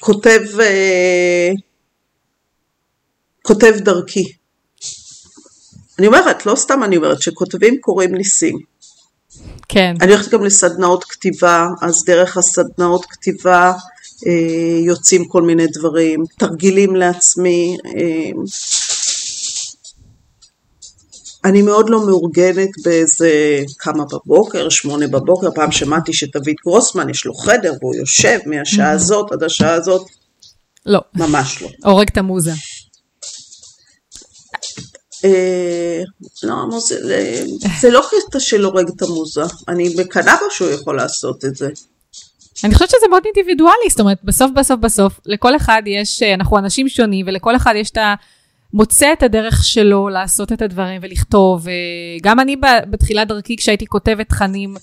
כותב, 0.00 0.40
אה, 0.60 1.50
כותב 3.42 3.74
דרכי. 3.78 4.32
אני 5.98 6.06
אומרת, 6.06 6.46
לא 6.46 6.56
סתם 6.56 6.82
אני 6.84 6.96
אומרת, 6.96 7.22
שכותבים 7.22 7.80
קוראים 7.80 8.14
ניסים. 8.14 8.58
כן. 9.68 9.94
אני 10.00 10.12
הולכת 10.12 10.30
גם 10.30 10.44
לסדנאות 10.44 11.04
כתיבה, 11.04 11.66
אז 11.82 12.04
דרך 12.04 12.36
הסדנאות 12.36 13.04
כתיבה 13.04 13.72
יוצאים 14.86 15.24
כל 15.28 15.42
מיני 15.42 15.66
דברים, 15.66 16.24
תרגילים 16.38 16.96
לעצמי. 16.96 17.76
אה, 17.86 18.30
אני 21.44 21.62
מאוד 21.62 21.90
לא 21.90 22.06
מאורגנת 22.06 22.70
באיזה 22.84 23.30
כמה 23.78 24.04
בבוקר, 24.04 24.68
שמונה 24.68 25.06
בבוקר, 25.06 25.48
פעם 25.54 25.72
שמעתי 25.72 26.12
שדוד 26.12 26.48
גרוסמן 26.64 27.10
יש 27.10 27.26
לו 27.26 27.34
חדר 27.34 27.72
והוא 27.80 27.94
יושב 27.94 28.38
מהשעה 28.46 28.90
הזאת 28.90 29.32
עד 29.32 29.42
השעה 29.42 29.74
הזאת, 29.74 30.06
לא, 30.86 31.00
ממש 31.14 31.62
לא. 31.62 31.68
הורג 31.84 32.08
את 32.12 32.18
המוזה. 32.18 32.52
אה, 35.24 36.02
לא, 36.42 36.54
זה 37.80 37.90
לא 37.90 38.02
קטע 38.10 38.40
של 38.40 38.64
הורג 38.64 38.88
את 38.96 39.02
המוזה, 39.02 39.42
אני 39.68 39.94
מקנאה 39.98 40.36
בו 40.36 40.50
שהוא 40.50 40.70
יכול 40.70 40.96
לעשות 40.96 41.44
את 41.44 41.56
זה. 41.56 41.68
אני 42.64 42.74
חושבת 42.74 42.90
שזה 42.90 43.08
מאוד 43.10 43.22
אינדיבידואלי, 43.24 43.90
זאת 43.90 44.00
אומרת, 44.00 44.18
בסוף 44.24 44.50
בסוף 44.50 44.80
בסוף, 44.80 45.20
לכל 45.26 45.56
אחד 45.56 45.82
יש, 45.86 46.22
אה, 46.22 46.34
אנחנו 46.34 46.58
אנשים 46.58 46.88
שונים, 46.88 47.26
ולכל 47.28 47.56
אחד 47.56 47.74
יש 47.76 47.90
את 47.90 47.96
ה... 47.96 48.14
מוצא 48.74 49.12
את 49.12 49.22
הדרך 49.22 49.64
שלו 49.64 50.08
לעשות 50.08 50.52
את 50.52 50.62
הדברים 50.62 51.00
ולכתוב. 51.02 51.68
אה, 51.68 51.74
גם 52.22 52.40
אני 52.40 52.56
בתחילת 52.90 53.28
דרכי, 53.28 53.56
כשהייתי 53.56 53.86
כותבת 53.86 54.28
תכנים, 54.28 54.74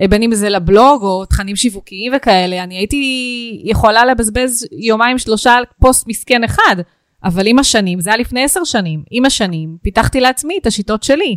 אה, 0.00 0.08
בין 0.08 0.22
אם 0.22 0.34
זה 0.34 0.48
לבלוג 0.48 1.02
או 1.02 1.24
תכנים 1.24 1.56
שיווקיים 1.56 2.12
וכאלה, 2.16 2.62
אני 2.62 2.76
הייתי 2.76 3.60
יכולה 3.64 4.04
לבזבז 4.04 4.66
יומיים 4.72 5.18
שלושה 5.18 5.52
על 5.54 5.64
פוסט 5.80 6.08
מסכן 6.08 6.44
אחד, 6.44 6.76
אבל 7.24 7.46
עם 7.46 7.58
השנים, 7.58 8.00
זה 8.00 8.10
היה 8.10 8.16
לפני 8.16 8.44
עשר 8.44 8.64
שנים, 8.64 9.02
עם 9.10 9.24
השנים 9.24 9.76
פיתחתי 9.82 10.20
לעצמי 10.20 10.58
את 10.60 10.66
השיטות 10.66 11.02
שלי. 11.02 11.36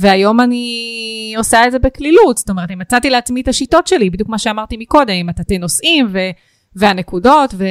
והיום 0.00 0.40
אני 0.40 1.34
עושה 1.36 1.66
את 1.66 1.72
זה 1.72 1.78
בקלילות, 1.78 2.38
זאת 2.38 2.50
אומרת, 2.50 2.70
אני 2.70 2.76
מצאתי 2.76 3.10
לעצמי 3.10 3.40
את 3.40 3.48
השיטות 3.48 3.86
שלי, 3.86 4.10
בדיוק 4.10 4.28
מה 4.28 4.38
שאמרתי 4.38 4.76
מקודם, 4.76 5.14
עם 5.14 5.28
התתי 5.28 5.58
נושאים 5.58 6.06
ו- 6.12 6.30
והנקודות, 6.76 7.54
ו... 7.54 7.64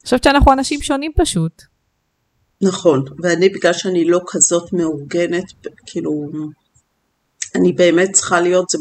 אני 0.00 0.04
חושבת 0.04 0.24
שאנחנו 0.24 0.52
אנשים 0.52 0.82
שונים 0.82 1.12
פשוט. 1.16 1.62
נכון, 2.62 3.04
ואני 3.22 3.48
בגלל 3.48 3.72
שאני 3.72 4.04
לא 4.04 4.20
כזאת 4.26 4.72
מאורגנת, 4.72 5.44
כאילו, 5.86 6.30
אני 7.54 7.72
באמת 7.72 8.10
צריכה 8.12 8.40
להיות, 8.40 8.68
זה, 8.70 8.78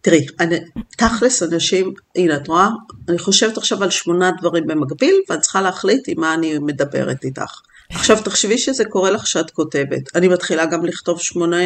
תראי, 0.00 0.26
אני, 0.40 0.56
תכלס 0.96 1.42
אנשים, 1.42 1.92
הנה 2.16 2.36
את 2.36 2.48
רואה, 2.48 2.68
אני 3.08 3.18
חושבת 3.18 3.56
עכשיו 3.58 3.82
על 3.82 3.90
שמונה 3.90 4.30
דברים 4.40 4.66
במקביל, 4.66 5.14
ואני 5.28 5.40
צריכה 5.40 5.60
להחליט 5.60 6.08
עם 6.08 6.20
מה 6.20 6.34
אני 6.34 6.58
מדברת 6.58 7.24
איתך. 7.24 7.60
עכשיו 7.92 8.22
תחשבי 8.24 8.58
שזה 8.58 8.84
קורה 8.84 9.10
לך 9.10 9.26
שאת 9.26 9.50
כותבת, 9.50 10.16
אני 10.16 10.28
מתחילה 10.28 10.66
גם 10.66 10.84
לכתוב 10.84 11.20
שמונה 11.20 11.56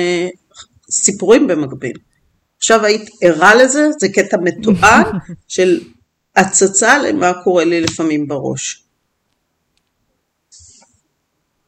סיפורים 0.91 1.47
במקביל. 1.47 1.97
עכשיו 2.59 2.85
היית 2.85 3.11
ערה 3.21 3.55
לזה, 3.55 3.89
זה 4.01 4.09
קטע 4.09 4.37
מתועד 4.43 5.07
של 5.49 5.81
הצצה 6.37 6.99
למה 6.99 7.33
קורה 7.45 7.65
לי 7.65 7.81
לפעמים 7.81 8.29
בראש. 8.29 8.83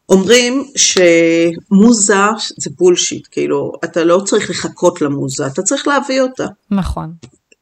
אומרים 0.08 0.64
שמוזה 0.76 2.14
זה 2.58 2.70
בולשיט, 2.78 3.28
כאילו, 3.30 3.72
אתה 3.84 4.04
לא 4.04 4.22
צריך 4.26 4.50
לחכות 4.50 5.02
למוזה, 5.02 5.46
אתה 5.46 5.62
צריך 5.62 5.88
להביא 5.88 6.20
אותה. 6.20 6.46
נכון. 6.70 7.12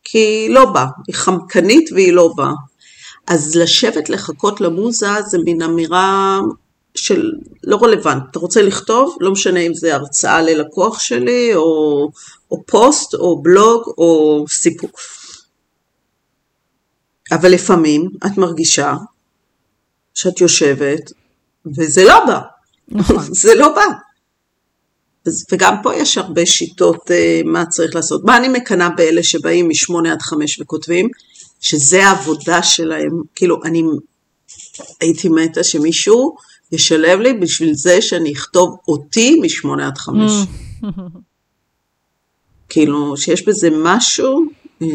כי 0.04 0.18
היא 0.18 0.50
לא 0.50 0.64
באה, 0.64 0.86
היא 1.06 1.14
חמקנית 1.14 1.92
והיא 1.92 2.12
לא 2.12 2.32
באה. 2.36 2.52
אז 3.26 3.56
לשבת 3.56 4.08
לחכות 4.08 4.60
למוזה 4.60 5.22
זה 5.26 5.38
מין 5.44 5.62
אמירה 5.62 6.40
של 6.94 7.30
לא 7.64 7.76
רלוונט. 7.82 8.22
אתה 8.30 8.38
רוצה 8.38 8.62
לכתוב, 8.62 9.16
לא 9.20 9.32
משנה 9.32 9.60
אם 9.60 9.74
זה 9.74 9.94
הרצאה 9.94 10.42
ללקוח 10.42 11.00
שלי, 11.00 11.54
או, 11.54 12.08
או 12.50 12.62
פוסט, 12.66 13.14
או 13.14 13.42
בלוג, 13.42 13.82
או 13.98 14.44
סיפור. 14.48 14.90
אבל 17.32 17.52
לפעמים 17.52 18.08
את 18.26 18.38
מרגישה 18.38 18.94
שאת 20.14 20.40
יושבת 20.40 21.12
וזה 21.76 22.04
לא 22.04 22.26
בא. 22.26 22.40
נכון. 22.88 23.34
זה 23.42 23.54
לא 23.54 23.74
בא. 23.74 23.84
וגם 25.52 25.76
פה 25.82 25.94
יש 25.94 26.18
הרבה 26.18 26.46
שיטות 26.46 27.10
uh, 27.10 27.46
מה 27.46 27.66
צריך 27.66 27.94
לעשות. 27.94 28.24
מה 28.24 28.36
אני 28.36 28.48
מקנאה 28.48 28.88
באלה 28.90 29.22
שבאים 29.22 29.68
משמונה 29.68 30.12
עד 30.12 30.22
חמש 30.22 30.60
וכותבים, 30.60 31.08
שזה 31.60 32.06
העבודה 32.06 32.62
שלהם. 32.62 33.10
כאילו, 33.34 33.60
אני 33.64 33.82
הייתי 35.00 35.28
מתה 35.28 35.64
שמישהו 35.64 36.36
ישלב 36.72 37.20
לי 37.20 37.32
בשביל 37.32 37.74
זה 37.74 38.02
שאני 38.02 38.32
אכתוב 38.32 38.76
אותי 38.88 39.40
משמונה 39.42 39.86
עד 39.86 39.98
חמש. 39.98 40.32
כאילו, 42.68 43.16
שיש 43.16 43.48
בזה 43.48 43.68
משהו, 43.82 44.44
אה, 44.82 44.88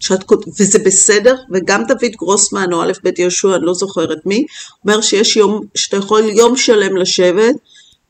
שאת, 0.00 0.24
וזה 0.60 0.78
בסדר, 0.78 1.34
וגם 1.52 1.84
דוד 1.84 2.12
גרוסמן 2.18 2.72
או 2.72 2.82
א' 2.82 2.92
ב' 3.04 3.18
יהושע, 3.18 3.56
אני 3.56 3.64
לא 3.64 3.74
זוכרת 3.74 4.26
מי, 4.26 4.44
אומר 4.84 5.00
שיש 5.00 5.36
יום, 5.36 5.60
שאתה 5.74 5.96
יכול 5.96 6.22
יום 6.22 6.56
שלם 6.56 6.96
לשבת, 6.96 7.54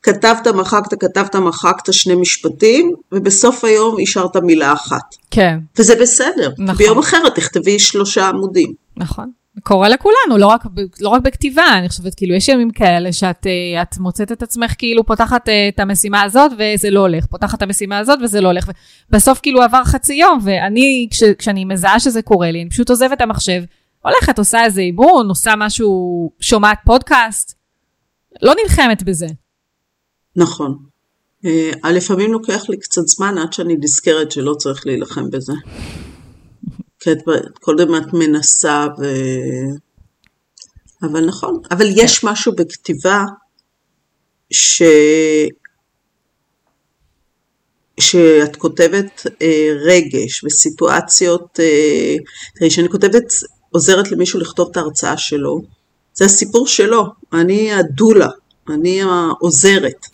כתבת, 0.03 0.47
מחקת, 0.47 0.93
כתבת, 0.99 1.35
מחקת 1.35 1.93
שני 1.93 2.15
משפטים, 2.15 2.91
ובסוף 3.11 3.63
היום 3.63 3.95
השארת 4.01 4.37
מילה 4.37 4.73
אחת. 4.73 5.15
כן. 5.31 5.59
וזה 5.79 5.95
בסדר. 6.01 6.51
נכון. 6.57 6.75
ביום 6.75 6.99
אחר 6.99 7.29
תכתבי 7.29 7.79
שלושה 7.79 8.27
עמודים. 8.27 8.73
נכון. 8.97 9.31
קורה 9.63 9.89
לכולנו, 9.89 10.37
לא 10.37 10.47
רק, 10.47 10.61
לא 11.01 11.09
רק 11.09 11.21
בכתיבה, 11.21 11.63
אני 11.77 11.89
חושבת, 11.89 12.15
כאילו, 12.15 12.35
יש 12.35 12.47
ימים 12.47 12.71
כאלה 12.71 13.13
שאת 13.13 13.47
אה, 13.47 13.81
את 13.81 13.97
מוצאת 13.97 14.31
את 14.31 14.43
עצמך 14.43 14.73
כאילו 14.77 15.05
פותחת 15.05 15.49
אה, 15.49 15.69
את 15.69 15.79
המשימה 15.79 16.21
הזאת 16.21 16.51
וזה 16.57 16.89
לא 16.89 16.99
הולך, 16.99 17.25
פותחת 17.25 17.57
את 17.57 17.61
המשימה 17.61 17.97
הזאת 17.97 18.19
וזה 18.23 18.41
לא 18.41 18.47
הולך, 18.47 18.69
ובסוף 19.09 19.39
כאילו 19.43 19.61
עבר 19.61 19.83
חצי 19.83 20.13
יום, 20.13 20.39
ואני, 20.43 21.07
כש, 21.11 21.23
כשאני 21.23 21.65
מזהה 21.65 21.99
שזה 21.99 22.21
קורה 22.21 22.51
לי, 22.51 22.61
אני 22.61 22.69
פשוט 22.69 22.89
עוזבת 22.89 23.13
את 23.13 23.21
המחשב, 23.21 23.63
הולכת, 24.01 24.39
עושה 24.39 24.63
איזה 24.63 24.81
אימון, 24.81 25.29
עושה 25.29 25.53
משהו, 25.57 26.31
שומעת 26.39 26.77
פודקאסט, 26.85 27.55
לא 28.41 28.53
נלחמת 28.63 29.03
בזה. 29.03 29.27
נכון. 30.35 30.77
אה, 31.45 31.91
לפעמים 31.91 32.31
לוקח 32.31 32.69
לי 32.69 32.77
קצת 32.77 33.07
זמן 33.07 33.37
עד 33.37 33.53
שאני 33.53 33.75
נזכרת 33.79 34.31
שלא 34.31 34.53
צריך 34.53 34.87
להילחם 34.87 35.29
בזה. 35.29 35.53
כי 37.05 37.11
את 37.11 37.79
הזמן 37.79 38.03
את 38.03 38.13
מנסה 38.13 38.85
ו... 38.99 39.05
אבל 41.03 41.25
נכון, 41.25 41.61
אבל 41.71 41.85
יש 41.95 42.23
משהו 42.23 42.55
בכתיבה 42.55 43.23
ש... 44.51 44.81
שאת 47.99 48.55
כותבת 48.55 49.27
אה, 49.41 49.69
רגש 49.85 50.43
וסיטואציות, 50.43 51.59
אה, 51.59 52.15
תראי, 52.55 52.69
כשאני 52.69 52.89
כותבת, 52.89 53.23
עוזרת 53.71 54.11
למישהו 54.11 54.39
לכתוב 54.39 54.69
את 54.71 54.77
ההרצאה 54.77 55.17
שלו, 55.17 55.61
זה 56.13 56.25
הסיפור 56.25 56.67
שלו, 56.67 57.05
אני 57.33 57.73
הדולה, 57.73 58.29
אני 58.69 59.01
העוזרת. 59.01 60.05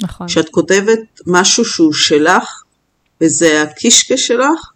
נכון. 0.00 0.26
כשאת 0.26 0.48
כותבת 0.48 1.20
משהו 1.26 1.64
שהוא 1.64 1.92
שלך, 1.92 2.62
וזה 3.20 3.62
הקישקע 3.62 4.16
שלך, 4.16 4.71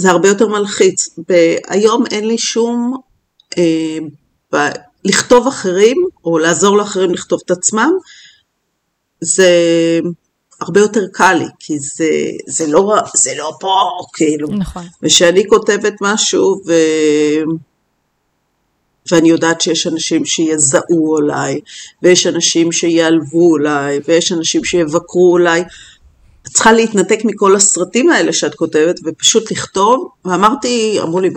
זה 0.00 0.10
הרבה 0.10 0.28
יותר 0.28 0.48
מלחיץ. 0.48 1.08
היום 1.68 2.04
אין 2.10 2.28
לי 2.28 2.38
שום... 2.38 2.96
אה, 3.58 3.98
ב, 4.52 4.56
לכתוב 5.04 5.46
אחרים, 5.46 5.96
או 6.24 6.38
לעזור 6.38 6.76
לאחרים 6.76 7.10
לכתוב 7.10 7.40
את 7.46 7.50
עצמם, 7.50 7.90
זה 9.20 9.50
הרבה 10.60 10.80
יותר 10.80 11.00
קל 11.12 11.34
לי, 11.34 11.46
כי 11.58 11.78
זה, 11.78 12.10
זה, 12.46 12.66
לא, 12.66 12.94
זה 13.14 13.32
לא 13.36 13.52
פה, 13.60 13.76
כאילו. 14.14 14.48
נכון. 14.48 14.86
וכשאני 15.02 15.48
כותבת 15.48 15.94
משהו, 16.00 16.62
ו... 16.66 16.72
ואני 19.12 19.28
יודעת 19.28 19.60
שיש 19.60 19.86
אנשים 19.86 20.24
שיזעו 20.24 21.16
אולי, 21.16 21.60
ויש 22.02 22.26
אנשים 22.26 22.72
שיעלבו 22.72 23.50
אולי, 23.50 24.00
ויש 24.08 24.32
אנשים 24.32 24.64
שיבקרו 24.64 25.32
אולי, 25.32 25.62
את 26.42 26.48
צריכה 26.48 26.72
להתנתק 26.72 27.18
מכל 27.24 27.56
הסרטים 27.56 28.10
האלה 28.10 28.32
שאת 28.32 28.54
כותבת 28.54 29.00
ופשוט 29.04 29.52
לכתוב, 29.52 30.08
ואמרתי, 30.24 30.98
אמרו 31.02 31.20
לי, 31.20 31.30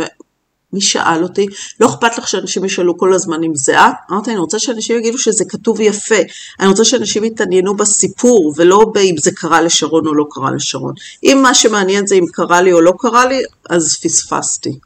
מי 0.74 0.82
שאל 0.82 1.24
אותי, 1.24 1.46
לא 1.80 1.88
אכפת 1.88 2.18
לך 2.18 2.28
שאנשים 2.28 2.66
ישאלו 2.66 2.98
כל 2.98 3.14
הזמן 3.14 3.44
אם 3.44 3.56
זה 3.56 3.80
את? 3.80 3.94
אמרתי, 4.12 4.32
אני 4.32 4.40
רוצה 4.40 4.60
שאנשים 4.60 4.98
יגידו 4.98 5.18
שזה 5.18 5.46
כתוב 5.50 5.82
יפה, 5.82 6.16
אני 6.60 6.68
רוצה 6.68 6.86
שאנשים 6.86 7.24
יתעניינו 7.24 7.76
בסיפור, 7.76 8.54
ולא 8.58 8.86
באם 8.94 9.18
זה 9.18 9.32
קרה 9.32 9.62
לשרון 9.62 10.08
או 10.08 10.14
לא 10.14 10.26
קרה 10.32 10.52
לשרון. 10.52 10.94
אם 11.24 11.40
מה 11.44 11.54
שמעניין 11.54 12.08
זה 12.08 12.16
אם 12.16 12.26
קרה 12.32 12.62
לי 12.62 12.74
או 12.74 12.82
לא 12.82 12.94
קרה 13.00 13.26
לי, 13.26 13.42
אז 13.70 13.98
פספסתי. 14.04 14.80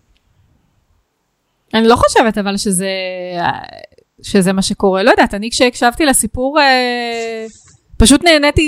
אני 1.73 1.87
לא 1.87 1.95
חושבת 1.95 2.37
אבל 2.37 2.57
שזה, 2.57 2.89
שזה 4.21 4.53
מה 4.53 4.61
שקורה, 4.61 5.03
לא 5.03 5.11
יודעת, 5.11 5.33
אני 5.33 5.49
כשהקשבתי 5.51 6.05
לסיפור, 6.05 6.59
אה, 6.59 7.45
פשוט 7.97 8.23
נהניתי 8.23 8.61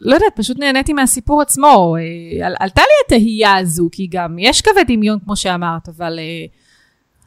לא 0.00 0.14
יודעת, 0.14 0.36
פשוט 0.36 0.58
נהניתי 0.58 0.92
מהסיפור 0.92 1.42
עצמו. 1.42 1.96
אה, 1.96 2.46
על, 2.46 2.54
עלתה 2.60 2.80
לי 2.80 3.16
התהייה 3.16 3.56
הזו, 3.56 3.88
כי 3.92 4.06
גם 4.10 4.38
יש 4.38 4.62
קווי 4.62 4.84
דמיון, 4.84 5.18
כמו 5.24 5.36
שאמרת, 5.36 5.88
אבל 5.88 6.18
uh, 6.18 6.56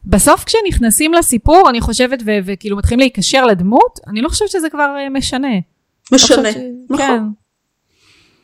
בסוף 0.05 0.43
כשנכנסים 0.43 1.13
לסיפור, 1.13 1.69
אני 1.69 1.81
חושבת, 1.81 2.19
ו- 2.25 2.39
וכאילו 2.45 2.77
מתחילים 2.77 2.99
להיקשר 2.99 3.45
לדמות, 3.45 3.99
אני 4.07 4.21
לא 4.21 4.29
חושבת 4.29 4.49
שזה 4.49 4.69
כבר 4.69 4.95
uh, 5.07 5.09
משנה. 5.17 5.47
משנה, 6.11 6.41
לא 6.41 6.51
ש... 6.51 6.55
נכון. 6.89 6.97
כן. 6.97 7.23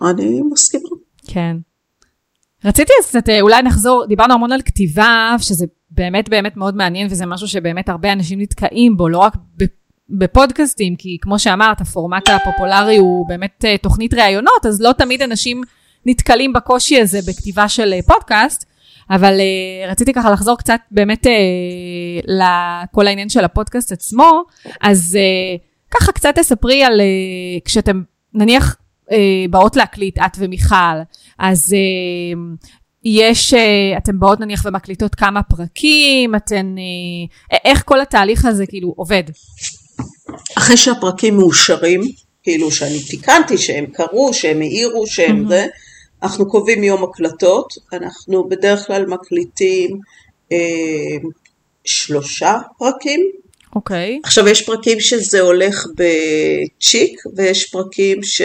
אני 0.07 0.41
מסכימה. 0.51 0.89
כן. 1.27 1.57
רציתי 2.65 2.93
אז 3.01 3.09
קצת, 3.09 3.29
אולי 3.41 3.61
נחזור, 3.61 4.05
דיברנו 4.07 4.33
המון 4.33 4.51
על 4.51 4.61
כתיבה, 4.61 5.35
שזה 5.39 5.65
באמת 5.91 6.29
באמת 6.29 6.57
מאוד 6.57 6.75
מעניין, 6.75 7.07
וזה 7.11 7.25
משהו 7.25 7.47
שבאמת 7.47 7.89
הרבה 7.89 8.13
אנשים 8.13 8.41
נתקעים 8.41 8.97
בו, 8.97 9.09
לא 9.09 9.17
רק 9.17 9.33
בפודקאסטים, 10.09 10.95
כי 10.95 11.17
כמו 11.21 11.39
שאמרת, 11.39 11.81
הפורמט 11.81 12.29
הפופולרי 12.29 12.97
הוא 12.97 13.27
באמת 13.27 13.65
uh, 13.65 13.81
תוכנית 13.81 14.13
ראיונות, 14.13 14.65
אז 14.65 14.81
לא 14.81 14.91
תמיד 14.97 15.21
אנשים 15.21 15.61
נתקלים 16.05 16.53
בקושי 16.53 17.01
הזה 17.01 17.19
בכתיבה 17.27 17.69
של 17.69 17.93
uh, 17.99 18.13
פודקאסט, 18.13 18.65
אבל 19.09 19.33
uh, 19.37 19.91
רציתי 19.91 20.13
ככה 20.13 20.31
לחזור 20.31 20.57
קצת 20.57 20.79
באמת 20.91 21.27
לכל 22.23 23.07
העניין 23.07 23.29
של 23.29 23.45
הפודקאסט 23.45 23.91
עצמו, 23.91 24.43
אז 24.81 25.17
ככה 25.91 26.11
קצת 26.11 26.35
תספרי 26.35 26.83
על 26.83 27.01
כשאתם 27.65 28.01
נניח 28.33 28.75
באות 29.49 29.75
להקליט, 29.75 30.17
את 30.17 30.37
ומיכל, 30.37 30.75
אז 31.39 31.75
יש, 33.03 33.53
אתן 33.97 34.19
באות 34.19 34.39
נניח 34.39 34.65
ומקליטות 34.65 35.15
כמה 35.15 35.43
פרקים, 35.43 36.35
אתן, 36.35 36.75
איך 37.65 37.83
כל 37.85 38.01
התהליך 38.01 38.45
הזה 38.45 38.65
כאילו 38.65 38.93
עובד? 38.97 39.23
אחרי 40.57 40.77
שהפרקים 40.77 41.37
מאושרים, 41.37 42.01
כאילו 42.43 42.71
שאני 42.71 43.03
תיקנתי, 43.03 43.57
שהם 43.57 43.85
קרו, 43.85 44.33
שהם 44.33 44.61
העירו, 44.61 45.07
שהם 45.07 45.43
mm-hmm. 45.45 45.49
זה, 45.49 45.65
אנחנו 46.23 46.49
קובעים 46.49 46.83
יום 46.83 47.03
הקלטות, 47.03 47.73
אנחנו 47.93 48.49
בדרך 48.49 48.87
כלל 48.87 49.05
מקליטים 49.05 49.99
אה, 50.51 51.29
שלושה 51.85 52.57
פרקים. 52.77 53.31
אוקיי. 53.75 54.15
Okay. 54.17 54.27
עכשיו 54.27 54.47
יש 54.47 54.65
פרקים 54.65 54.99
שזה 54.99 55.41
הולך 55.41 55.85
בצ'יק 55.95 57.19
ויש 57.35 57.71
פרקים 57.71 58.23
ש... 58.23 58.41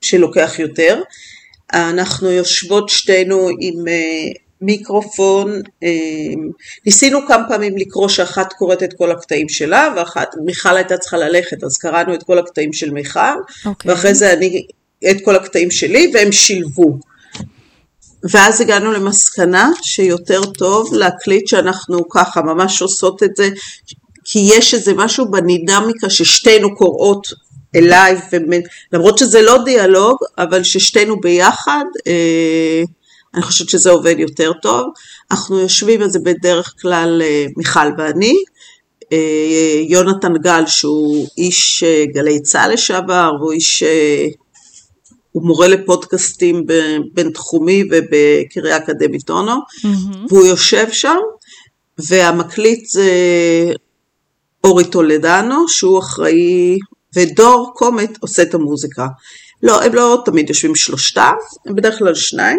שלוקח 0.00 0.58
יותר. 0.58 1.02
אנחנו 1.72 2.30
יושבות 2.30 2.88
שתינו 2.88 3.48
עם 3.60 3.88
אה, 3.88 4.28
מיקרופון, 4.60 5.60
אמ, 5.82 6.50
ניסינו 6.86 7.26
כמה 7.28 7.48
פעמים 7.48 7.76
לקרוא 7.76 8.08
שאחת 8.08 8.52
קוראת 8.52 8.82
את 8.82 8.94
כל 8.98 9.10
הקטעים 9.10 9.48
שלה 9.48 9.88
ואחת, 9.96 10.28
מיכל 10.44 10.76
הייתה 10.76 10.98
צריכה 10.98 11.16
ללכת 11.16 11.64
אז 11.64 11.76
קראנו 11.76 12.14
את 12.14 12.22
כל 12.22 12.38
הקטעים 12.38 12.72
של 12.72 12.90
מיכל 12.90 13.18
okay. 13.20 13.66
אוקיי. 13.68 13.90
ואחרי 13.90 14.14
זה 14.14 14.32
אני 14.32 14.66
את 15.10 15.16
כל 15.24 15.36
הקטעים 15.36 15.70
שלי 15.70 16.10
והם 16.14 16.32
שילבו 16.32 16.98
ואז 18.30 18.60
הגענו 18.60 18.92
למסקנה 18.92 19.70
שיותר 19.82 20.44
טוב 20.44 20.94
להקליט 20.94 21.48
שאנחנו 21.48 22.08
ככה 22.08 22.42
ממש 22.42 22.82
עושות 22.82 23.22
את 23.22 23.36
זה 23.36 23.48
כי 24.24 24.38
יש 24.52 24.74
איזה 24.74 24.92
משהו 24.94 25.30
בדינמיקה 25.30 26.10
ששתינו 26.10 26.76
קוראות 26.76 27.26
אליי 27.74 28.16
למרות 28.92 29.18
שזה 29.18 29.42
לא 29.42 29.58
דיאלוג 29.64 30.16
אבל 30.38 30.62
ששתינו 30.62 31.20
ביחד 31.20 31.84
אה, 32.06 32.82
אני 33.34 33.42
חושבת 33.42 33.68
שזה 33.68 33.90
עובד 33.90 34.14
יותר 34.18 34.52
טוב. 34.62 34.86
אנחנו 35.30 35.58
יושבים 35.58 36.02
על 36.02 36.10
זה 36.10 36.18
בדרך 36.18 36.74
כלל 36.80 37.22
אה, 37.24 37.46
מיכל 37.56 37.88
ואני, 37.98 38.34
יונתן 39.88 40.32
גל, 40.42 40.66
שהוא 40.66 41.26
איש 41.38 41.84
גלי 42.14 42.42
צה"ל 42.42 42.72
לשעבר, 42.72 43.30
והוא 43.40 43.52
איש, 43.52 43.82
הוא 45.32 45.46
מורה 45.46 45.68
לפודקאסטים 45.68 46.64
בבינתחומי 46.66 47.84
ובקריה 47.90 48.76
אקדמית 48.76 49.30
אונו, 49.30 49.52
mm-hmm. 49.52 50.16
והוא 50.28 50.46
יושב 50.46 50.86
שם, 50.92 51.16
והמקליט 52.08 52.88
זה 52.88 53.10
אורי 54.64 54.84
טולדנו, 54.84 55.68
שהוא 55.68 55.98
אחראי, 55.98 56.78
ודור 57.16 57.72
קומט 57.74 58.18
עושה 58.20 58.42
את 58.42 58.54
המוזיקה. 58.54 59.06
לא, 59.62 59.82
הם 59.82 59.94
לא 59.94 60.22
תמיד 60.24 60.48
יושבים 60.48 60.74
שלושתם, 60.74 61.32
הם 61.66 61.74
בדרך 61.74 61.98
כלל 61.98 62.14
שניים, 62.14 62.58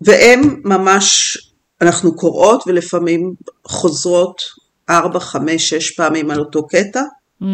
והם 0.00 0.60
ממש, 0.64 1.38
אנחנו 1.80 2.16
קוראות 2.16 2.62
ולפעמים 2.66 3.34
חוזרות 3.66 4.42
ארבע, 4.90 5.20
חמש, 5.20 5.68
שש 5.68 5.90
פעמים 5.90 6.30
על 6.30 6.38
אותו 6.38 6.66
קטע. 6.66 7.02
Mm-hmm. 7.42 7.46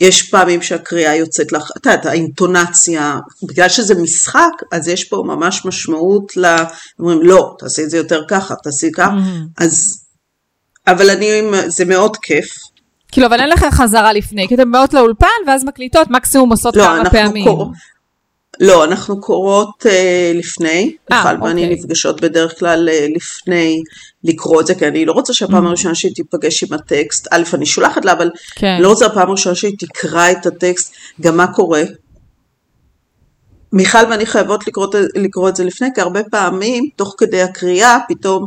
יש 0.00 0.30
פעמים 0.30 0.62
שהקריאה 0.62 1.16
יוצאת 1.16 1.52
לך, 1.52 1.70
את 1.76 1.86
יודעת, 1.86 2.06
האינטונציה, 2.06 3.16
בגלל 3.48 3.68
שזה 3.68 3.94
משחק, 3.94 4.52
אז 4.72 4.88
יש 4.88 5.04
פה 5.04 5.22
ממש 5.26 5.64
משמעות 5.64 6.36
ל... 6.36 6.56
אומרים, 6.98 7.22
לא, 7.22 7.54
תעשי 7.58 7.84
את 7.84 7.90
זה 7.90 7.96
יותר 7.96 8.22
ככה, 8.28 8.54
תעשי 8.62 8.90
ככה, 8.92 9.10
mm-hmm. 9.10 9.64
אז... 9.64 10.04
אבל 10.86 11.10
אני, 11.10 11.40
זה 11.66 11.84
מאוד 11.84 12.16
כיף. 12.16 12.54
כאילו, 13.12 13.26
אבל 13.26 13.40
אין 13.40 13.48
לך 13.48 13.64
חזרה 13.70 14.12
לפני, 14.12 14.48
כי 14.48 14.54
אתן 14.54 14.72
באות 14.72 14.94
לאולפן, 14.94 15.26
ואז 15.46 15.64
מקליטות, 15.64 16.10
מקסימום 16.10 16.50
עושות 16.50 16.76
לא, 16.76 16.84
כמה 16.84 17.10
פעמים. 17.10 17.44
קור... 17.44 17.72
לא, 18.60 18.84
אנחנו 18.84 19.20
קוראות 19.20 19.86
uh, 19.86 20.38
לפני, 20.38 20.96
אה, 21.12 21.24
ואני 21.42 21.62
אוקיי. 21.62 21.76
נפגשות 21.76 22.20
בדרך 22.20 22.58
כלל 22.58 22.88
uh, 22.88 23.16
לפני 23.16 23.82
לקרוא 24.24 24.60
את 24.60 24.66
זה, 24.66 24.74
כי 24.74 24.86
אני 24.86 25.04
לא 25.04 25.12
רוצה 25.12 25.34
שהפעם 25.34 25.64
mm. 25.64 25.68
הראשונה 25.68 25.94
שהיא 25.94 26.14
תיפגש 26.14 26.62
עם 26.64 26.72
הטקסט, 26.72 27.28
א', 27.30 27.42
אני 27.54 27.66
שולחת 27.66 28.04
לה, 28.04 28.12
אבל 28.12 28.30
כן. 28.56 28.78
לא 28.80 28.88
רוצה 28.88 29.06
הפעם 29.06 29.28
הראשונה 29.28 29.54
שהיא 29.54 29.76
תקרא 29.78 30.30
את 30.30 30.46
הטקסט, 30.46 30.94
גם 31.20 31.36
מה 31.36 31.46
קורה. 31.52 31.82
מיכל 33.72 33.98
ואני 34.10 34.26
חייבות 34.26 34.66
לקרוא, 34.66 34.86
לקרוא 35.14 35.48
את 35.48 35.56
זה 35.56 35.64
לפני, 35.64 35.88
כי 35.94 36.00
הרבה 36.00 36.22
פעמים, 36.24 36.88
תוך 36.96 37.14
כדי 37.18 37.42
הקריאה, 37.42 37.98
פתאום 38.08 38.46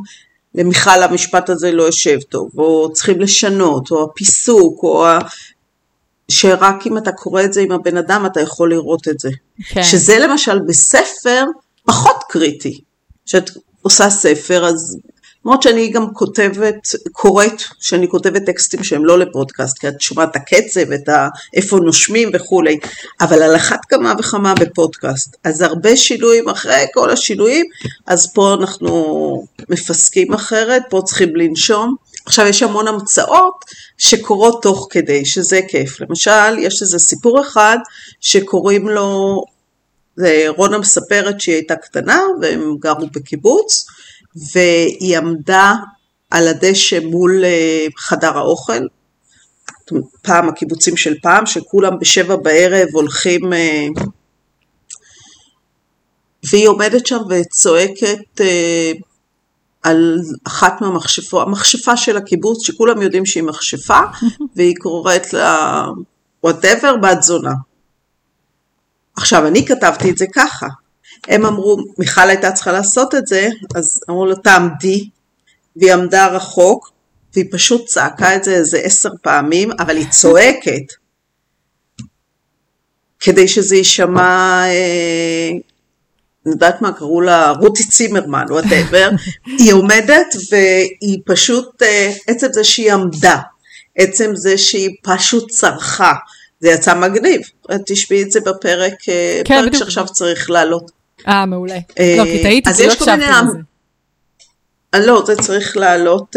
למיכל 0.55 1.03
המשפט 1.03 1.49
הזה 1.49 1.71
לא 1.71 1.83
יושב 1.83 2.19
טוב, 2.29 2.49
או 2.57 2.93
צריכים 2.93 3.19
לשנות, 3.19 3.91
או 3.91 4.03
הפיסוק, 4.03 4.83
או 4.83 5.05
ה... 5.07 5.19
שרק 6.33 6.87
אם 6.87 6.97
אתה 6.97 7.11
קורא 7.11 7.43
את 7.43 7.53
זה 7.53 7.61
עם 7.61 7.71
הבן 7.71 7.97
אדם 7.97 8.25
אתה 8.25 8.41
יכול 8.41 8.69
לראות 8.69 9.07
את 9.07 9.19
זה. 9.19 9.29
כן. 9.67 9.83
שזה 9.83 10.19
למשל 10.19 10.59
בספר 10.59 11.45
פחות 11.85 12.17
קריטי. 12.29 12.81
כשאת 13.25 13.49
עושה 13.81 14.09
ספר 14.09 14.65
אז 14.65 14.97
למרות 15.45 15.63
שאני 15.63 15.89
גם 15.89 16.13
כותבת, 16.13 16.87
קוראת, 17.11 17.61
שאני 17.79 18.07
כותבת 18.07 18.45
טקסטים 18.45 18.83
שהם 18.83 19.05
לא 19.05 19.19
לפודקאסט, 19.19 19.77
כי 19.79 19.87
את 19.87 20.01
שומעת 20.01 20.31
את 20.31 20.35
הקצב, 20.35 20.91
את 20.91 21.09
ה, 21.09 21.27
איפה 21.53 21.79
נושמים 21.79 22.29
וכולי, 22.33 22.77
אבל 23.21 23.43
על 23.43 23.55
אחת 23.55 23.79
כמה 23.89 24.13
וכמה 24.19 24.53
בפודקאסט. 24.53 25.35
אז 25.43 25.61
הרבה 25.61 25.97
שינויים 25.97 26.49
אחרי 26.49 26.85
כל 26.93 27.09
השינויים, 27.09 27.65
אז 28.07 28.33
פה 28.33 28.53
אנחנו 28.53 29.45
מפסקים 29.69 30.33
אחרת, 30.33 30.83
פה 30.89 31.01
צריכים 31.05 31.35
לנשום. 31.35 31.95
עכשיו 32.25 32.47
יש 32.47 32.63
המון 32.63 32.87
המצאות 32.87 33.65
שקורות 33.97 34.61
תוך 34.61 34.87
כדי, 34.89 35.25
שזה 35.25 35.59
כיף. 35.67 36.01
למשל, 36.01 36.57
יש 36.59 36.81
איזה 36.81 36.99
סיפור 36.99 37.41
אחד 37.41 37.77
שקוראים 38.21 38.89
לו, 38.89 39.43
רונה 40.47 40.77
מספרת 40.77 41.41
שהיא 41.41 41.55
הייתה 41.55 41.75
קטנה 41.75 42.21
והם 42.41 42.75
גרו 42.79 43.07
בקיבוץ, 43.13 43.85
והיא 44.53 45.17
עמדה 45.17 45.73
על 46.29 46.47
הדשא 46.47 46.99
מול 46.99 47.45
אה, 47.45 47.85
חדר 47.97 48.37
האוכל, 48.37 48.87
פעם 50.21 50.49
הקיבוצים 50.49 50.97
של 50.97 51.13
פעם, 51.21 51.45
שכולם 51.45 51.99
בשבע 51.99 52.35
בערב 52.35 52.87
הולכים, 52.93 53.53
אה, 53.53 53.87
והיא 56.49 56.67
עומדת 56.67 57.07
שם 57.07 57.19
וצועקת 57.29 58.41
אה, 58.41 58.91
על 59.83 60.19
אחת 60.47 60.81
מהמכשפות, 60.81 61.47
המכשפה 61.47 61.97
של 61.97 62.17
הקיבוץ, 62.17 62.65
שכולם 62.65 63.01
יודעים 63.01 63.25
שהיא 63.25 63.43
מכשפה, 63.43 63.99
והיא 64.55 64.75
קוראת 64.79 65.33
לה 65.33 65.85
whatever 66.43 66.97
בת 66.97 67.23
זונה. 67.23 67.53
עכשיו, 69.17 69.47
אני 69.47 69.65
כתבתי 69.65 70.09
את 70.09 70.17
זה 70.17 70.25
ככה. 70.33 70.67
הם 71.27 71.45
אמרו, 71.45 71.77
מיכל 71.99 72.29
הייתה 72.29 72.51
צריכה 72.51 72.71
לעשות 72.71 73.15
את 73.15 73.27
זה, 73.27 73.49
אז 73.75 73.99
אמרו 74.09 74.25
לה, 74.25 74.35
תעמדי, 74.35 75.09
והיא 75.75 75.93
עמדה 75.93 76.27
רחוק, 76.27 76.91
והיא 77.33 77.45
פשוט 77.51 77.85
צעקה 77.85 78.35
את 78.35 78.43
זה 78.43 78.51
איזה 78.51 78.77
עשר 78.77 79.09
פעמים, 79.21 79.71
אבל 79.71 79.97
היא 79.97 80.09
צועקת, 80.09 80.93
כדי 83.19 83.47
שזה 83.47 83.75
יישמע, 83.75 84.63
אה, 84.65 85.49
אני 86.45 86.53
יודעת 86.53 86.81
מה 86.81 86.91
קראו 86.91 87.21
לה, 87.21 87.51
רותי 87.51 87.83
צימרמן, 87.87 88.45
whatever, 88.49 89.09
היא 89.59 89.73
עומדת 89.73 90.35
והיא 90.51 91.19
פשוט, 91.25 91.83
אה, 91.83 92.11
עצם 92.27 92.47
זה 92.51 92.63
שהיא 92.63 92.93
עמדה, 92.93 93.37
עצם 93.97 94.31
זה 94.35 94.57
שהיא 94.57 94.89
פשוט 95.03 95.51
צרחה, 95.51 96.13
זה 96.59 96.69
יצא 96.69 96.93
מגניב, 96.93 97.41
תשמעי 97.85 98.23
את 98.23 98.31
זה 98.31 98.39
בפרק, 98.39 98.93
אה, 99.09 99.41
כן, 99.45 99.61
פרק 99.61 99.75
שעכשיו 99.75 100.05
צריך 100.05 100.49
לעלות. 100.49 100.91
אה, 101.27 101.45
מעולה. 101.45 101.77
אה, 101.99 102.15
לא, 102.17 102.23
כי 102.23 102.43
טעיתי, 102.43 102.73
כי 102.73 102.87
לא 102.87 102.91
הקשבתי 102.91 103.21
לזה. 103.21 103.59
לא, 105.05 105.23
זה 105.27 105.35
צריך 105.35 105.77
לעלות... 105.77 106.35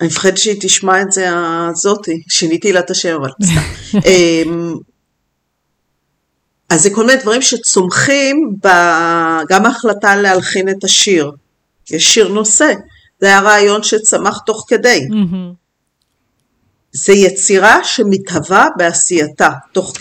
אני 0.00 0.08
מפחדת 0.08 0.38
שהיא 0.38 0.56
תשמע 0.60 1.02
את 1.02 1.12
זה 1.12 1.28
הזאתי, 1.30 2.22
שיניתי 2.28 2.72
לה 2.72 2.80
את 2.80 2.90
השם, 2.90 3.16
אבל 3.16 3.30
סתם. 3.44 3.98
אז 6.72 6.82
זה 6.82 6.90
כל 6.90 7.06
מיני 7.06 7.22
דברים 7.22 7.42
שצומחים 7.42 8.54
גם 9.48 9.66
ההחלטה 9.66 10.16
להלחין 10.16 10.68
את 10.68 10.84
השיר. 10.84 11.30
יש 11.90 12.14
שיר 12.14 12.28
נושא, 12.28 12.72
זה 13.20 13.26
היה 13.26 13.40
רעיון 13.40 13.82
שצמח 13.82 14.38
תוך 14.46 14.64
כדי. 14.68 15.08
זה 16.92 17.12
יצירה 17.12 17.84
שמתהווה 17.84 18.66
בעשייתה, 18.76 19.50
תוך, 19.72 19.92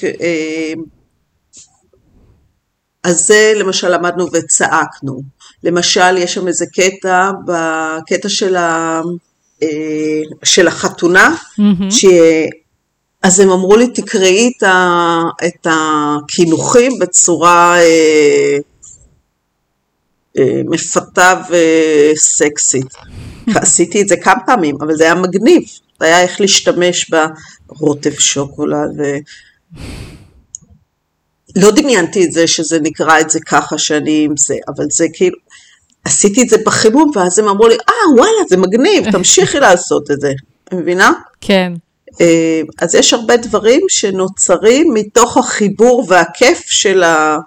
אז 3.03 3.25
זה 3.27 3.53
למשל 3.55 3.89
למדנו 3.89 4.25
וצעקנו. 4.33 5.21
למשל, 5.63 6.17
יש 6.17 6.33
שם 6.33 6.47
איזה 6.47 6.65
קטע, 6.73 7.31
בקטע 7.45 8.29
של, 8.29 8.55
ה, 8.55 9.01
אה, 9.63 9.67
של 10.43 10.67
החתונה, 10.67 11.35
mm-hmm. 11.35 11.91
אז 13.23 13.39
הם 13.39 13.49
אמרו 13.49 13.77
לי, 13.77 13.87
תקראי 13.87 14.51
את, 14.57 14.63
ה, 14.63 15.21
את 15.47 15.67
הקינוחים 15.69 16.99
בצורה 16.99 17.79
אה, 17.79 18.57
אה, 20.37 20.61
מפתה 20.65 21.41
וסקסית. 21.49 22.93
עשיתי 23.61 24.01
את 24.01 24.07
זה 24.07 24.15
כמה 24.17 24.39
פעמים, 24.45 24.75
אבל 24.81 24.95
זה 24.95 25.03
היה 25.03 25.15
מגניב. 25.15 25.63
זה 25.99 26.05
היה 26.05 26.21
איך 26.21 26.41
להשתמש 26.41 27.11
ברוטב 27.69 28.13
שוקולד 28.19 28.89
ו... 28.97 29.03
לא 31.55 31.71
דמיינתי 31.71 32.25
את 32.25 32.31
זה 32.31 32.47
שזה 32.47 32.79
נקרא 32.79 33.19
את 33.19 33.29
זה 33.29 33.39
ככה 33.39 33.77
שאני 33.77 34.23
עם 34.25 34.37
זה, 34.37 34.55
אבל 34.67 34.85
זה 34.91 35.05
כאילו, 35.13 35.37
עשיתי 36.05 36.41
את 36.41 36.49
זה 36.49 36.57
בחימום 36.65 37.11
ואז 37.15 37.39
הם 37.39 37.47
אמרו 37.47 37.67
לי, 37.67 37.75
אה 37.75 38.13
וואלה 38.17 38.47
זה 38.49 38.57
מגניב, 38.57 39.11
תמשיכי 39.11 39.59
לעשות 39.59 40.11
את 40.11 40.21
זה, 40.21 40.33
מבינה? 40.73 41.11
כן. 41.41 41.73
אה, 42.21 42.61
אז 42.81 42.95
יש 42.95 43.13
הרבה 43.13 43.37
דברים 43.37 43.81
שנוצרים 43.89 44.93
מתוך 44.93 45.37
החיבור 45.37 46.05
והכיף 46.09 46.61
של 46.65 47.03
ה... 47.03 47.37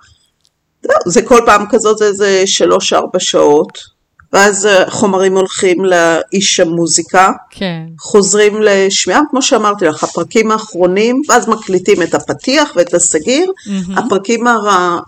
זה 1.06 1.22
כל 1.22 1.40
פעם 1.46 1.64
כזאת, 1.70 1.98
זה 1.98 2.04
איזה 2.04 2.42
שלוש-ארבע 2.46 3.20
שעות. 3.20 3.94
ואז 4.34 4.68
חומרים 4.88 5.36
הולכים 5.36 5.84
לאיש 5.84 6.60
המוזיקה, 6.60 7.30
כן. 7.50 7.82
חוזרים 8.00 8.62
לשמיעה, 8.62 9.20
כמו 9.30 9.42
שאמרתי 9.42 9.84
לך, 9.84 10.04
הפרקים 10.04 10.50
האחרונים, 10.50 11.22
ואז 11.28 11.48
מקליטים 11.48 12.02
את 12.02 12.14
הפתיח 12.14 12.72
ואת 12.76 12.94
הסגיר, 12.94 13.50
mm-hmm. 13.50 14.00
הפרקים, 14.00 14.46
הר... 14.46 14.98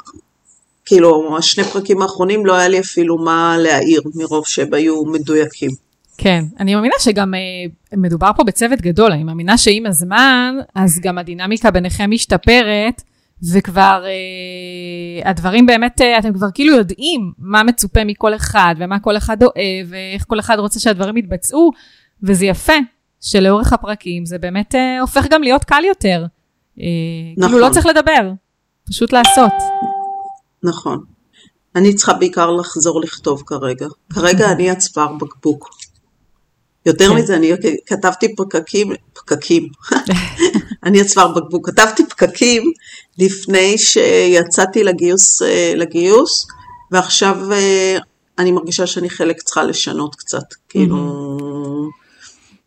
כאילו, 0.85 1.37
השני 1.39 1.65
פרקים 1.65 2.03
האחרונים 2.03 2.47
לא 2.47 2.55
היה 2.55 2.69
לי 2.69 2.81
אפילו 2.81 3.19
מה 3.19 3.57
להעיר, 3.59 4.03
מרוב 4.15 4.47
שהם 4.47 4.75
היו 4.75 5.05
מדויקים. 5.05 5.86
כן, 6.19 6.45
אני 6.61 6.75
מאמינה 6.75 6.95
שגם 6.99 7.35
אה, 7.35 7.39
מדובר 7.97 8.31
פה 8.37 8.45
בצוות 8.45 8.81
גדול, 8.81 9.13
אני 9.13 9.25
מאמינה 9.25 9.59
שעם 9.59 9.87
הזמן, 9.87 10.55
אז 10.75 11.01
גם 11.03 11.19
הדינמיקה 11.19 11.71
ביניכם 11.71 12.11
משתפרת. 12.11 13.03
וכבר 13.53 14.05
אה, 14.05 15.31
הדברים 15.31 15.67
באמת, 15.67 16.01
אה, 16.01 16.19
אתם 16.19 16.33
כבר 16.33 16.47
כאילו 16.55 16.77
יודעים 16.77 17.33
מה 17.39 17.63
מצופה 17.63 18.05
מכל 18.05 18.35
אחד, 18.35 18.75
ומה 18.79 18.99
כל 18.99 19.17
אחד 19.17 19.43
אוהב, 19.43 19.87
ואיך 19.87 20.25
כל 20.29 20.41
אחד 20.41 20.59
רוצה 20.59 20.81
שהדברים 20.81 21.17
יתבצעו, 21.17 21.71
וזה 22.23 22.47
יפה 22.47 22.73
שלאורך 23.21 23.73
הפרקים 23.73 24.27
זה 24.27 24.39
באמת 24.39 24.75
אה, 24.75 25.01
הופך 25.01 25.27
גם 25.31 25.43
להיות 25.43 25.65
קל 25.65 25.85
יותר. 25.85 26.25
אה, 26.81 26.87
נכון. 27.37 27.53
כאילו 27.53 27.69
לא 27.69 27.73
צריך 27.73 27.87
לדבר, 27.87 28.33
פשוט 28.87 29.13
לעשות. 29.13 29.53
נכון. 30.63 31.05
אני 31.77 31.95
צריכה 31.95 32.13
בעיקר 32.13 32.51
לחזור 32.51 33.01
לכתוב 33.01 33.43
כרגע. 33.47 33.87
כרגע 34.13 34.53
אני 34.53 34.71
הצוואר 34.71 35.13
בקבוק. 35.13 35.71
יותר 36.87 37.09
כן. 37.09 37.17
מזה, 37.17 37.37
אני 37.37 37.53
כתבתי 37.87 38.35
פקקים, 38.37 38.93
פקקים, 39.15 39.69
אני 40.85 41.01
הצוואר 41.01 41.33
בקבוק, 41.33 41.71
כתבתי 41.71 42.07
פקקים 42.07 42.63
לפני 43.19 43.79
שיצאתי 43.79 44.85
לגיוס, 44.85 45.43
אה, 45.43 45.73
לגיוס, 45.77 46.47
ועכשיו 46.91 47.53
אה, 47.53 47.99
אני 48.39 48.53
מרגישה 48.53 48.87
שאני 48.87 49.11
חלק 49.11 49.43
צריכה 49.43 49.63
לשנות 49.63 50.15
קצת, 50.15 50.55
כאילו, 50.69 50.97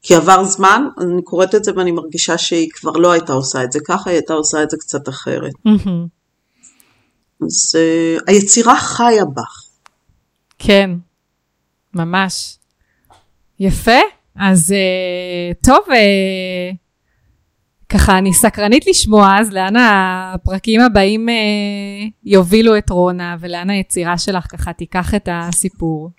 כי 0.02 0.16
עבר 0.16 0.44
זמן, 0.44 0.84
אני 1.02 1.22
קוראת 1.22 1.56
את 1.56 1.64
זה 1.64 1.72
ואני 1.76 1.92
מרגישה 1.92 2.38
שהיא 2.38 2.70
כבר 2.74 2.92
לא 2.92 3.12
הייתה 3.12 3.34
עושה 3.34 3.64
את 3.64 3.72
זה 3.72 3.80
ככה, 3.88 4.10
היא 4.10 4.18
הייתה 4.18 4.34
עושה 4.34 4.64
את 4.64 4.70
זה 4.70 4.78
קצת 4.78 5.10
אחרת. 5.10 5.54
אז 7.42 7.76
אה, 7.76 8.18
היצירה 8.28 8.80
חיה 8.80 9.26
בך. 9.26 9.64
כן, 10.60 10.92
ממש. 11.94 12.59
יפה. 13.60 14.00
אז 14.36 14.72
אה, 14.72 15.54
טוב, 15.64 15.80
אה, 15.92 16.72
ככה 17.90 18.18
אני 18.18 18.34
סקרנית 18.34 18.88
לשמוע 18.88 19.40
אז 19.40 19.52
לאן 19.52 19.74
הפרקים 19.76 20.82
הבאים 20.82 21.30
אה, 21.30 21.36
יובילו 22.24 22.78
את 22.78 22.90
רונה 22.90 23.36
ולאן 23.40 23.70
היצירה 23.70 24.18
שלך 24.18 24.46
ככה 24.52 24.74
תיקח 24.74 25.16
את 25.16 25.30
הסיפור. 25.32 26.10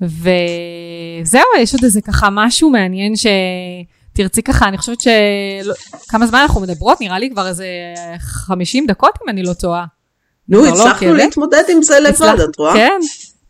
וזהו, 0.00 1.42
יש 1.60 1.74
עוד 1.74 1.84
איזה 1.84 2.00
ככה 2.00 2.28
משהו 2.32 2.70
מעניין 2.70 3.12
שתרצי 3.16 4.42
ככה, 4.42 4.68
אני 4.68 4.78
חושבת 4.78 5.00
ש... 5.00 5.06
לא- 5.64 5.74
כמה 6.08 6.26
זמן 6.26 6.38
אנחנו 6.38 6.60
מדברות? 6.60 7.00
נראה 7.00 7.18
לי 7.18 7.30
כבר 7.30 7.48
איזה 7.48 7.66
50 8.18 8.86
דקות 8.86 9.10
אם 9.24 9.28
אני 9.28 9.42
לא 9.42 9.52
טועה. 9.52 9.84
נו, 10.48 10.62
לא 10.62 10.68
הצלחנו 10.68 11.08
עוקבת. 11.08 11.24
להתמודד 11.24 11.62
עם 11.68 11.82
זה 11.82 12.00
לבד, 12.00 12.36
את 12.50 12.58
רואה? 12.58 12.74
כן. 12.74 13.00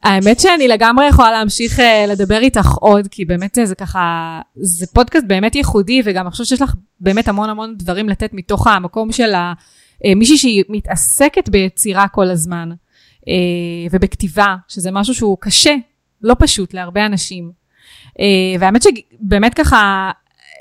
האמת 0.03 0.40
שאני 0.40 0.68
לגמרי 0.68 1.09
יכולה 1.09 1.32
להמשיך 1.32 1.80
אה, 1.80 2.05
לדבר 2.09 2.38
איתך 2.38 2.68
עוד, 2.80 3.09
כי 3.11 3.24
באמת 3.24 3.59
זה 3.64 3.74
ככה, 3.74 4.40
זה 4.57 4.86
פודקאסט 4.86 5.26
באמת 5.26 5.55
ייחודי, 5.55 6.03
וגם 6.05 6.26
אני 6.26 6.30
חושבת 6.30 6.47
שיש 6.47 6.62
לך 6.62 6.74
באמת 7.01 7.28
המון 7.28 7.51
המון 7.51 7.74
דברים 7.76 8.09
לתת 8.09 8.30
מתוך 8.32 8.66
המקום 8.66 9.12
של 9.12 9.34
אה, 9.34 9.53
מישהי 10.16 10.38
שהיא 10.38 10.64
מתעסקת 10.68 11.49
ביצירה 11.49 12.09
כל 12.09 12.30
הזמן, 12.30 12.70
אה, 13.28 13.34
ובכתיבה, 13.90 14.57
שזה 14.68 14.90
משהו 14.90 15.14
שהוא 15.14 15.38
קשה, 15.40 15.74
לא 16.22 16.36
פשוט 16.38 16.74
להרבה 16.74 17.07
אנשים. 17.07 17.51
אה, 18.20 18.61
והאמת 18.61 18.82
שבאמת 18.82 19.55
ככה, 19.55 20.11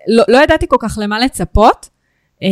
לא, 0.08 0.24
לא 0.28 0.44
ידעתי 0.44 0.66
כל 0.68 0.78
כך 0.80 0.98
למה 1.02 1.20
לצפות. 1.20 1.90
אה, 2.44 2.48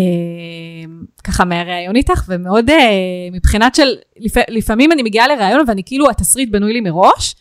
ככה 1.24 1.46
מהראיון 1.46 1.96
איתך, 1.96 2.24
ומאוד 2.28 2.70
אה, 2.70 2.90
מבחינת 3.32 3.76
של, 3.76 3.96
לפ, 4.20 4.34
לפעמים 4.48 4.92
אני 4.92 5.04
מגיעה 5.04 5.28
לראיון 5.28 5.66
ואני 5.68 5.84
כאילו, 5.86 6.10
התסריט 6.10 6.50
בנוי 6.50 6.74
לי 6.74 6.82
מראש, 6.82 7.36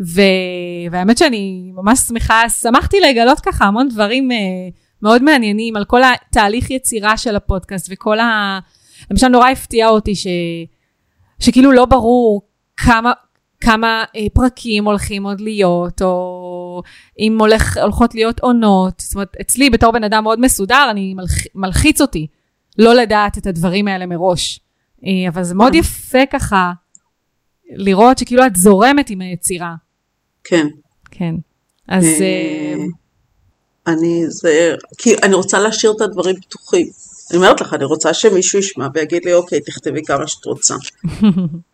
ו, 0.00 0.20
והאמת 0.90 1.18
שאני 1.18 1.70
ממש 1.74 1.98
שמחה, 1.98 2.48
שמחתי 2.48 3.00
לגלות 3.00 3.40
ככה 3.40 3.64
המון 3.64 3.88
דברים 3.88 4.32
אה, 4.32 4.36
מאוד 5.02 5.22
מעניינים 5.22 5.76
על 5.76 5.84
כל 5.84 6.00
התהליך 6.02 6.70
יצירה 6.70 7.16
של 7.16 7.36
הפודקאסט 7.36 7.88
וכל 7.90 8.18
ה... 8.18 8.58
למשל 9.10 9.28
נורא 9.28 9.50
הפתיע 9.50 9.88
אותי 9.88 10.14
ש, 10.14 10.26
שכאילו 11.40 11.72
לא 11.72 11.84
ברור 11.84 12.42
כמה, 12.76 13.12
כמה 13.60 14.04
אה, 14.16 14.26
פרקים 14.32 14.84
הולכים 14.84 15.24
עוד 15.24 15.40
להיות, 15.40 16.02
או 16.02 16.82
אם 17.18 17.36
הולך, 17.40 17.76
הולכות 17.82 18.14
להיות 18.14 18.40
עונות. 18.40 19.00
זאת 19.00 19.14
אומרת, 19.14 19.36
אצלי 19.40 19.70
בתור 19.70 19.92
בן 19.92 20.04
אדם 20.04 20.24
מאוד 20.24 20.40
מסודר, 20.40 20.88
אני 20.90 21.14
מלח, 21.14 21.30
מלחיץ 21.54 22.00
אותי 22.00 22.26
לא 22.78 22.94
לדעת 22.94 23.38
את 23.38 23.46
הדברים 23.46 23.88
האלה 23.88 24.06
מראש. 24.06 24.60
אה, 25.04 25.28
אבל 25.28 25.44
זה 25.44 25.54
מאוד. 25.54 25.74
יפה 25.74 26.18
ככה 26.32 26.72
לראות 27.70 28.18
שכאילו 28.18 28.46
את 28.46 28.56
זורמת 28.56 29.10
עם 29.10 29.20
היצירה. 29.20 29.74
כן. 30.44 30.66
כן. 31.10 31.34
אז 31.88 32.04
אה, 32.04 32.20
אה, 32.20 32.84
אני, 33.86 34.24
זה, 34.28 34.74
כי 34.98 35.16
אני 35.22 35.34
רוצה 35.34 35.58
להשאיר 35.58 35.92
את 35.96 36.00
הדברים 36.00 36.36
פתוחים. 36.36 36.86
אני 37.30 37.38
אומרת 37.38 37.60
לך, 37.60 37.74
אני 37.74 37.84
רוצה 37.84 38.14
שמישהו 38.14 38.58
ישמע 38.58 38.86
ויגיד 38.94 39.24
לי, 39.24 39.34
אוקיי, 39.34 39.60
תכתבי 39.60 40.04
כמה 40.04 40.26
שאת 40.26 40.44
רוצה. 40.44 40.74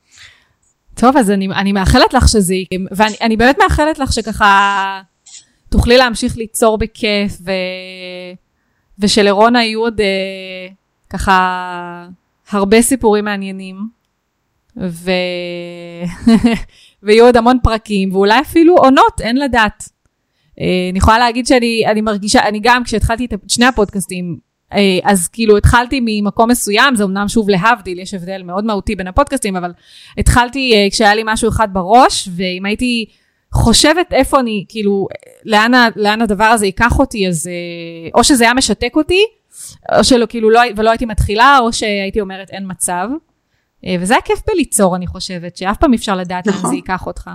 טוב, 0.95 1.16
אז 1.16 1.30
אני, 1.30 1.47
אני 1.47 1.72
מאחלת 1.72 2.14
לך 2.14 2.28
שזה 2.28 2.55
יקרה, 2.55 2.78
ואני 2.90 3.14
אני 3.20 3.36
באמת 3.36 3.57
מאחלת 3.62 3.99
לך 3.99 4.12
שככה 4.12 5.01
תוכלי 5.68 5.97
להמשיך 5.97 6.36
ליצור 6.36 6.78
בכיף, 6.78 7.38
ו, 7.45 7.51
ושלרונה 8.99 9.64
יהיו 9.64 9.80
עוד 9.80 10.01
אה, 10.01 10.68
ככה 11.11 12.07
הרבה 12.51 12.82
סיפורים 12.82 13.24
מעניינים, 13.24 13.76
ו... 14.76 15.11
ויהיו 17.03 17.24
עוד 17.24 17.36
המון 17.36 17.59
פרקים, 17.62 18.14
ואולי 18.14 18.40
אפילו 18.40 18.76
עונות, 18.76 19.20
אין 19.20 19.36
לדעת. 19.36 19.88
אה, 20.61 20.88
אני 20.90 20.99
יכולה 20.99 21.18
להגיד 21.18 21.47
שאני 21.47 21.82
אני 21.86 22.01
מרגישה, 22.01 22.49
אני 22.49 22.61
גם 22.62 22.84
כשהתחלתי 22.84 23.24
את 23.24 23.34
שני 23.49 23.66
הפודקאסטים, 23.66 24.38
אז 25.04 25.28
כאילו 25.28 25.56
התחלתי 25.56 26.00
ממקום 26.02 26.50
מסוים, 26.50 26.94
זה 26.94 27.04
אמנם 27.04 27.28
שוב 27.28 27.48
להבדיל, 27.48 27.98
יש 27.98 28.14
הבדל 28.14 28.42
מאוד 28.42 28.64
מהותי 28.64 28.96
בין 28.96 29.06
הפודקאסטים, 29.06 29.56
אבל 29.56 29.72
התחלתי 30.18 30.72
אה, 30.74 30.90
כשהיה 30.90 31.14
לי 31.14 31.22
משהו 31.24 31.48
אחד 31.48 31.68
בראש, 31.72 32.28
ואם 32.36 32.64
הייתי 32.66 33.06
חושבת 33.52 34.12
איפה 34.12 34.40
אני, 34.40 34.64
כאילו, 34.68 35.08
לאן, 35.44 35.72
לאן 35.96 36.22
הדבר 36.22 36.44
הזה 36.44 36.66
ייקח 36.66 36.98
אותי, 36.98 37.28
אז 37.28 37.46
אה, 37.46 38.10
או 38.14 38.24
שזה 38.24 38.44
היה 38.44 38.54
משתק 38.54 38.92
אותי, 38.96 39.24
או 39.98 40.04
שלא, 40.04 40.26
כאילו, 40.26 40.50
לא, 40.50 40.60
ולא 40.76 40.90
הייתי 40.90 41.06
מתחילה, 41.06 41.58
או 41.58 41.72
שהייתי 41.72 42.20
אומרת 42.20 42.50
אין 42.50 42.64
מצב. 42.66 43.08
אה, 43.86 43.96
וזה 44.00 44.16
הכיף 44.16 44.38
בליצור, 44.46 44.96
אני 44.96 45.06
חושבת, 45.06 45.56
שאף 45.56 45.76
פעם 45.76 45.94
אפשר 45.94 46.16
לדעת 46.16 46.46
נכון. 46.46 46.70
זה 46.70 46.76
ייקח 46.76 47.06
אותך. 47.06 47.30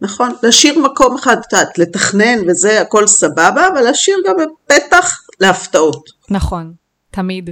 נכון? 0.00 0.32
להשאיר 0.42 0.78
מקום 0.78 1.14
אחד, 1.14 1.36
לתכנן 1.78 2.38
וזה, 2.48 2.80
הכל 2.80 3.06
סבבה, 3.06 3.68
אבל 3.72 3.80
להשאיר 3.80 4.16
גם 4.28 4.34
פתח 4.66 5.20
להפתעות. 5.40 6.08
נכון, 6.30 6.72
תמיד. 7.10 7.50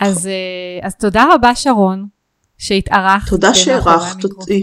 אז, 0.00 0.26
אה, 0.26 0.32
אז 0.86 0.94
תודה 0.96 1.24
רבה, 1.34 1.54
שרון, 1.54 2.06
שהתארחת. 2.58 3.28
תודה 3.28 3.54
שאירחת 3.54 4.24
אותי. 4.24 4.62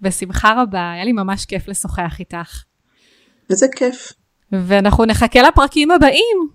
בשמחה 0.00 0.62
רבה, 0.62 0.92
היה 0.92 1.04
לי 1.04 1.12
ממש 1.12 1.44
כיף 1.44 1.68
לשוחח 1.68 2.16
איתך. 2.20 2.62
איזה 3.50 3.66
כיף. 3.76 4.12
ואנחנו 4.52 5.04
נחכה 5.04 5.42
לפרקים 5.42 5.90
הבאים. 5.90 6.48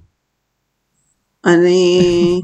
אני... 1.46 2.42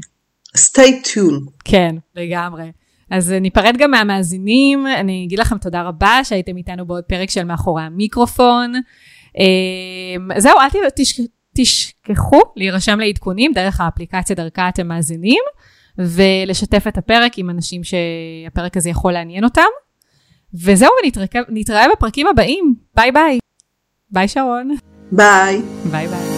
stay 0.56 1.06
tuned. 1.06 1.50
כן, 1.64 1.96
לגמרי. 2.16 2.72
אז 3.10 3.30
ניפרד 3.32 3.76
גם 3.78 3.90
מהמאזינים, 3.90 4.86
אני 4.86 5.24
אגיד 5.26 5.38
לכם 5.38 5.58
תודה 5.58 5.82
רבה 5.82 6.20
שהייתם 6.24 6.56
איתנו 6.56 6.86
בעוד 6.86 7.04
פרק 7.04 7.30
של 7.30 7.44
מאחורי 7.44 7.82
המיקרופון. 7.82 8.72
אה, 9.38 10.38
זהו, 10.40 10.58
אל 10.60 10.68
ת- 10.70 11.00
תש, 11.00 11.20
תשכחו 11.56 12.40
להירשם 12.56 13.00
לעדכונים 13.00 13.52
דרך 13.52 13.80
האפליקציה 13.80 14.36
דרכה 14.36 14.68
אתם 14.68 14.88
מאזינים, 14.88 15.42
ולשתף 15.98 16.84
את 16.88 16.98
הפרק 16.98 17.38
עם 17.38 17.50
אנשים 17.50 17.80
שהפרק 17.84 18.76
הזה 18.76 18.90
יכול 18.90 19.12
לעניין 19.12 19.44
אותם. 19.44 19.62
וזהו, 20.54 20.90
ונתראה 21.48 21.86
בפרקים 21.92 22.26
הבאים. 22.26 22.74
ביי 22.96 23.12
ביי. 23.12 23.38
ביי 24.10 24.28
שרון. 24.28 24.76
ביי. 25.12 25.62
ביי 25.90 26.08
ביי. 26.08 26.31